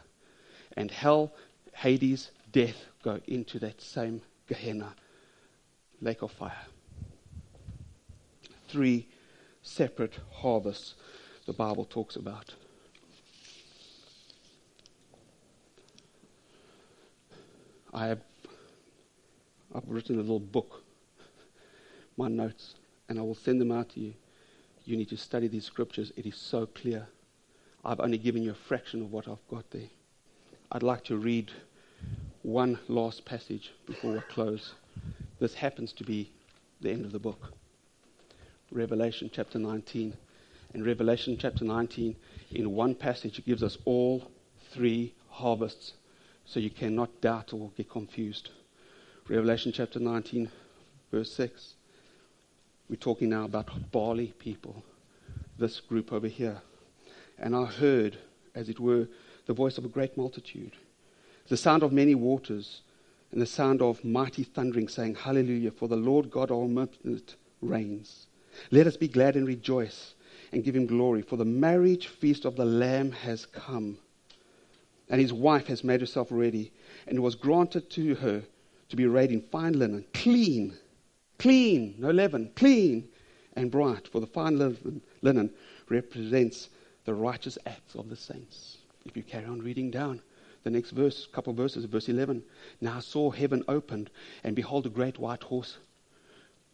and 0.75 0.91
hell, 0.91 1.33
Hades, 1.73 2.31
death 2.51 2.85
go 3.03 3.19
into 3.27 3.59
that 3.59 3.81
same 3.81 4.21
Gehenna, 4.47 4.95
lake 6.01 6.21
of 6.21 6.31
fire. 6.31 6.65
Three 8.67 9.07
separate 9.61 10.19
harvests 10.31 10.95
the 11.45 11.53
Bible 11.53 11.85
talks 11.85 12.15
about. 12.15 12.53
I 17.93 18.07
have 18.07 18.19
I've 19.73 19.89
written 19.89 20.15
a 20.15 20.21
little 20.21 20.39
book, 20.39 20.83
my 22.15 22.29
notes, 22.29 22.75
and 23.09 23.19
I 23.19 23.21
will 23.21 23.35
send 23.35 23.59
them 23.59 23.73
out 23.73 23.89
to 23.89 23.99
you. 23.99 24.13
You 24.85 24.95
need 24.95 25.09
to 25.09 25.17
study 25.17 25.49
these 25.49 25.65
scriptures. 25.65 26.13
It 26.15 26.25
is 26.25 26.37
so 26.37 26.65
clear. 26.65 27.07
I've 27.83 27.99
only 27.99 28.17
given 28.17 28.41
you 28.41 28.51
a 28.51 28.55
fraction 28.55 29.01
of 29.01 29.11
what 29.11 29.27
I've 29.27 29.45
got 29.49 29.69
there. 29.71 29.89
I'd 30.71 30.83
like 30.83 31.03
to 31.05 31.17
read 31.17 31.51
one 32.41 32.79
last 32.87 33.23
passage 33.23 33.71
before 33.85 34.13
we 34.13 34.19
close. 34.21 34.73
This 35.39 35.53
happens 35.53 35.93
to 35.93 36.03
be 36.03 36.31
the 36.81 36.89
end 36.89 37.05
of 37.05 37.11
the 37.11 37.19
book. 37.19 37.53
Revelation 38.71 39.29
chapter 39.31 39.59
19. 39.59 40.15
In 40.73 40.83
Revelation 40.83 41.37
chapter 41.39 41.63
19, 41.63 42.15
in 42.51 42.71
one 42.71 42.95
passage, 42.95 43.37
it 43.37 43.45
gives 43.45 43.61
us 43.61 43.77
all 43.85 44.31
three 44.71 45.13
harvests, 45.29 45.93
so 46.45 46.59
you 46.59 46.71
cannot 46.71 47.21
doubt 47.21 47.53
or 47.53 47.69
get 47.77 47.89
confused. 47.89 48.49
Revelation 49.29 49.71
chapter 49.71 49.99
19, 49.99 50.49
verse 51.11 51.31
6. 51.33 51.75
We're 52.89 52.95
talking 52.95 53.29
now 53.29 53.45
about 53.45 53.91
barley 53.91 54.33
people, 54.39 54.83
this 55.59 55.79
group 55.79 56.11
over 56.11 56.27
here. 56.27 56.61
And 57.37 57.55
I 57.55 57.65
heard, 57.65 58.17
as 58.55 58.67
it 58.67 58.79
were, 58.79 59.07
the 59.45 59.53
voice 59.53 59.77
of 59.77 59.85
a 59.85 59.89
great 59.89 60.17
multitude, 60.17 60.73
the 61.47 61.57
sound 61.57 61.83
of 61.83 61.91
many 61.91 62.15
waters, 62.15 62.81
and 63.31 63.41
the 63.41 63.45
sound 63.45 63.81
of 63.81 64.03
mighty 64.03 64.43
thundering, 64.43 64.87
saying, 64.87 65.15
Hallelujah, 65.15 65.71
for 65.71 65.87
the 65.87 65.95
Lord 65.95 66.31
God 66.31 66.51
Almighty 66.51 67.21
reigns. 67.61 68.27
Let 68.71 68.87
us 68.87 68.97
be 68.97 69.07
glad 69.07 69.35
and 69.35 69.47
rejoice 69.47 70.15
and 70.51 70.63
give 70.63 70.75
him 70.75 70.85
glory, 70.85 71.21
for 71.21 71.37
the 71.37 71.45
marriage 71.45 72.07
feast 72.07 72.45
of 72.45 72.55
the 72.55 72.65
Lamb 72.65 73.11
has 73.11 73.45
come, 73.45 73.97
and 75.09 75.19
his 75.19 75.33
wife 75.33 75.67
has 75.67 75.83
made 75.83 75.99
herself 75.99 76.27
ready, 76.31 76.71
and 77.07 77.17
it 77.17 77.21
was 77.21 77.35
granted 77.35 77.89
to 77.91 78.15
her 78.15 78.43
to 78.89 78.95
be 78.95 79.05
arrayed 79.05 79.31
in 79.31 79.41
fine 79.41 79.77
linen, 79.77 80.05
clean, 80.13 80.77
clean, 81.37 81.95
no 81.97 82.11
leaven, 82.11 82.51
clean 82.55 83.09
and 83.53 83.71
bright, 83.71 84.07
for 84.07 84.19
the 84.19 84.27
fine 84.27 84.57
linen, 85.21 85.51
represents 85.89 86.69
the 87.05 87.13
righteous 87.13 87.57
acts 87.65 87.95
of 87.95 88.09
the 88.09 88.15
saints. 88.15 88.77
If 89.05 89.15
you 89.15 89.23
carry 89.23 89.45
on 89.45 89.61
reading 89.61 89.91
down, 89.91 90.21
the 90.63 90.71
next 90.71 90.91
verse, 90.91 91.27
couple 91.31 91.53
verses, 91.53 91.85
verse 91.85 92.09
11. 92.09 92.43
Now 92.81 92.97
I 92.97 92.99
saw 92.99 93.29
heaven 93.29 93.63
opened, 93.67 94.09
and 94.43 94.55
behold, 94.55 94.87
a 94.87 94.89
great 94.89 95.19
white 95.19 95.43
horse. 95.43 95.77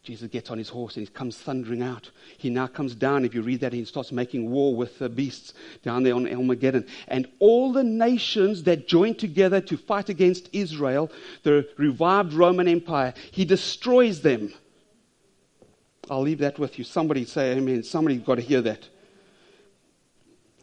Jesus 0.02 0.28
gets 0.30 0.50
on 0.50 0.58
his 0.58 0.68
horse 0.68 0.96
and 0.96 1.06
he 1.06 1.12
comes 1.12 1.38
thundering 1.38 1.80
out. 1.82 2.10
He 2.36 2.50
now 2.50 2.66
comes 2.66 2.96
down. 2.96 3.24
If 3.24 3.34
you 3.34 3.42
read 3.42 3.60
that, 3.60 3.72
he 3.72 3.84
starts 3.84 4.10
making 4.10 4.50
war 4.50 4.74
with 4.74 4.98
the 4.98 5.08
beasts 5.08 5.54
down 5.84 6.02
there 6.02 6.14
on 6.14 6.26
Armageddon. 6.26 6.86
And 7.06 7.28
all 7.38 7.72
the 7.72 7.84
nations 7.84 8.64
that 8.64 8.88
joined 8.88 9.20
together 9.20 9.60
to 9.60 9.76
fight 9.76 10.08
against 10.08 10.48
Israel, 10.52 11.08
the 11.44 11.68
revived 11.76 12.32
Roman 12.32 12.66
Empire, 12.66 13.14
he 13.30 13.44
destroys 13.44 14.22
them. 14.22 14.52
I'll 16.10 16.22
leave 16.22 16.38
that 16.38 16.58
with 16.58 16.78
you. 16.78 16.84
Somebody 16.84 17.24
say 17.24 17.52
amen. 17.56 17.84
Somebody's 17.84 18.22
got 18.22 18.36
to 18.36 18.42
hear 18.42 18.62
that. 18.62 18.88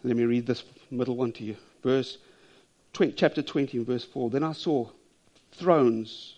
Let 0.03 0.17
me 0.17 0.26
read 0.26 0.47
this 0.47 0.63
middle 0.92 1.16
one 1.16 1.32
to 1.34 1.44
you. 1.44 1.56
Verse 1.84 2.18
20, 2.94 3.14
chapter 3.14 3.42
20 3.42 3.84
verse 3.84 4.04
4. 4.04 4.30
Then 4.30 4.44
I 4.44 4.54
saw 4.54 4.90
thrones, 5.52 6.36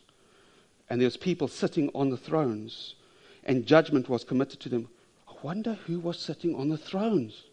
and 0.89 0.99
there 0.99 1.07
was 1.07 1.17
people 1.17 1.47
sitting 1.47 1.89
on 1.93 2.09
the 2.09 2.17
thrones, 2.17 2.95
and 3.43 3.65
judgment 3.65 4.09
was 4.09 4.23
committed 4.23 4.59
to 4.61 4.69
them. 4.69 4.89
I 5.27 5.33
wonder 5.41 5.73
who 5.85 5.99
was 5.99 6.19
sitting 6.19 6.55
on 6.55 6.69
the 6.69 6.77
thrones. 6.77 7.43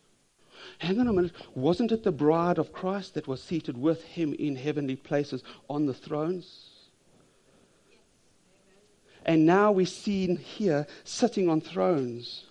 Hang 0.79 0.99
on 0.99 1.09
a 1.09 1.13
minute. 1.13 1.33
Wasn't 1.55 1.93
it 1.93 2.03
the 2.03 2.13
bride 2.13 2.59
of 2.59 2.73
Christ 2.73 3.15
that 3.15 3.29
was 3.29 3.43
seated 3.43 3.79
with 3.79 4.03
him 4.03 4.35
in 4.35 4.57
heavenly 4.57 4.97
places 4.97 5.43
on 5.71 5.87
the 5.87 5.95
thrones? 5.95 6.71
And 9.25 9.45
now 9.47 9.73
we're 9.73 9.87
seen 9.87 10.37
here 10.37 10.87
sitting 11.05 11.49
on 11.49 11.61
thrones. 11.61 12.45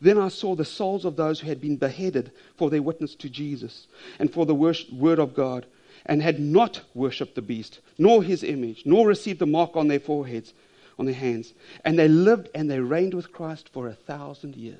Then 0.00 0.18
I 0.18 0.28
saw 0.28 0.54
the 0.54 0.64
souls 0.64 1.04
of 1.04 1.16
those 1.16 1.40
who 1.40 1.48
had 1.48 1.60
been 1.60 1.76
beheaded 1.76 2.32
for 2.56 2.70
their 2.70 2.82
witness 2.82 3.14
to 3.16 3.28
Jesus 3.28 3.86
and 4.18 4.32
for 4.32 4.46
the 4.46 4.54
word 4.54 5.18
of 5.18 5.34
God 5.34 5.66
and 6.06 6.22
had 6.22 6.40
not 6.40 6.80
worshipped 6.94 7.34
the 7.34 7.42
beast, 7.42 7.80
nor 7.98 8.22
his 8.22 8.42
image, 8.42 8.82
nor 8.86 9.06
received 9.06 9.38
the 9.38 9.46
mark 9.46 9.76
on 9.76 9.88
their 9.88 10.00
foreheads, 10.00 10.54
on 10.98 11.06
their 11.06 11.14
hands. 11.14 11.52
And 11.84 11.98
they 11.98 12.08
lived 12.08 12.48
and 12.54 12.70
they 12.70 12.80
reigned 12.80 13.14
with 13.14 13.32
Christ 13.32 13.68
for 13.72 13.88
a 13.88 13.94
thousand 13.94 14.56
years. 14.56 14.78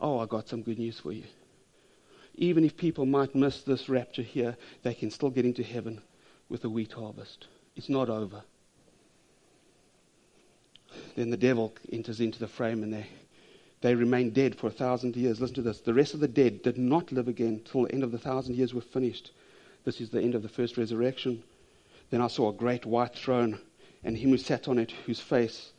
Oh, 0.00 0.18
I 0.18 0.26
got 0.26 0.48
some 0.48 0.62
good 0.62 0.78
news 0.78 1.00
for 1.00 1.12
you. 1.12 1.24
Even 2.34 2.64
if 2.64 2.76
people 2.76 3.04
might 3.04 3.34
miss 3.34 3.62
this 3.62 3.88
rapture 3.88 4.22
here, 4.22 4.56
they 4.82 4.94
can 4.94 5.10
still 5.10 5.30
get 5.30 5.44
into 5.44 5.62
heaven 5.62 6.00
with 6.48 6.62
the 6.62 6.70
wheat 6.70 6.92
harvest. 6.92 7.48
It's 7.74 7.88
not 7.88 8.08
over. 8.08 8.42
Then 11.16 11.30
the 11.30 11.36
devil 11.36 11.74
enters 11.92 12.20
into 12.20 12.38
the 12.38 12.48
frame 12.48 12.82
and 12.82 12.92
they, 12.92 13.06
they 13.80 13.94
remained 13.94 14.34
dead 14.34 14.56
for 14.56 14.66
a 14.66 14.72
thousand 14.72 15.16
years. 15.16 15.40
Listen 15.40 15.56
to 15.56 15.62
this. 15.62 15.80
The 15.80 15.94
rest 15.94 16.14
of 16.14 16.20
the 16.20 16.28
dead 16.28 16.62
did 16.62 16.78
not 16.78 17.12
live 17.12 17.28
again 17.28 17.60
till 17.64 17.84
the 17.84 17.92
end 17.92 18.02
of 18.02 18.12
the 18.12 18.18
thousand 18.18 18.56
years 18.56 18.74
were 18.74 18.80
finished. 18.80 19.30
This 19.84 20.00
is 20.00 20.10
the 20.10 20.20
end 20.20 20.34
of 20.34 20.42
the 20.42 20.48
first 20.48 20.76
resurrection. 20.76 21.42
Then 22.10 22.20
I 22.20 22.26
saw 22.26 22.48
a 22.48 22.54
great 22.54 22.84
white 22.84 23.14
throne, 23.14 23.60
and 24.02 24.16
him 24.16 24.30
who 24.30 24.38
sat 24.38 24.66
on 24.66 24.78
it, 24.78 24.92
whose 25.06 25.20
face 25.20 25.72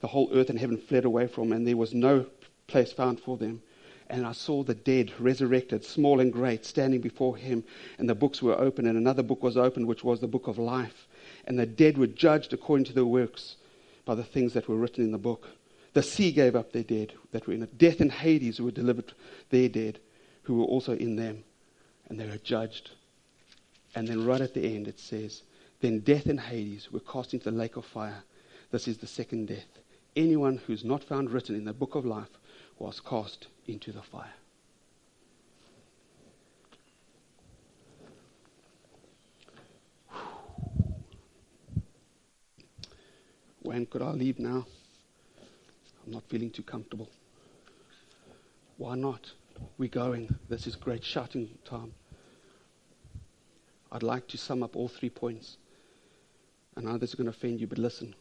the 0.00 0.08
whole 0.08 0.30
earth 0.32 0.50
and 0.50 0.58
heaven 0.58 0.76
fled 0.76 1.04
away 1.04 1.26
from, 1.26 1.52
and 1.52 1.66
there 1.66 1.76
was 1.76 1.94
no 1.94 2.26
place 2.66 2.92
found 2.92 3.20
for 3.20 3.36
them. 3.36 3.62
And 4.08 4.26
I 4.26 4.32
saw 4.32 4.62
the 4.62 4.74
dead 4.74 5.12
resurrected, 5.18 5.84
small 5.84 6.20
and 6.20 6.32
great, 6.32 6.64
standing 6.64 7.00
before 7.00 7.36
him, 7.36 7.64
and 7.98 8.08
the 8.08 8.14
books 8.14 8.42
were 8.42 8.58
open, 8.58 8.86
and 8.86 8.98
another 8.98 9.22
book 9.22 9.42
was 9.42 9.56
opened, 9.56 9.86
which 9.86 10.04
was 10.04 10.20
the 10.20 10.28
book 10.28 10.48
of 10.48 10.58
life. 10.58 11.08
And 11.46 11.58
the 11.58 11.66
dead 11.66 11.98
were 11.98 12.06
judged 12.06 12.52
according 12.52 12.84
to 12.86 12.92
their 12.92 13.06
works 13.06 13.56
by 14.04 14.14
the 14.14 14.24
things 14.24 14.52
that 14.52 14.68
were 14.68 14.76
written 14.76 15.04
in 15.04 15.12
the 15.12 15.18
book. 15.18 15.48
The 15.94 16.02
sea 16.02 16.32
gave 16.32 16.56
up 16.56 16.72
their 16.72 16.82
dead 16.82 17.12
that 17.32 17.46
were 17.46 17.52
in 17.52 17.62
it. 17.62 17.76
Death 17.76 18.00
and 18.00 18.10
Hades 18.10 18.60
were 18.60 18.70
delivered 18.70 19.12
their 19.50 19.68
dead 19.68 19.98
who 20.44 20.56
were 20.56 20.64
also 20.64 20.94
in 20.96 21.16
them, 21.16 21.44
and 22.08 22.18
they 22.18 22.26
were 22.26 22.38
judged. 22.38 22.90
And 23.94 24.08
then 24.08 24.24
right 24.24 24.40
at 24.40 24.54
the 24.54 24.74
end 24.74 24.88
it 24.88 24.98
says, 24.98 25.42
Then 25.80 26.00
death 26.00 26.26
and 26.26 26.40
Hades 26.40 26.90
were 26.90 27.00
cast 27.00 27.34
into 27.34 27.50
the 27.50 27.56
lake 27.56 27.76
of 27.76 27.84
fire. 27.84 28.22
This 28.70 28.88
is 28.88 28.98
the 28.98 29.06
second 29.06 29.48
death. 29.48 29.78
Anyone 30.16 30.58
who's 30.66 30.84
not 30.84 31.04
found 31.04 31.30
written 31.30 31.54
in 31.54 31.64
the 31.64 31.72
book 31.72 31.94
of 31.94 32.06
life 32.06 32.38
was 32.78 33.00
cast 33.00 33.46
into 33.66 33.92
the 33.92 34.02
fire. 34.02 34.32
When 43.60 43.86
could 43.86 44.02
I 44.02 44.10
leave 44.10 44.38
now? 44.38 44.66
I'm 46.04 46.12
not 46.12 46.24
feeling 46.28 46.50
too 46.50 46.62
comfortable. 46.62 47.08
Why 48.76 48.94
not? 48.94 49.30
We're 49.78 49.88
going. 49.88 50.34
This 50.48 50.66
is 50.66 50.74
great 50.74 51.04
shouting 51.04 51.48
time. 51.64 51.92
I'd 53.92 54.02
like 54.02 54.26
to 54.28 54.38
sum 54.38 54.62
up 54.62 54.74
all 54.74 54.88
three 54.88 55.10
points. 55.10 55.58
And 56.76 56.88
I 56.88 56.92
know 56.92 56.98
this 56.98 57.10
is 57.10 57.14
going 57.14 57.26
to 57.30 57.36
offend 57.36 57.60
you, 57.60 57.66
but 57.66 57.78
listen. 57.78 58.14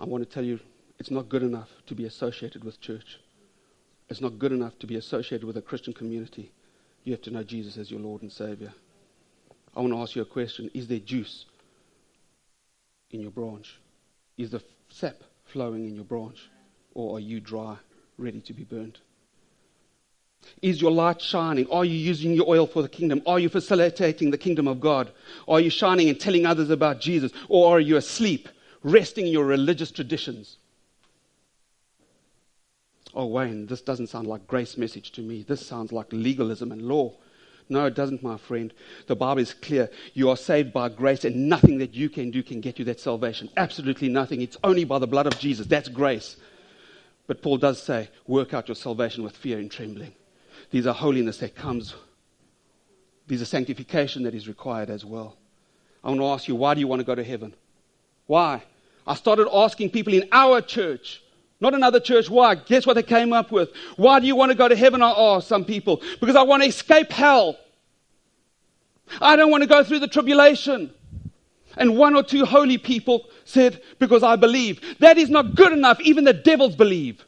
I 0.00 0.04
want 0.04 0.28
to 0.28 0.28
tell 0.28 0.44
you 0.44 0.58
it's 0.98 1.10
not 1.10 1.28
good 1.28 1.42
enough 1.42 1.70
to 1.86 1.94
be 1.94 2.04
associated 2.04 2.64
with 2.64 2.80
church. 2.80 3.18
It's 4.08 4.20
not 4.20 4.38
good 4.38 4.52
enough 4.52 4.78
to 4.80 4.86
be 4.86 4.96
associated 4.96 5.46
with 5.46 5.56
a 5.56 5.62
Christian 5.62 5.92
community. 5.92 6.50
You 7.04 7.12
have 7.12 7.22
to 7.22 7.30
know 7.30 7.42
Jesus 7.42 7.76
as 7.78 7.90
your 7.90 8.00
Lord 8.00 8.22
and 8.22 8.30
Savior. 8.30 8.72
I 9.74 9.80
want 9.80 9.92
to 9.92 10.00
ask 10.00 10.14
you 10.14 10.22
a 10.22 10.26
question 10.26 10.70
Is 10.74 10.88
there 10.88 10.98
juice 10.98 11.46
in 13.10 13.20
your 13.20 13.30
branch? 13.30 13.78
Is 14.36 14.50
the 14.50 14.62
sap 14.88 15.16
flowing 15.44 15.86
in 15.86 15.94
your 15.94 16.04
branch? 16.04 16.48
Or 16.94 17.16
are 17.16 17.20
you 17.20 17.40
dry, 17.40 17.76
ready 18.18 18.40
to 18.40 18.52
be 18.52 18.64
burned? 18.64 18.98
Is 20.60 20.80
your 20.80 20.90
light 20.90 21.22
shining? 21.22 21.68
Are 21.70 21.84
you 21.84 21.96
using 21.96 22.32
your 22.32 22.48
oil 22.48 22.66
for 22.66 22.82
the 22.82 22.88
kingdom? 22.88 23.22
Are 23.26 23.38
you 23.38 23.48
facilitating 23.48 24.30
the 24.30 24.38
kingdom 24.38 24.66
of 24.66 24.80
God? 24.80 25.12
Are 25.46 25.60
you 25.60 25.70
shining 25.70 26.08
and 26.08 26.18
telling 26.18 26.46
others 26.46 26.70
about 26.70 27.00
Jesus? 27.00 27.32
Or 27.48 27.76
are 27.76 27.80
you 27.80 27.96
asleep, 27.96 28.48
resting 28.82 29.26
in 29.26 29.32
your 29.32 29.44
religious 29.44 29.90
traditions? 29.90 30.56
Oh, 33.14 33.26
Wayne, 33.26 33.66
this 33.66 33.82
doesn't 33.82 34.08
sound 34.08 34.26
like 34.26 34.46
grace 34.46 34.76
message 34.76 35.12
to 35.12 35.20
me. 35.20 35.44
This 35.46 35.64
sounds 35.64 35.92
like 35.92 36.06
legalism 36.10 36.72
and 36.72 36.82
law. 36.82 37.14
No, 37.68 37.86
it 37.86 37.94
doesn't, 37.94 38.22
my 38.22 38.36
friend. 38.36 38.72
The 39.06 39.16
Bible 39.16 39.40
is 39.40 39.54
clear. 39.54 39.90
You 40.14 40.30
are 40.30 40.36
saved 40.36 40.72
by 40.72 40.88
grace, 40.88 41.24
and 41.24 41.48
nothing 41.48 41.78
that 41.78 41.94
you 41.94 42.08
can 42.08 42.30
do 42.30 42.42
can 42.42 42.60
get 42.60 42.78
you 42.78 42.84
that 42.86 43.00
salvation. 43.00 43.48
Absolutely 43.56 44.08
nothing. 44.08 44.42
It's 44.42 44.56
only 44.64 44.84
by 44.84 44.98
the 44.98 45.06
blood 45.06 45.26
of 45.26 45.38
Jesus. 45.38 45.66
That's 45.66 45.88
grace. 45.88 46.36
But 47.26 47.42
Paul 47.42 47.58
does 47.58 47.82
say, 47.82 48.08
work 48.26 48.52
out 48.52 48.68
your 48.68 48.74
salvation 48.74 49.22
with 49.22 49.36
fear 49.36 49.58
and 49.58 49.70
trembling. 49.70 50.12
These 50.70 50.86
are 50.86 50.94
holiness 50.94 51.38
that 51.38 51.54
comes, 51.54 51.94
these 53.26 53.42
are 53.42 53.46
sanctification 53.46 54.24
that 54.24 54.34
is 54.34 54.48
required 54.48 54.90
as 54.90 55.04
well. 55.04 55.36
I 56.02 56.08
want 56.08 56.20
to 56.20 56.26
ask 56.26 56.48
you, 56.48 56.56
why 56.56 56.74
do 56.74 56.80
you 56.80 56.88
want 56.88 57.00
to 57.00 57.04
go 57.04 57.14
to 57.14 57.22
heaven? 57.22 57.54
Why? 58.26 58.62
I 59.06 59.14
started 59.14 59.48
asking 59.52 59.90
people 59.90 60.12
in 60.12 60.28
our 60.32 60.60
church, 60.60 61.22
not 61.60 61.74
another 61.74 62.00
church, 62.00 62.28
why? 62.28 62.56
Guess 62.56 62.86
what 62.86 62.94
they 62.94 63.02
came 63.02 63.32
up 63.32 63.52
with? 63.52 63.70
Why 63.96 64.18
do 64.18 64.26
you 64.26 64.34
want 64.34 64.50
to 64.50 64.56
go 64.56 64.66
to 64.66 64.74
heaven? 64.74 65.00
I 65.00 65.10
asked 65.10 65.46
some 65.46 65.64
people. 65.64 66.02
Because 66.20 66.34
I 66.34 66.42
want 66.42 66.62
to 66.64 66.68
escape 66.68 67.12
hell. 67.12 67.56
I 69.20 69.36
don't 69.36 69.50
want 69.50 69.62
to 69.62 69.68
go 69.68 69.84
through 69.84 70.00
the 70.00 70.08
tribulation. 70.08 70.92
And 71.76 71.96
one 71.96 72.14
or 72.14 72.22
two 72.22 72.44
holy 72.44 72.78
people 72.78 73.28
said, 73.44 73.82
because 73.98 74.22
I 74.22 74.36
believe. 74.36 74.98
That 74.98 75.18
is 75.18 75.30
not 75.30 75.54
good 75.54 75.72
enough. 75.72 76.00
Even 76.00 76.24
the 76.24 76.32
devils 76.32 76.76
believe. 76.76 77.24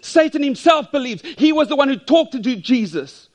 Satan 0.00 0.42
himself 0.42 0.90
believes. 0.90 1.22
He 1.38 1.52
was 1.52 1.68
the 1.68 1.76
one 1.76 1.88
who 1.88 1.96
talked 1.96 2.32
to 2.32 2.56
Jesus. 2.56 3.28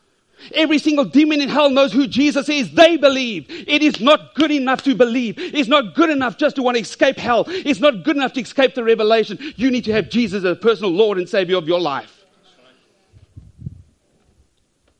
Every 0.54 0.78
single 0.78 1.06
demon 1.06 1.42
in 1.42 1.50
hell 1.50 1.70
knows 1.70 1.92
who 1.92 2.06
Jesus 2.08 2.48
is. 2.50 2.72
They 2.74 2.98
believe. 2.98 3.48
It 3.50 3.82
is 3.82 4.00
not 4.00 4.36
good 4.36 4.52
enough 4.52 4.84
to 4.84 4.94
believe. 4.94 5.36
It's 5.38 5.70
not 5.70 5.96
good 5.96 6.10
enough 6.10 6.38
just 6.38 6.58
to 6.58 6.64
want 6.64 6.76
to 6.76 6.82
escape 6.82 7.18
hell. 7.18 7.46
It's 7.48 7.80
not 7.80 8.04
good 8.04 8.18
enough 8.18 8.34
to 8.34 8.42
escape 8.42 8.76
the 8.76 8.84
revelation. 8.84 9.40
You 9.56 9.72
need 9.72 9.86
to 9.86 9.94
have 9.94 10.10
Jesus 10.10 10.44
as 10.44 10.52
a 10.52 10.56
personal 10.56 10.92
Lord 10.92 11.18
and 11.18 11.28
Savior 11.28 11.58
of 11.58 11.68
your 11.68 11.80
life. 11.80 12.26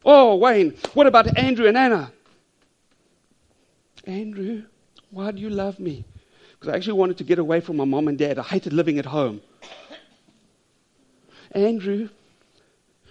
Oh, 0.04 0.36
Wayne, 0.36 0.76
what 0.94 1.06
about 1.06 1.38
Andrew 1.38 1.68
and 1.68 1.78
Anna? 1.78 2.12
Andrew, 4.06 4.64
why 5.18 5.32
do 5.32 5.42
you 5.42 5.50
love 5.50 5.80
me? 5.80 6.06
Because 6.52 6.72
I 6.72 6.78
actually 6.78 6.94
wanted 6.94 7.18
to 7.18 7.24
get 7.24 7.40
away 7.40 7.60
from 7.60 7.78
my 7.78 7.86
mom 7.86 8.08
and 8.08 8.20
dad. 8.20 8.38
I 8.38 8.44
hated 8.44 8.72
living 8.72 9.00
at 9.00 9.06
home. 9.08 9.42
Andrew, 11.54 12.10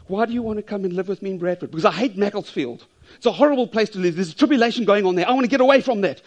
why 0.07 0.27
do 0.27 0.33
you 0.33 0.41
want 0.41 0.59
to 0.59 0.63
come 0.63 0.85
and 0.85 0.93
live 0.93 1.09
with 1.09 1.21
me 1.21 1.33
in 1.33 1.39
Bradford? 1.39 1.73
Because 1.73 1.85
I 1.85 1.91
hate 1.91 2.17
Macclesfield. 2.17 2.87
It's 3.17 3.27
a 3.27 3.33
horrible 3.33 3.67
place 3.67 3.89
to 3.91 3.99
live. 3.99 4.15
There's 4.15 4.35
tribulation 4.35 4.85
going 4.85 5.05
on 5.05 5.17
there. 5.17 5.29
I 5.29 5.33
want 5.33 5.47
to 5.47 5.51
get 5.51 5.61
away 5.61 5.81
from 5.81 6.03
that. 6.03 6.23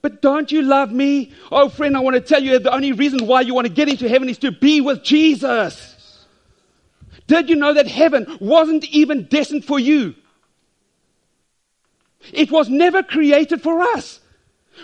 But 0.00 0.22
don't 0.22 0.52
you 0.52 0.62
love 0.62 0.92
me? 0.92 1.32
Oh, 1.50 1.68
friend, 1.68 1.96
I 1.96 2.00
want 2.00 2.14
to 2.14 2.20
tell 2.20 2.42
you 2.42 2.60
the 2.60 2.72
only 2.72 2.92
reason 2.92 3.26
why 3.26 3.40
you 3.40 3.52
want 3.52 3.66
to 3.66 3.72
get 3.72 3.88
into 3.88 4.08
heaven 4.08 4.28
is 4.28 4.38
to 4.38 4.52
be 4.52 4.80
with 4.80 5.02
Jesus. 5.02 6.24
Did 7.26 7.50
you 7.50 7.56
know 7.56 7.74
that 7.74 7.88
heaven 7.88 8.38
wasn't 8.40 8.84
even 8.84 9.24
destined 9.24 9.64
for 9.64 9.80
you? 9.80 10.14
It 12.32 12.52
was 12.52 12.68
never 12.68 13.02
created 13.02 13.60
for 13.60 13.82
us. 13.82 14.20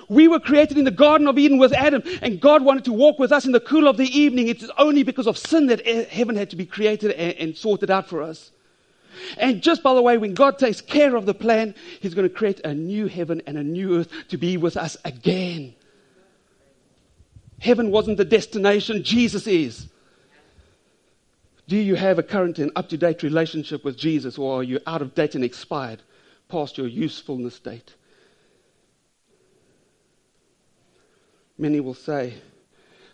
We 0.09 0.29
were 0.29 0.41
created 0.41 0.79
in 0.79 0.85
the 0.85 0.91
Garden 0.91 1.29
of 1.29 1.39
Eden 1.39 1.59
with 1.59 1.73
Adam, 1.73 2.03
and 2.23 2.41
God 2.41 2.63
wanted 2.63 2.85
to 2.85 2.93
walk 2.93 3.19
with 3.19 3.33
us 3.33 3.45
in 3.45 3.53
the 3.53 3.61
cool 3.61 3.89
of 3.89 3.97
the 3.97 4.07
evening. 4.07 4.49
It's 4.49 4.69
only 4.79 5.03
because 5.03 5.27
of 5.27 5.39
sin 5.39 5.67
that 5.67 5.83
eh, 5.85 6.05
heaven 6.05 6.37
had 6.37 6.51
to 6.51 6.57
be 6.57 6.67
created 6.67 7.13
and, 7.13 7.37
and 7.39 7.57
sorted 7.57 7.91
out 7.91 8.09
for 8.09 8.23
us. 8.23 8.51
And 9.39 9.63
just 9.63 9.83
by 9.83 9.95
the 9.95 10.03
way, 10.03 10.19
when 10.19 10.35
God 10.35 10.59
takes 10.59 10.81
care 10.81 11.17
of 11.17 11.27
the 11.27 11.35
plan, 11.35 11.75
He's 12.01 12.15
going 12.15 12.29
to 12.29 12.35
create 12.35 12.61
a 12.61 12.75
new 12.75 13.07
heaven 13.07 13.43
and 13.47 13.57
a 13.57 13.65
new 13.65 13.99
earth 13.99 14.09
to 14.29 14.37
be 14.37 14.57
with 14.57 14.77
us 14.77 14.97
again. 15.05 15.75
Heaven 17.61 17.91
wasn't 17.91 18.19
the 18.19 18.25
destination, 18.25 19.03
Jesus 19.03 19.47
is. 19.47 19.89
Do 21.69 21.77
you 21.77 21.97
have 21.97 22.19
a 22.19 22.23
current 22.23 22.59
and 22.59 22.71
up 22.77 22.89
to 22.91 22.97
date 22.97 23.23
relationship 23.23 23.85
with 23.85 23.97
Jesus, 23.97 24.39
or 24.39 24.61
are 24.61 24.63
you 24.63 24.79
out 24.87 25.03
of 25.03 25.15
date 25.15 25.35
and 25.35 25.43
expired 25.43 26.03
past 26.49 26.79
your 26.79 26.87
usefulness 26.87 27.59
date? 27.59 27.95
Many 31.59 31.81
will 31.81 31.95
say, 31.95 32.35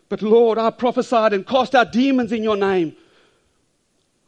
But 0.08 0.22
Lord, 0.22 0.58
I 0.58 0.70
prophesied 0.70 1.32
and 1.32 1.46
cast 1.46 1.74
out 1.74 1.92
demons 1.92 2.32
in 2.32 2.42
your 2.42 2.56
name. 2.56 2.96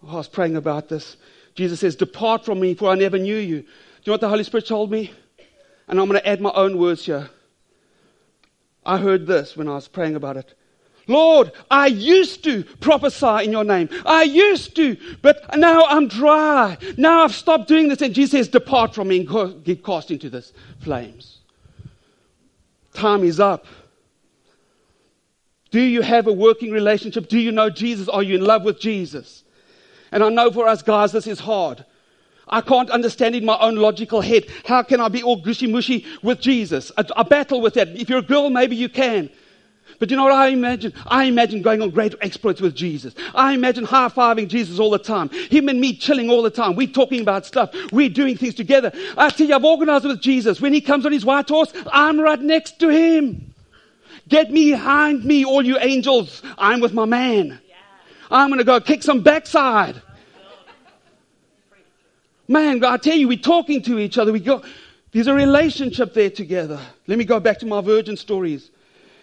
Oh, 0.03 0.15
I 0.15 0.15
was 0.17 0.29
praying 0.29 0.57
about 0.57 0.89
this. 0.89 1.17
Jesus 1.55 1.81
says, 1.81 1.97
Depart 1.97 2.45
from 2.45 2.61
me, 2.61 2.75
for 2.75 2.91
I 2.91 2.95
never 2.95 3.19
knew 3.19 3.37
you. 3.37 3.63
Do 3.63 3.67
you 3.67 4.11
know 4.11 4.13
what 4.13 4.21
the 4.21 4.29
Holy 4.29 4.45
Spirit 4.45 4.67
told 4.67 4.91
me? 4.91 5.13
And 5.89 6.01
I'm 6.01 6.09
going 6.09 6.21
to 6.21 6.29
add 6.29 6.41
my 6.41 6.53
own 6.53 6.79
words 6.79 7.07
here. 7.07 7.31
I 8.87 8.99
heard 8.99 9.27
this 9.27 9.57
when 9.57 9.69
I 9.69 9.75
was 9.75 9.89
praying 9.89 10.15
about 10.15 10.37
it. 10.37 10.55
Lord, 11.07 11.53
I 11.71 11.87
used 11.87 12.45
to 12.45 12.65
prophesy 12.81 13.45
in 13.45 13.53
your 13.53 13.65
name. 13.65 13.89
I 14.07 14.23
used 14.23 14.75
to, 14.77 14.97
but 15.21 15.57
now 15.57 15.85
I'm 15.85 16.09
dry. 16.09 16.79
Now 16.97 17.25
I've 17.25 17.35
stopped 17.35 17.69
doing 17.69 17.89
this. 17.89 18.01
And 18.01 18.15
Jesus 18.15 18.33
says, 18.33 18.49
Depart 18.49 18.95
from 18.95 19.09
me 19.09 19.21
and 19.21 19.65
get 19.65 19.85
cast 19.85 20.11
into 20.11 20.31
this 20.31 20.53
flames. 20.81 21.39
Time 22.95 23.25
is 23.25 23.41
up. 23.41 23.67
Do 25.75 25.81
you 25.81 26.03
have 26.03 26.29
a 26.29 26.33
working 26.33 26.71
relationship? 26.71 27.29
Do 27.29 27.37
you 27.37 27.51
know 27.51 27.69
Jesus? 27.69 28.09
Are 28.09 28.23
you 28.23 28.37
in 28.37 28.45
love 28.45 28.63
with 28.63 28.79
Jesus? 28.79 29.43
And 30.13 30.23
I 30.23 30.29
know 30.29 30.53
for 30.53 30.69
us 30.69 30.83
guys, 30.83 31.11
this 31.11 31.27
is 31.27 31.41
hard. 31.41 31.85
I 32.47 32.61
can't 32.61 32.91
understand 32.91 33.35
in 33.35 33.45
my 33.45 33.59
own 33.59 33.75
logical 33.75 34.21
head. 34.21 34.45
How 34.65 34.85
can 34.85 35.01
I 35.01 35.09
be 35.09 35.25
all 35.25 35.35
gushy 35.35 35.67
mushy 35.67 36.07
with 36.23 36.41
Jesus? 36.41 36.93
I, 36.97 37.05
I 37.17 37.25
battle 37.25 37.61
with 37.61 37.75
that. 37.75 37.89
If 37.89 38.09
you're 38.09 38.21
a 38.21 38.23
girl, 38.23 38.51
maybe 38.51 38.77
you 38.77 38.89
can. 38.89 39.31
But 39.99 40.13
you 40.13 40.17
know 40.17 40.23
what 40.23 40.33
I 40.33 40.51
imagine? 40.51 40.93
I 41.09 41.25
imagine 41.25 41.61
going 41.61 41.83
on 41.83 41.91
great 41.91 42.15
exploits 42.21 42.61
with 42.61 42.77
Jesus. 42.77 43.13
I 43.35 43.53
imagine 43.55 43.83
high 43.83 44.11
fiving 44.11 44.47
Jesus 44.47 44.79
all 44.79 44.91
the 44.91 44.99
time. 45.01 45.29
Him 45.29 45.69
and 45.69 45.81
me 45.81 45.97
chilling 45.97 46.31
all 46.31 46.43
the 46.43 46.51
time. 46.51 46.77
We're 46.77 46.87
talking 46.87 47.21
about 47.21 47.47
stuff. 47.47 47.75
We're 47.91 48.11
doing 48.11 48.37
things 48.37 48.55
together. 48.55 48.93
I 49.19 49.29
tell 49.31 49.49
you, 49.49 49.57
I've 49.57 49.65
organized 49.65 50.05
with 50.05 50.21
Jesus. 50.21 50.61
When 50.61 50.73
he 50.73 50.81
comes 50.81 51.05
on 51.05 51.11
his 51.11 51.25
white 51.25 51.49
horse, 51.49 51.73
I'm 51.91 52.21
right 52.21 52.41
next 52.41 52.79
to 52.79 52.91
him. 52.91 53.54
Get 54.29 54.51
me 54.51 54.71
behind 54.73 55.25
me, 55.25 55.45
all 55.45 55.65
you 55.65 55.79
angels. 55.79 56.43
I'm 56.57 56.81
with 56.81 56.93
my 56.93 57.05
man. 57.05 57.61
I'm 58.31 58.49
going 58.49 58.59
to 58.59 58.65
go 58.65 58.81
kick 58.81 59.03
some 59.03 59.23
backside. 59.23 60.01
Man, 62.49 62.83
I 62.85 62.97
tell 62.97 63.17
you, 63.17 63.29
we're 63.29 63.39
talking 63.39 63.83
to 63.83 63.99
each 63.99 64.19
other. 64.19 64.33
We 64.33 64.41
go, 64.41 64.63
there's 65.13 65.27
a 65.27 65.35
relationship 65.35 66.15
there 66.15 66.31
together. 66.31 66.81
Let 67.07 67.19
me 67.19 67.25
go 67.25 67.41
back 67.41 67.59
to 67.61 67.67
my 67.67 67.81
virgin 67.81 68.17
stories. 68.17 68.71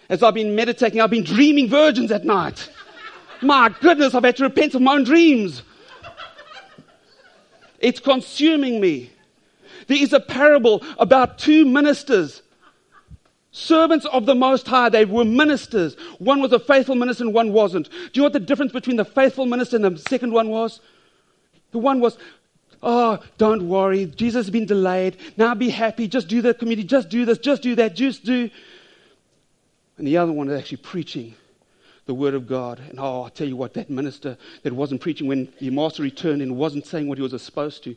As 0.08 0.22
I've 0.22 0.34
been 0.34 0.54
meditating, 0.54 1.00
I've 1.00 1.10
been 1.10 1.24
dreaming 1.24 1.68
virgins 1.68 2.10
at 2.10 2.24
night. 2.24 2.68
My 3.40 3.74
goodness, 3.80 4.14
I've 4.14 4.24
had 4.24 4.36
to 4.36 4.44
repent 4.44 4.74
of 4.74 4.82
my 4.82 4.94
own 4.94 5.04
dreams. 5.04 5.62
It's 7.78 7.98
consuming 7.98 8.80
me. 8.80 9.10
There 9.88 10.00
is 10.00 10.12
a 10.12 10.20
parable 10.20 10.82
about 10.98 11.38
two 11.38 11.64
ministers 11.64 12.41
Servants 13.52 14.06
of 14.06 14.24
the 14.24 14.34
Most 14.34 14.66
High, 14.66 14.88
they 14.88 15.04
were 15.04 15.26
ministers. 15.26 15.94
One 16.18 16.40
was 16.40 16.52
a 16.52 16.58
faithful 16.58 16.94
minister 16.94 17.24
and 17.24 17.34
one 17.34 17.52
wasn't. 17.52 17.90
Do 17.90 17.96
you 18.14 18.20
know 18.22 18.24
what 18.24 18.32
the 18.32 18.40
difference 18.40 18.72
between 18.72 18.96
the 18.96 19.04
faithful 19.04 19.44
minister 19.44 19.76
and 19.76 19.84
the 19.84 19.98
second 19.98 20.32
one 20.32 20.48
was? 20.48 20.80
The 21.70 21.78
one 21.78 22.00
was, 22.00 22.16
oh, 22.82 23.18
don't 23.36 23.68
worry, 23.68 24.06
Jesus 24.06 24.46
has 24.46 24.50
been 24.50 24.64
delayed. 24.64 25.18
Now 25.36 25.54
be 25.54 25.68
happy, 25.68 26.08
just 26.08 26.28
do 26.28 26.40
the 26.40 26.54
community, 26.54 26.88
just 26.88 27.10
do 27.10 27.26
this, 27.26 27.36
just 27.36 27.60
do 27.60 27.74
that, 27.74 27.94
just 27.94 28.24
do. 28.24 28.48
And 29.98 30.06
the 30.06 30.16
other 30.16 30.32
one 30.32 30.48
was 30.48 30.58
actually 30.58 30.78
preaching 30.78 31.34
the 32.06 32.14
word 32.14 32.32
of 32.32 32.46
God. 32.46 32.80
And 32.88 32.98
oh, 32.98 33.24
i 33.24 33.28
tell 33.28 33.46
you 33.46 33.56
what, 33.56 33.74
that 33.74 33.90
minister 33.90 34.38
that 34.62 34.72
wasn't 34.72 35.02
preaching 35.02 35.28
when 35.28 35.52
the 35.60 35.68
master 35.68 36.02
returned 36.02 36.40
and 36.40 36.56
wasn't 36.56 36.86
saying 36.86 37.06
what 37.06 37.18
he 37.18 37.22
was 37.22 37.40
supposed 37.42 37.84
to, 37.84 37.94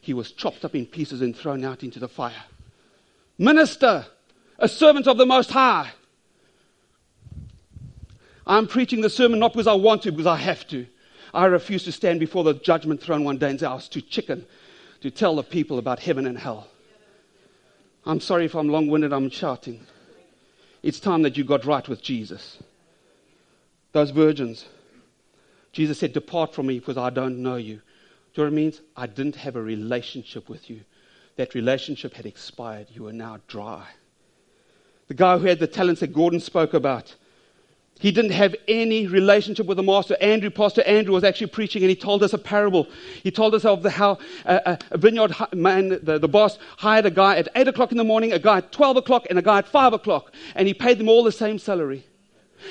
he 0.00 0.14
was 0.14 0.32
chopped 0.32 0.64
up 0.64 0.74
in 0.74 0.84
pieces 0.84 1.20
and 1.20 1.34
thrown 1.36 1.64
out 1.64 1.84
into 1.84 2.00
the 2.00 2.08
fire. 2.08 2.44
Minister! 3.38 4.06
A 4.58 4.68
servant 4.68 5.06
of 5.06 5.18
the 5.18 5.26
Most 5.26 5.50
High. 5.50 5.90
I'm 8.46 8.66
preaching 8.66 9.00
the 9.00 9.10
sermon 9.10 9.40
not 9.40 9.52
because 9.52 9.66
I 9.66 9.74
want 9.74 10.02
to, 10.02 10.12
because 10.12 10.26
I 10.26 10.36
have 10.36 10.66
to. 10.68 10.86
I 11.34 11.46
refuse 11.46 11.84
to 11.84 11.92
stand 11.92 12.20
before 12.20 12.44
the 12.44 12.54
judgment 12.54 13.02
throne 13.02 13.24
one 13.24 13.38
day 13.38 13.50
and 13.50 13.60
say 13.60 13.66
I 13.66 13.74
was 13.74 13.88
too 13.88 14.00
chicken 14.00 14.46
to 15.00 15.10
tell 15.10 15.36
the 15.36 15.42
people 15.42 15.78
about 15.78 15.98
heaven 15.98 16.26
and 16.26 16.38
hell. 16.38 16.68
I'm 18.06 18.20
sorry 18.20 18.44
if 18.44 18.54
I'm 18.54 18.68
long 18.68 18.86
winded, 18.86 19.12
I'm 19.12 19.30
shouting. 19.30 19.84
It's 20.82 21.00
time 21.00 21.22
that 21.22 21.36
you 21.36 21.42
got 21.42 21.64
right 21.64 21.86
with 21.88 22.02
Jesus. 22.02 22.58
Those 23.92 24.10
virgins, 24.10 24.64
Jesus 25.72 25.98
said, 25.98 26.12
Depart 26.12 26.54
from 26.54 26.68
me 26.68 26.78
because 26.78 26.96
I 26.96 27.10
don't 27.10 27.42
know 27.42 27.56
you. 27.56 27.76
Do 28.32 28.42
you 28.42 28.44
know 28.44 28.44
what 28.44 28.52
it 28.52 28.56
means? 28.56 28.80
I 28.96 29.06
didn't 29.06 29.36
have 29.36 29.56
a 29.56 29.62
relationship 29.62 30.48
with 30.48 30.70
you. 30.70 30.82
That 31.34 31.54
relationship 31.54 32.14
had 32.14 32.26
expired. 32.26 32.86
You 32.92 33.08
are 33.08 33.12
now 33.12 33.40
dry 33.48 33.86
the 35.08 35.14
guy 35.14 35.38
who 35.38 35.46
had 35.46 35.58
the 35.58 35.66
talents 35.66 36.00
that 36.00 36.12
Gordon 36.12 36.40
spoke 36.40 36.74
about. 36.74 37.14
He 37.98 38.12
didn't 38.12 38.32
have 38.32 38.54
any 38.68 39.06
relationship 39.06 39.66
with 39.66 39.78
the 39.78 39.82
master. 39.82 40.16
Andrew, 40.20 40.50
Pastor 40.50 40.82
Andrew, 40.82 41.14
was 41.14 41.24
actually 41.24 41.46
preaching 41.46 41.82
and 41.82 41.88
he 41.88 41.96
told 41.96 42.22
us 42.22 42.34
a 42.34 42.38
parable. 42.38 42.88
He 43.22 43.30
told 43.30 43.54
us 43.54 43.64
of 43.64 43.82
the, 43.82 43.90
how 43.90 44.18
a, 44.44 44.78
a 44.90 44.98
vineyard 44.98 45.34
man, 45.54 46.00
the, 46.02 46.18
the 46.18 46.28
boss, 46.28 46.58
hired 46.76 47.06
a 47.06 47.10
guy 47.10 47.36
at 47.36 47.48
8 47.56 47.68
o'clock 47.68 47.92
in 47.92 47.98
the 47.98 48.04
morning, 48.04 48.32
a 48.32 48.38
guy 48.38 48.58
at 48.58 48.70
12 48.70 48.98
o'clock, 48.98 49.26
and 49.30 49.38
a 49.38 49.42
guy 49.42 49.58
at 49.58 49.68
5 49.68 49.94
o'clock. 49.94 50.32
And 50.54 50.68
he 50.68 50.74
paid 50.74 50.98
them 50.98 51.08
all 51.08 51.24
the 51.24 51.32
same 51.32 51.58
salary. 51.58 52.04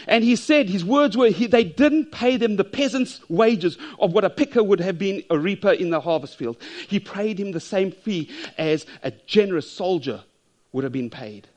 And 0.08 0.24
he 0.24 0.36
said, 0.36 0.70
his 0.70 0.86
words 0.86 1.18
were, 1.18 1.30
he, 1.30 1.48
they 1.48 1.64
didn't 1.64 2.12
pay 2.12 2.38
them 2.38 2.56
the 2.56 2.64
peasant's 2.64 3.28
wages 3.28 3.80
of 3.98 4.14
what 4.14 4.26
a 4.26 4.30
picker 4.30 4.64
would 4.64 4.80
have 4.80 5.00
been 5.00 5.24
a 5.32 5.40
reaper 5.40 5.72
in 5.72 5.90
the 5.90 6.02
harvest 6.02 6.38
field. 6.38 6.58
He 6.88 7.00
paid 7.00 7.40
him 7.40 7.52
the 7.52 7.60
same 7.60 7.92
fee 7.92 8.30
as 8.60 8.86
a 9.02 9.12
generous 9.26 9.72
soldier 9.72 10.24
would 10.72 10.84
have 10.84 10.94
been 10.94 11.10
paid 11.10 11.48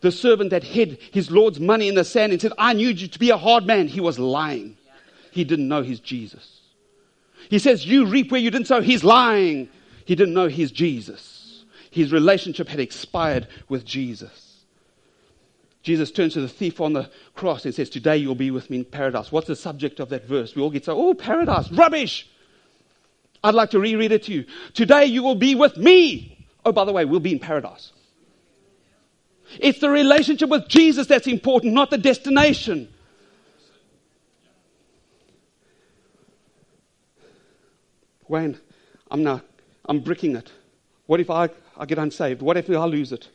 the 0.00 0.12
servant 0.12 0.50
that 0.50 0.62
hid 0.62 0.98
his 1.12 1.30
Lord's 1.30 1.60
money 1.60 1.88
in 1.88 1.94
the 1.94 2.04
sand 2.04 2.32
and 2.32 2.40
said, 2.40 2.52
I 2.58 2.72
knew 2.72 2.88
you 2.88 3.08
to 3.08 3.18
be 3.18 3.30
a 3.30 3.36
hard 3.36 3.66
man, 3.66 3.88
he 3.88 4.00
was 4.00 4.18
lying. 4.18 4.76
He 5.30 5.44
didn't 5.44 5.68
know 5.68 5.82
he's 5.82 6.00
Jesus. 6.00 6.60
He 7.48 7.58
says, 7.58 7.86
You 7.86 8.06
reap 8.06 8.30
where 8.30 8.40
you 8.40 8.50
didn't 8.50 8.66
sow. 8.66 8.80
He's 8.80 9.04
lying. 9.04 9.68
He 10.04 10.14
didn't 10.14 10.34
know 10.34 10.48
he's 10.48 10.72
Jesus. 10.72 11.64
His 11.90 12.12
relationship 12.12 12.68
had 12.68 12.80
expired 12.80 13.48
with 13.68 13.84
Jesus. 13.84 14.46
Jesus 15.82 16.10
turns 16.10 16.34
to 16.34 16.40
the 16.40 16.48
thief 16.48 16.80
on 16.80 16.92
the 16.92 17.10
cross 17.34 17.64
and 17.64 17.74
says, 17.74 17.90
Today 17.90 18.16
you'll 18.16 18.34
be 18.34 18.50
with 18.50 18.70
me 18.70 18.78
in 18.78 18.84
paradise. 18.84 19.32
What's 19.32 19.46
the 19.46 19.56
subject 19.56 20.00
of 20.00 20.08
that 20.10 20.24
verse? 20.24 20.54
We 20.54 20.62
all 20.62 20.70
get 20.70 20.84
so, 20.84 20.96
oh, 20.96 21.14
paradise, 21.14 21.70
rubbish. 21.72 22.28
I'd 23.42 23.54
like 23.54 23.70
to 23.70 23.80
reread 23.80 24.12
it 24.12 24.24
to 24.24 24.32
you. 24.32 24.44
Today 24.74 25.06
you 25.06 25.22
will 25.22 25.34
be 25.34 25.54
with 25.54 25.76
me. 25.76 26.46
Oh, 26.64 26.72
by 26.72 26.84
the 26.84 26.92
way, 26.92 27.04
we'll 27.04 27.20
be 27.20 27.32
in 27.32 27.38
paradise. 27.38 27.92
It's 29.58 29.80
the 29.80 29.90
relationship 29.90 30.48
with 30.48 30.68
Jesus 30.68 31.06
that's 31.06 31.26
important, 31.26 31.74
not 31.74 31.90
the 31.90 31.98
destination. 31.98 32.88
Wayne, 38.28 38.58
I'm 39.10 39.24
now, 39.24 39.42
I'm 39.86 40.00
bricking 40.00 40.36
it. 40.36 40.52
What 41.06 41.18
if 41.18 41.30
I, 41.30 41.48
I 41.76 41.84
get 41.84 41.98
unsaved? 41.98 42.42
What 42.42 42.56
if 42.56 42.70
I 42.70 42.84
lose 42.84 43.10
it? 43.10 43.28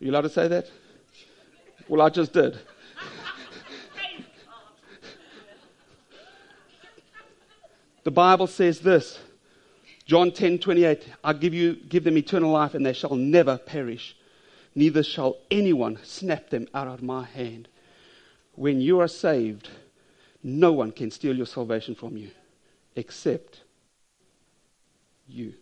Are 0.00 0.04
you 0.04 0.10
allowed 0.10 0.22
to 0.22 0.28
say 0.28 0.48
that? 0.48 0.70
Well, 1.88 2.02
I 2.02 2.10
just 2.10 2.32
did. 2.34 2.58
the 8.04 8.10
Bible 8.10 8.46
says 8.46 8.80
this 8.80 9.18
John 10.04 10.30
10 10.30 10.58
28, 10.58 11.08
I 11.24 11.32
give, 11.32 11.54
you, 11.54 11.74
give 11.74 12.04
them 12.04 12.18
eternal 12.18 12.50
life 12.50 12.74
and 12.74 12.84
they 12.84 12.92
shall 12.92 13.14
never 13.14 13.56
perish 13.56 14.14
neither 14.74 15.02
shall 15.02 15.36
anyone 15.50 15.98
snap 16.02 16.50
them 16.50 16.68
out 16.74 16.88
of 16.88 17.02
my 17.02 17.24
hand. 17.24 17.68
When 18.54 18.80
you 18.80 19.00
are 19.00 19.08
saved, 19.08 19.68
no 20.42 20.72
one 20.72 20.92
can 20.92 21.10
steal 21.10 21.36
your 21.36 21.46
salvation 21.46 21.94
from 21.94 22.16
you 22.16 22.30
except 22.96 23.62
you. 25.26 25.54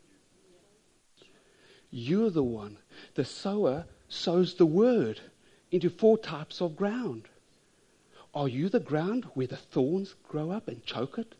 You're 1.91 2.31
the 2.31 2.43
one. 2.43 2.79
The 3.15 3.25
sower 3.25 3.87
sows 4.09 4.55
the 4.55 4.67
word 4.67 5.21
into 5.71 5.91
four 5.91 6.19
types 6.19 6.61
of 6.61 6.77
ground. 6.77 7.29
Are 8.35 8.49
you 8.49 8.69
the 8.69 8.81
ground 8.81 9.25
where 9.35 9.47
the 9.47 9.57
thorns 9.57 10.15
grow 10.29 10.51
up 10.51 10.69
and 10.69 10.85
choke 10.85 11.19
it? 11.19 11.35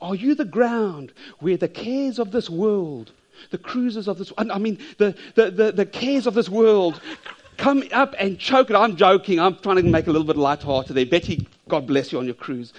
Are 0.00 0.14
you 0.14 0.34
the 0.34 0.44
ground 0.44 1.12
where 1.38 1.56
the 1.56 1.68
cares 1.68 2.18
of 2.18 2.32
this 2.32 2.50
world, 2.50 3.12
the 3.50 3.58
cruises 3.58 4.08
of 4.08 4.18
this, 4.18 4.32
I 4.38 4.58
mean, 4.58 4.78
the, 4.98 5.14
the, 5.34 5.50
the, 5.50 5.72
the 5.72 5.86
cares 5.86 6.26
of 6.26 6.34
this 6.34 6.48
world 6.48 7.00
come 7.56 7.84
up 7.92 8.14
and 8.18 8.38
choke 8.38 8.70
it? 8.70 8.76
I'm 8.76 8.96
joking. 8.96 9.38
I'm 9.38 9.56
trying 9.56 9.76
to 9.76 9.82
make 9.82 10.06
a 10.06 10.10
little 10.10 10.26
bit 10.26 10.36
light-hearted 10.36 10.94
there. 10.94 11.06
Betty, 11.06 11.46
God 11.68 11.86
bless 11.86 12.12
you 12.12 12.18
on 12.18 12.24
your 12.24 12.34
cruise. 12.34 12.72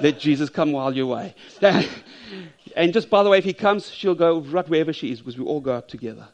Let 0.00 0.18
Jesus 0.18 0.50
come 0.50 0.72
while 0.72 0.94
you're 0.94 1.06
away. 1.06 1.34
and 2.76 2.92
just 2.92 3.08
by 3.10 3.22
the 3.22 3.30
way, 3.30 3.38
if 3.38 3.44
he 3.44 3.52
comes, 3.52 3.90
she'll 3.90 4.14
go 4.14 4.40
right 4.40 4.68
wherever 4.68 4.92
she 4.92 5.12
is 5.12 5.20
because 5.20 5.38
we 5.38 5.44
all 5.44 5.60
go 5.60 5.76
out 5.76 5.88
together. 5.88 6.28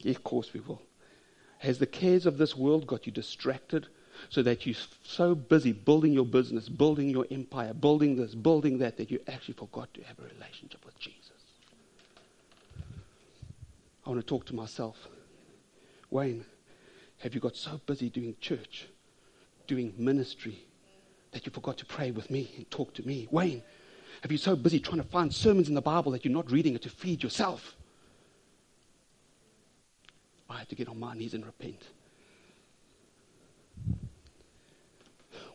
Yeah, 0.00 0.12
of 0.12 0.22
course 0.22 0.52
we 0.52 0.60
will. 0.60 0.82
Has 1.58 1.78
the 1.78 1.86
cares 1.86 2.26
of 2.26 2.38
this 2.38 2.54
world 2.54 2.86
got 2.86 3.06
you 3.06 3.12
distracted 3.12 3.86
so 4.28 4.42
that 4.42 4.66
you're 4.66 4.76
so 5.02 5.34
busy 5.34 5.72
building 5.72 6.12
your 6.12 6.26
business, 6.26 6.68
building 6.68 7.08
your 7.08 7.26
empire, 7.30 7.72
building 7.72 8.16
this, 8.16 8.34
building 8.34 8.78
that, 8.78 8.96
that 8.98 9.10
you 9.10 9.20
actually 9.26 9.54
forgot 9.54 9.92
to 9.94 10.02
have 10.02 10.18
a 10.18 10.22
relationship 10.22 10.84
with 10.84 10.98
Jesus? 10.98 11.25
I 14.06 14.10
want 14.10 14.20
to 14.20 14.26
talk 14.26 14.46
to 14.46 14.54
myself. 14.54 15.08
Wayne, 16.10 16.44
have 17.18 17.34
you 17.34 17.40
got 17.40 17.56
so 17.56 17.80
busy 17.86 18.08
doing 18.08 18.36
church, 18.40 18.86
doing 19.66 19.92
ministry, 19.98 20.64
that 21.32 21.44
you 21.44 21.50
forgot 21.50 21.76
to 21.78 21.86
pray 21.86 22.12
with 22.12 22.30
me 22.30 22.52
and 22.56 22.70
talk 22.70 22.94
to 22.94 23.06
me? 23.06 23.26
Wayne, 23.32 23.62
have 24.22 24.30
you 24.30 24.38
so 24.38 24.54
busy 24.54 24.78
trying 24.78 25.02
to 25.02 25.08
find 25.08 25.34
sermons 25.34 25.68
in 25.68 25.74
the 25.74 25.82
Bible 25.82 26.12
that 26.12 26.24
you're 26.24 26.32
not 26.32 26.50
reading 26.52 26.76
it 26.76 26.82
to 26.82 26.88
feed 26.88 27.22
yourself? 27.22 27.74
I 30.48 30.58
had 30.58 30.68
to 30.68 30.76
get 30.76 30.88
on 30.88 31.00
my 31.00 31.14
knees 31.14 31.34
and 31.34 31.44
repent. 31.44 31.82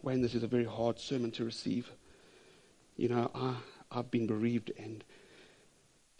Wayne, 0.03 0.21
this 0.21 0.35
is 0.35 0.43
a 0.43 0.47
very 0.47 0.65
hard 0.65 0.99
sermon 0.99 1.31
to 1.31 1.45
receive. 1.45 1.89
You 2.97 3.07
know, 3.07 3.31
I, 3.33 3.55
I've 3.91 4.11
been 4.11 4.27
bereaved, 4.27 4.71
and 4.77 5.05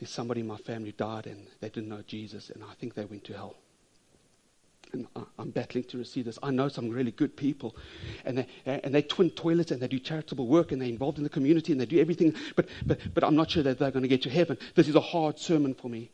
there's 0.02 0.10
somebody 0.10 0.42
in 0.42 0.48
my 0.48 0.58
family 0.58 0.92
died, 0.92 1.28
and 1.28 1.48
they 1.62 1.70
didn't 1.70 1.88
know 1.88 2.02
Jesus, 2.06 2.50
and 2.50 2.64
I 2.64 2.74
think 2.74 2.96
they 2.96 3.06
went 3.06 3.24
to 3.26 3.34
hell 3.34 3.56
and 4.94 5.08
I'm 5.40 5.52
battling 5.52 5.84
to 5.86 5.98
receive 5.98 6.26
this. 6.26 6.38
I 6.44 6.52
know 6.52 6.68
some 6.68 6.90
really 6.90 7.12
good 7.12 7.36
people, 7.36 7.76
and 8.26 8.40
they, 8.40 8.48
and 8.66 8.94
they 8.94 9.02
twin 9.02 9.30
toilets 9.30 9.72
and 9.72 9.82
they 9.82 9.88
do 9.88 10.00
charitable 10.00 10.48
work 10.48 10.72
and 10.72 10.82
they're 10.82 10.90
involved 10.90 11.18
in 11.18 11.24
the 11.24 11.30
community 11.30 11.72
and 11.72 11.80
they 11.80 11.86
do 11.86 12.00
everything, 12.00 12.36
but, 12.56 12.68
but, 12.86 13.00
but 13.14 13.24
I'm 13.24 13.36
not 13.36 13.52
sure 13.52 13.64
that 13.64 13.80
they're 13.80 13.92
going 13.92 14.04
to 14.04 14.10
get 14.10 14.22
to 14.24 14.30
heaven. 14.30 14.58
This 14.76 14.88
is 14.88 14.96
a 14.96 15.02
hard 15.02 15.40
sermon 15.40 15.74
for 15.74 15.90
me. 15.90 16.12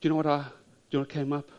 Do 0.00 0.08
you 0.08 0.10
know 0.10 0.16
what, 0.16 0.26
I, 0.26 0.38
do 0.38 0.44
you 0.90 0.98
know 0.98 1.00
what 1.00 1.08
came 1.10 1.32
up? 1.32 1.50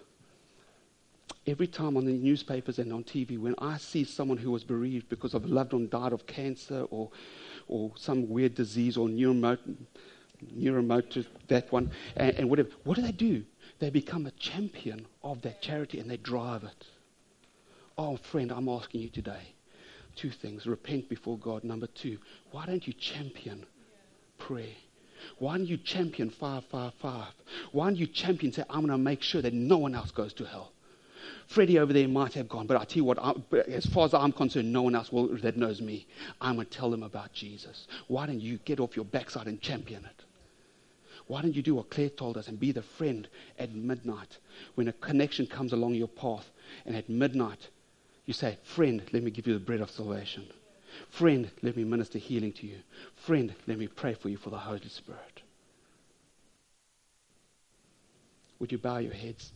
Every 1.48 1.68
time 1.68 1.96
on 1.98 2.06
the 2.06 2.14
newspapers 2.14 2.80
and 2.80 2.92
on 2.92 3.04
TV, 3.04 3.38
when 3.38 3.54
I 3.60 3.78
see 3.78 4.04
someone 4.04 4.38
who 4.38 4.50
was 4.50 4.64
bereaved 4.64 5.10
because 5.10 5.36
of 5.36 5.46
a 5.46 5.48
loved 5.48 5.74
one 5.74 5.88
died 5.90 6.12
of 6.12 6.26
cancer 6.26 6.88
or, 6.90 7.12
or 7.68 7.92
some 7.96 8.28
weird 8.28 8.56
disease 8.56 8.98
or 8.98 9.08
neuromotor, 9.08 9.76
neuromotor 10.48 11.26
that 11.48 11.72
one, 11.72 11.92
and, 12.16 12.36
and 12.38 12.50
whatever, 12.50 12.70
what 12.84 12.96
do 12.96 13.02
they 13.02 13.12
do? 13.12 13.44
they 13.80 13.90
become 13.90 14.26
a 14.26 14.32
champion 14.32 15.06
of 15.24 15.42
that 15.42 15.62
charity 15.62 16.00
and 16.00 16.10
they 16.10 16.18
drive 16.18 16.64
it. 16.64 16.86
Oh, 17.98 18.18
friend, 18.18 18.52
I'm 18.52 18.70
asking 18.70 19.02
you 19.02 19.10
today 19.10 19.54
two 20.16 20.30
things 20.30 20.66
repent 20.66 21.10
before 21.10 21.38
God. 21.38 21.64
Number 21.66 21.88
two, 21.88 22.18
why 22.52 22.66
don't 22.66 22.88
you 22.88 22.94
champion 22.94 23.66
prayer? 24.38 24.76
Why 25.40 25.58
don't 25.58 25.68
you 25.68 25.78
champion 25.78 26.30
555? 26.30 27.34
Why 27.74 27.86
don't 27.86 27.98
you 27.98 28.08
champion 28.08 28.54
say, 28.54 28.64
I'm 28.70 28.82
going 28.82 28.92
to 28.92 28.98
make 28.98 29.22
sure 29.22 29.42
that 29.42 29.54
no 29.54 29.78
one 29.78 29.94
else 29.94 30.12
goes 30.12 30.34
to 30.34 30.46
hell? 30.46 30.72
Freddie 31.48 31.80
over 31.80 31.92
there 31.92 32.08
might 32.08 32.34
have 32.34 32.48
gone, 32.48 32.68
but 32.68 32.78
I 32.78 32.86
tell 32.86 32.98
you 32.98 33.04
what, 33.04 33.20
I, 33.20 33.34
as 33.68 33.86
far 33.88 34.06
as 34.06 34.14
I'm 34.14 34.32
concerned, 34.32 34.72
no 34.72 34.84
one 34.84 34.96
else 34.96 35.12
will, 35.12 35.36
that 35.40 35.58
knows 35.58 35.82
me. 35.82 36.08
I'm 36.40 36.56
going 36.56 36.68
to 36.68 36.72
tell 36.72 36.92
them 36.92 37.04
about 37.04 37.34
Jesus. 37.34 37.88
Why 38.08 38.26
don't 38.26 38.40
you 38.40 38.58
get 38.60 38.80
off 38.80 38.96
your 38.96 39.06
backside 39.06 39.48
and 39.48 39.60
champion 39.62 40.06
it? 40.06 40.25
Why 41.28 41.42
don't 41.42 41.56
you 41.56 41.64
do 41.64 41.76
what 41.76 41.90
Claire 41.90 42.10
told 42.10 42.38
us 42.38 42.48
and 42.48 42.60
be 42.60 42.72
the 42.72 42.84
friend 42.84 43.28
at 43.58 43.74
midnight 43.74 44.38
when 44.76 44.88
a 44.88 44.94
connection 44.94 45.48
comes 45.48 45.74
along 45.74 45.96
your 45.96 46.08
path 46.08 46.50
and 46.86 46.96
at 46.96 47.10
midnight 47.10 47.70
you 48.26 48.34
say, 48.34 48.58
Friend, 48.64 49.02
let 49.12 49.24
me 49.24 49.32
give 49.32 49.48
you 49.48 49.54
the 49.54 49.60
bread 49.60 49.82
of 49.82 49.90
salvation. 49.90 50.48
Friend, 51.10 51.50
let 51.62 51.76
me 51.76 51.84
minister 51.84 52.20
healing 52.20 52.54
to 52.54 52.68
you. 52.68 52.78
Friend, 53.16 53.54
let 53.68 53.78
me 53.78 53.88
pray 53.88 54.14
for 54.14 54.30
you 54.30 54.38
for 54.38 54.50
the 54.50 54.58
Holy 54.58 54.88
Spirit. 54.88 55.42
Would 58.60 58.72
you 58.72 58.78
bow 58.78 58.98
your 58.98 59.14
heads? 59.14 59.52